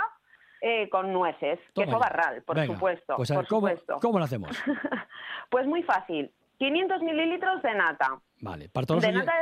eh, 0.60 0.88
con 0.90 1.12
nueces, 1.12 1.60
Toma 1.72 1.86
queso 1.86 1.98
ya. 1.98 2.04
barral, 2.04 2.42
por 2.42 2.56
Venga, 2.56 2.74
supuesto. 2.74 3.14
Pues 3.16 3.30
a 3.30 3.36
ver, 3.36 3.44
por 3.44 3.48
¿cómo, 3.48 3.68
supuesto. 3.68 3.98
¿cómo 4.02 4.18
lo 4.18 4.24
hacemos? 4.24 4.60
Pues 5.50 5.66
muy 5.66 5.84
fácil. 5.84 6.32
500 6.58 7.02
mililitros 7.02 7.62
de 7.62 7.74
nata, 7.74 8.20
Vale, 8.42 8.68
para 8.70 8.86
todos, 8.86 9.02
de 9.02 9.12
nata 9.12 9.32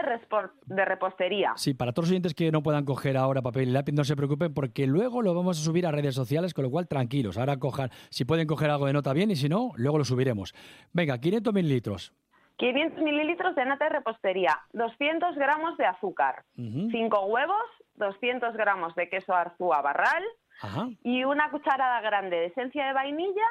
de, 0.67 0.85
repostería. 0.85 1.53
sí, 1.57 1.73
para 1.75 1.93
todos 1.93 2.07
los 2.07 2.11
oyentes 2.11 2.35
que 2.35 2.51
no 2.51 2.63
puedan 2.63 2.85
coger 2.85 3.17
ahora 3.17 3.43
papel 3.43 3.69
y 3.69 3.73
lápiz, 3.73 3.93
no 3.93 4.03
se 4.05 4.17
preocupen 4.17 4.53
porque 4.53 4.87
luego 4.89 5.23
lo 5.23 5.35
vamos 5.35 5.61
a 5.61 5.63
subir 5.65 5.87
a 5.87 5.93
redes 5.93 6.15
sociales, 6.17 6.53
con 6.53 6.65
lo 6.65 6.71
cual 6.71 6.89
tranquilos. 6.89 7.39
Ahora 7.39 7.59
cojan, 7.59 7.91
si 8.11 8.25
pueden 8.25 8.47
coger 8.49 8.71
algo 8.71 8.87
de 8.87 8.93
nota 8.93 9.13
bien 9.13 9.31
y 9.31 9.37
si 9.37 9.49
no, 9.49 9.71
luego 9.77 9.99
lo 9.99 10.05
subiremos. 10.05 10.53
Venga, 10.93 11.19
500 11.19 11.55
mililitros. 11.55 12.13
500 12.57 13.01
mililitros 13.05 13.55
de 13.55 13.65
nata 13.67 13.85
de 13.85 13.91
repostería, 13.91 14.59
200 14.73 15.37
gramos 15.37 15.77
de 15.79 15.87
azúcar, 15.87 16.43
Ujú. 16.57 16.89
5 16.91 17.27
huevos, 17.27 17.63
200 17.95 18.53
gramos 18.57 18.97
de 18.97 19.09
queso 19.09 19.33
arzúa 19.33 19.81
barral 19.81 20.25
Ajá. 20.61 20.89
y 21.05 21.23
una 21.23 21.51
cucharada 21.53 22.01
grande 22.01 22.37
de 22.37 22.47
esencia 22.47 22.85
de 22.89 22.93
vainilla 22.95 23.47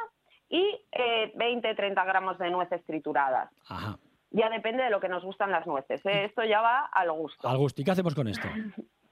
y 0.50 0.62
eh, 0.92 1.32
20-30 1.38 2.06
gramos 2.06 2.38
de 2.38 2.50
nueces 2.50 2.84
trituradas. 2.86 3.50
Ajá. 3.70 3.98
Ya 4.32 4.50
depende 4.50 4.84
de 4.84 4.90
lo 4.90 5.00
que 5.00 5.10
nos 5.10 5.24
gustan 5.24 5.52
las 5.52 5.66
nueces. 5.66 6.06
¿eh? 6.06 6.26
Esto 6.26 6.44
ya 6.44 6.62
va 6.62 6.86
al 6.92 7.12
gusto. 7.12 7.48
Al 7.48 7.58
gusto. 7.58 7.82
¿Y 7.82 7.86
qué 7.86 7.92
hacemos 7.92 8.14
con 8.16 8.28
esto? 8.28 8.48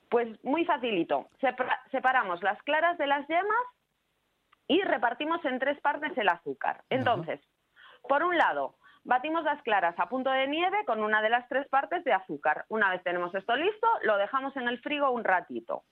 Pues 0.10 0.44
muy 0.44 0.66
facilito. 0.66 1.30
Separa- 1.42 1.80
separamos 1.92 2.42
las 2.44 2.62
claras 2.64 2.98
de 2.98 3.08
las 3.08 3.28
yemas 3.28 3.66
y 4.68 4.82
repartimos 4.82 5.44
en 5.46 5.60
tres 5.60 5.80
partes 5.82 6.18
el 6.18 6.30
azúcar. 6.30 6.84
Entonces, 6.90 7.40
por 8.08 8.24
un 8.24 8.38
lado, 8.38 8.76
batimos 9.04 9.44
las 9.44 9.62
claras 9.64 9.96
a 10.00 10.10
punto 10.10 10.30
de 10.32 10.48
nieve 10.48 10.84
con 10.86 11.02
una 11.04 11.22
de 11.22 11.30
las 11.30 11.48
tres 11.48 11.68
partes 11.70 12.04
de 12.04 12.14
azúcar. 12.14 12.66
Una 12.70 12.90
vez 12.90 13.04
tenemos 13.04 13.34
esto 13.36 13.56
listo, 13.56 13.88
lo 14.04 14.18
dejamos 14.18 14.56
en 14.58 14.68
el 14.68 14.80
frigo 14.80 15.12
un 15.12 15.24
ratito. 15.24 15.84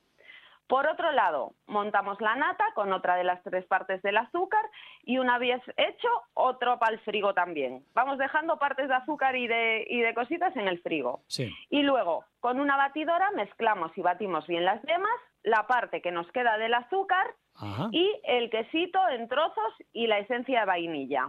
Por 0.68 0.88
otro 0.88 1.12
lado, 1.12 1.54
montamos 1.68 2.20
la 2.22 2.36
nata 2.36 2.64
con 2.74 2.94
otra 2.94 3.16
de 3.16 3.24
las 3.26 3.44
tres 3.44 3.66
partes 3.66 4.02
del 4.02 4.18
azúcar 4.18 4.64
y 5.04 5.18
una 5.18 5.38
vez 5.38 5.62
hecho, 5.78 6.08
otro 6.34 6.80
para 6.80 6.94
el 6.94 7.00
frigo 7.02 7.34
también. 7.34 7.84
Vamos 7.94 8.18
dejando 8.18 8.58
partes 8.58 8.88
de 8.88 8.96
azúcar 8.96 9.36
y 9.36 9.48
de, 9.48 9.86
y 9.90 10.00
de 10.00 10.14
cositas 10.14 10.56
en 10.56 10.68
el 10.68 10.82
frigo. 10.82 11.22
Sí. 11.28 11.54
Y 11.70 11.84
luego, 11.84 12.26
con 12.40 12.60
una 12.60 12.78
batidora 12.78 13.30
mezclamos 13.32 13.96
y 13.98 14.02
batimos 14.02 14.48
bien 14.48 14.64
las 14.66 14.82
yemas, 14.84 15.12
la 15.44 15.68
parte 15.68 16.02
que 16.02 16.12
nos 16.12 16.32
queda 16.32 16.58
del 16.58 16.74
azúcar 16.74 17.28
Ajá. 17.56 17.90
y 17.92 18.10
el 18.24 18.50
quesito 18.50 19.00
en 19.10 19.28
trozos 19.28 19.74
y 19.92 20.08
la 20.08 20.20
esencia 20.20 20.62
de 20.62 20.66
vainilla. 20.66 21.28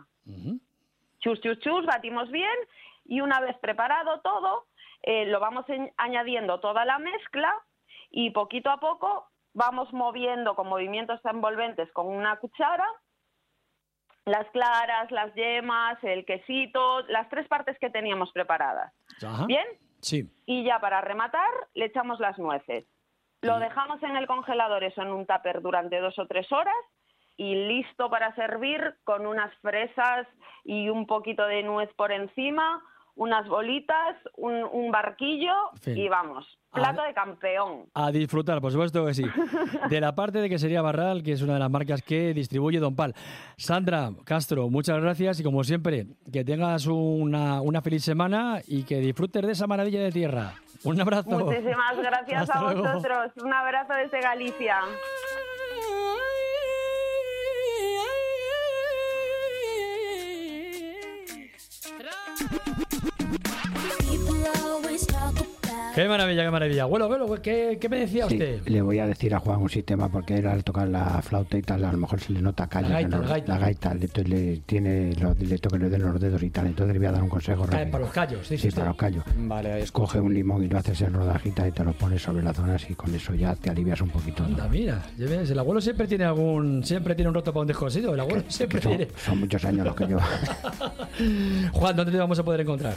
Chus, 1.18 1.40
chus, 1.40 1.58
chus, 1.60 1.84
batimos 1.86 2.30
bien 2.30 2.54
y 3.06 3.20
una 3.20 3.40
vez 3.40 3.56
preparado 3.58 4.20
todo, 4.20 4.66
eh, 5.02 5.26
lo 5.26 5.40
vamos 5.40 5.68
en- 5.68 5.92
añadiendo 5.96 6.60
toda 6.60 6.84
la 6.84 6.98
mezcla 6.98 7.52
y 8.16 8.30
poquito 8.30 8.70
a 8.70 8.78
poco 8.78 9.26
vamos 9.54 9.92
moviendo 9.92 10.54
con 10.54 10.68
movimientos 10.68 11.20
envolventes 11.24 11.90
con 11.92 12.06
una 12.06 12.36
cuchara 12.38 12.86
las 14.24 14.48
claras, 14.52 15.10
las 15.10 15.34
yemas, 15.34 16.02
el 16.02 16.24
quesito, 16.24 17.02
las 17.08 17.28
tres 17.28 17.46
partes 17.46 17.76
que 17.78 17.90
teníamos 17.90 18.32
preparadas. 18.32 18.94
Ajá. 19.22 19.44
¿Bien? 19.46 19.66
Sí. 20.00 20.32
Y 20.46 20.64
ya 20.64 20.78
para 20.78 21.02
rematar, 21.02 21.50
le 21.74 21.86
echamos 21.86 22.20
las 22.20 22.38
nueces. 22.38 22.86
Lo 23.42 23.58
dejamos 23.58 24.02
en 24.02 24.16
el 24.16 24.26
congelador, 24.26 24.82
eso 24.84 25.02
en 25.02 25.08
un 25.08 25.26
tupper 25.26 25.60
durante 25.60 25.98
dos 25.98 26.18
o 26.18 26.26
tres 26.26 26.50
horas 26.52 26.74
y 27.36 27.54
listo 27.54 28.08
para 28.08 28.34
servir 28.34 28.94
con 29.04 29.26
unas 29.26 29.54
fresas 29.58 30.26
y 30.62 30.88
un 30.88 31.06
poquito 31.06 31.46
de 31.46 31.62
nuez 31.62 31.92
por 31.94 32.12
encima 32.12 32.82
unas 33.16 33.46
bolitas, 33.48 34.16
un, 34.36 34.64
un 34.64 34.90
barquillo 34.90 35.54
y 35.84 36.08
vamos, 36.08 36.46
plato 36.74 37.02
de 37.02 37.14
campeón. 37.14 37.86
A 37.94 38.10
disfrutar, 38.10 38.60
por 38.60 38.72
supuesto 38.72 39.06
que 39.06 39.14
sí. 39.14 39.24
De 39.88 40.00
la 40.00 40.14
parte 40.14 40.40
de 40.40 40.48
que 40.48 40.58
sería 40.58 40.82
Barral, 40.82 41.22
que 41.22 41.32
es 41.32 41.42
una 41.42 41.54
de 41.54 41.58
las 41.60 41.70
marcas 41.70 42.02
que 42.02 42.34
distribuye 42.34 42.78
Don 42.78 42.94
Pal. 42.96 43.14
Sandra 43.56 44.10
Castro, 44.24 44.68
muchas 44.68 45.00
gracias 45.00 45.40
y 45.40 45.42
como 45.42 45.62
siempre, 45.64 46.06
que 46.32 46.44
tengas 46.44 46.86
una, 46.86 47.60
una 47.60 47.80
feliz 47.82 48.04
semana 48.04 48.60
y 48.66 48.82
que 48.84 48.98
disfrutes 48.98 49.42
de 49.46 49.52
esa 49.52 49.66
maravilla 49.66 50.02
de 50.02 50.10
tierra. 50.10 50.54
Un 50.84 51.00
abrazo. 51.00 51.30
Muchísimas 51.30 51.96
gracias 51.96 52.42
Hasta 52.42 52.58
a 52.58 52.62
luego. 52.62 52.82
vosotros. 52.82 53.32
Un 53.42 53.52
abrazo 53.52 53.94
desde 53.94 54.20
Galicia. 54.20 54.76
Qué 65.94 66.08
maravilla, 66.08 66.42
qué 66.44 66.50
maravilla. 66.50 66.82
Abuelo, 66.82 67.04
abuelo, 67.04 67.40
¿qué, 67.40 67.78
qué 67.80 67.88
me 67.88 68.00
decía 68.00 68.26
Sí, 68.28 68.34
usted? 68.34 68.66
le 68.66 68.82
voy 68.82 68.98
a 68.98 69.06
decir 69.06 69.32
a 69.32 69.38
Juan 69.38 69.62
un 69.62 69.70
sistema 69.70 70.08
porque 70.08 70.36
él 70.38 70.46
al 70.48 70.64
tocar 70.64 70.88
la 70.88 71.22
flauta 71.22 71.56
y 71.56 71.62
tal, 71.62 71.84
a 71.84 71.92
lo 71.92 71.98
mejor 71.98 72.18
se 72.18 72.32
le 72.32 72.42
nota 72.42 72.66
callos. 72.66 72.90
La 72.90 73.00
gaita, 73.02 73.16
los- 73.18 73.26
la 73.28 73.32
gaita. 73.32 73.52
la 73.52 73.58
gaita, 73.60 73.94
le, 73.94 74.24
le 74.24 74.56
tiene 74.66 75.14
los, 75.14 75.38
le 75.38 75.56
toca 75.58 75.76
le 75.78 75.88
den 75.88 76.02
los 76.02 76.20
dedos 76.20 76.42
y 76.42 76.50
tal. 76.50 76.66
Entonces 76.66 76.94
le 76.94 76.98
voy 76.98 77.06
a 77.06 77.12
dar 77.12 77.22
un 77.22 77.28
consejo. 77.28 77.62
Cae 77.66 77.70
rápido. 77.84 77.92
para 77.92 78.04
los 78.04 78.12
callos, 78.12 78.40
dice 78.48 78.58
Sí, 78.62 78.68
usted. 78.68 78.80
para 78.80 78.88
los 78.88 78.96
callos. 78.96 79.24
Vale, 79.36 79.80
es 79.82 79.92
Coge 79.92 80.18
un 80.18 80.34
limón 80.34 80.64
y 80.64 80.68
lo 80.68 80.78
haces 80.78 81.00
en 81.02 81.12
rodajitas 81.14 81.68
y 81.68 81.70
te 81.70 81.84
lo 81.84 81.92
pones 81.92 82.20
sobre 82.22 82.42
las 82.42 82.56
zonas 82.56 82.90
y 82.90 82.94
con 82.96 83.14
eso 83.14 83.32
ya 83.34 83.54
te 83.54 83.70
alivias 83.70 84.00
un 84.00 84.10
poquito. 84.10 84.42
¿no? 84.42 84.48
Anda, 84.48 84.68
mira, 84.68 85.00
ya 85.16 85.26
ves, 85.26 85.48
el 85.50 85.58
abuelo 85.60 85.80
siempre 85.80 86.08
tiene 86.08 86.24
algún, 86.24 86.82
siempre 86.82 87.14
tiene 87.14 87.28
un 87.28 87.34
roto 87.36 87.52
para 87.52 87.60
un 87.62 87.68
descosido. 87.68 88.14
El 88.14 88.20
abuelo 88.20 88.42
siempre 88.48 88.80
Son, 88.82 88.96
tiene. 88.96 89.12
son 89.24 89.38
muchos 89.38 89.64
años 89.64 89.86
los 89.86 89.94
que 89.94 90.08
yo. 90.08 90.18
Juan, 91.72 91.94
¿dónde 91.94 92.10
te 92.10 92.18
vamos 92.18 92.36
a 92.38 92.42
poder 92.44 92.62
encontrar? 92.62 92.94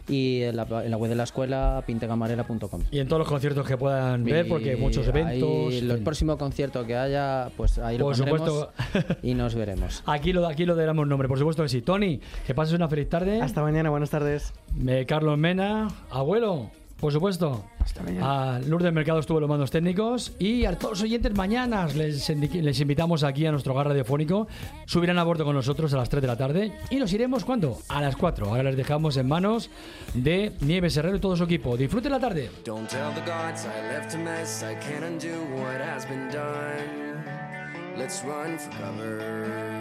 y 0.08 0.42
en 0.42 0.56
la, 0.56 0.64
en 0.84 0.92
la 0.92 0.98
web 0.98 1.10
de 1.10 1.16
la 1.16 1.24
escuela 1.24 1.84
pintecamarera.com. 1.86 2.82
Y 2.92 3.00
en 3.00 3.08
todos 3.08 3.20
los 3.20 3.28
conciertos 3.28 3.68
que 3.68 3.78
puedan 3.78 4.24
ver, 4.24 4.48
porque 4.48 4.76
muchos 4.76 5.06
Y 5.06 5.10
eventos. 5.10 5.50
ahí, 5.74 5.78
el 5.78 6.00
próximo 6.04 6.38
concierto 6.38 6.86
que 6.86 6.96
haya, 6.98 7.50
pues 7.56 7.78
ahí 7.78 7.98
lo 7.98 8.06
Por 8.06 8.18
pondremos 8.18 8.50
supuesto. 8.50 9.16
y 9.24 9.34
nos 9.36 9.54
veremos. 9.56 10.04
Aquí 10.06 10.34
lo, 10.34 10.48
aquí 10.48 10.66
lo 10.66 10.76
damos 10.76 11.08
nombre, 11.08 11.28
por 11.28 11.38
supuesto 11.38 11.64
que 11.64 11.70
sí. 11.70 11.82
Tony, 11.82 12.20
que 12.48 12.56
pases 12.56 12.74
una 12.74 12.88
feliz 12.90 13.10
tarde. 13.10 13.42
Hasta 13.42 13.62
mañana, 13.62 13.90
buenas 13.90 14.10
tardes. 14.10 14.54
Eh, 14.88 15.06
Carlos 15.08 15.38
Mena, 15.38 15.88
abuelo, 16.10 16.72
por 17.02 17.12
supuesto. 17.12 17.66
Hasta 17.80 18.04
mañana. 18.04 18.56
A 18.56 18.60
Lourdes 18.60 18.94
Mercado 18.94 19.20
estuvo 19.20 19.40
en 19.40 19.42
los 19.42 19.50
mandos 19.50 19.72
técnicos 19.72 20.34
y 20.40 20.66
a 20.66 20.78
todos 20.78 20.92
los 20.92 21.02
oyentes 21.02 21.36
mañana 21.36 21.88
les, 21.88 22.30
invitamos 22.30 23.24
aquí 23.24 23.46
a 23.46 23.52
nuestro 23.52 23.74
hogar 23.74 23.88
radiofónico. 23.88 24.48
Subirán 24.86 25.18
a 25.18 25.24
bordo 25.24 25.44
con 25.44 25.56
nosotros 25.56 25.94
a 25.94 25.98
las 25.98 26.10
3 26.10 26.22
de 26.22 26.28
la 26.28 26.38
tarde 26.38 26.72
y 26.92 26.98
nos 26.98 27.12
iremos 27.12 27.44
¿cuándo? 27.44 27.80
A 27.90 28.02
las 28.02 28.16
4. 28.16 28.46
Ahora 28.46 28.64
les 28.64 28.78
dejamos 28.78 29.18
en 29.18 29.28
manos 29.28 29.72
de 30.14 30.54
Nieves 30.62 30.96
Herrero 30.96 31.18
y 31.18 31.20
todo 31.20 31.36
su 31.36 31.44
equipo. 31.44 31.76
Disfruten 31.76 32.12
la 32.12 32.20
tarde. 32.20 32.52
Don't 32.64 32.88
tell 32.88 33.12
the 33.16 33.22
gods 33.22 33.66
I 33.66 33.94
left 33.94 34.14
a 34.14 34.18
mess. 34.20 34.64
I 34.64 34.76
can't 34.76 35.04
undo 35.04 35.44
what 35.58 35.82
has 35.82 36.06
been 36.06 36.30
done. 36.30 37.12
Let's 37.98 38.24
run 38.24 38.58
for 38.60 38.70
cover. 38.78 39.81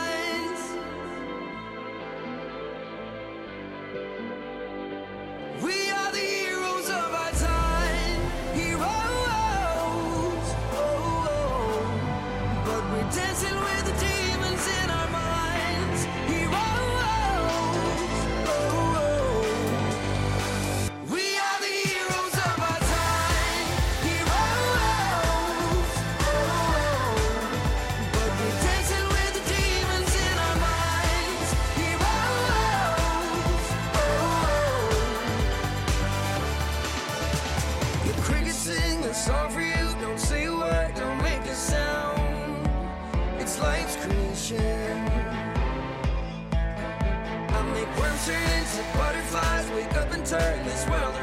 Turn 50.31 50.63
this 50.63 50.87
world 50.87 51.13
around 51.17 51.20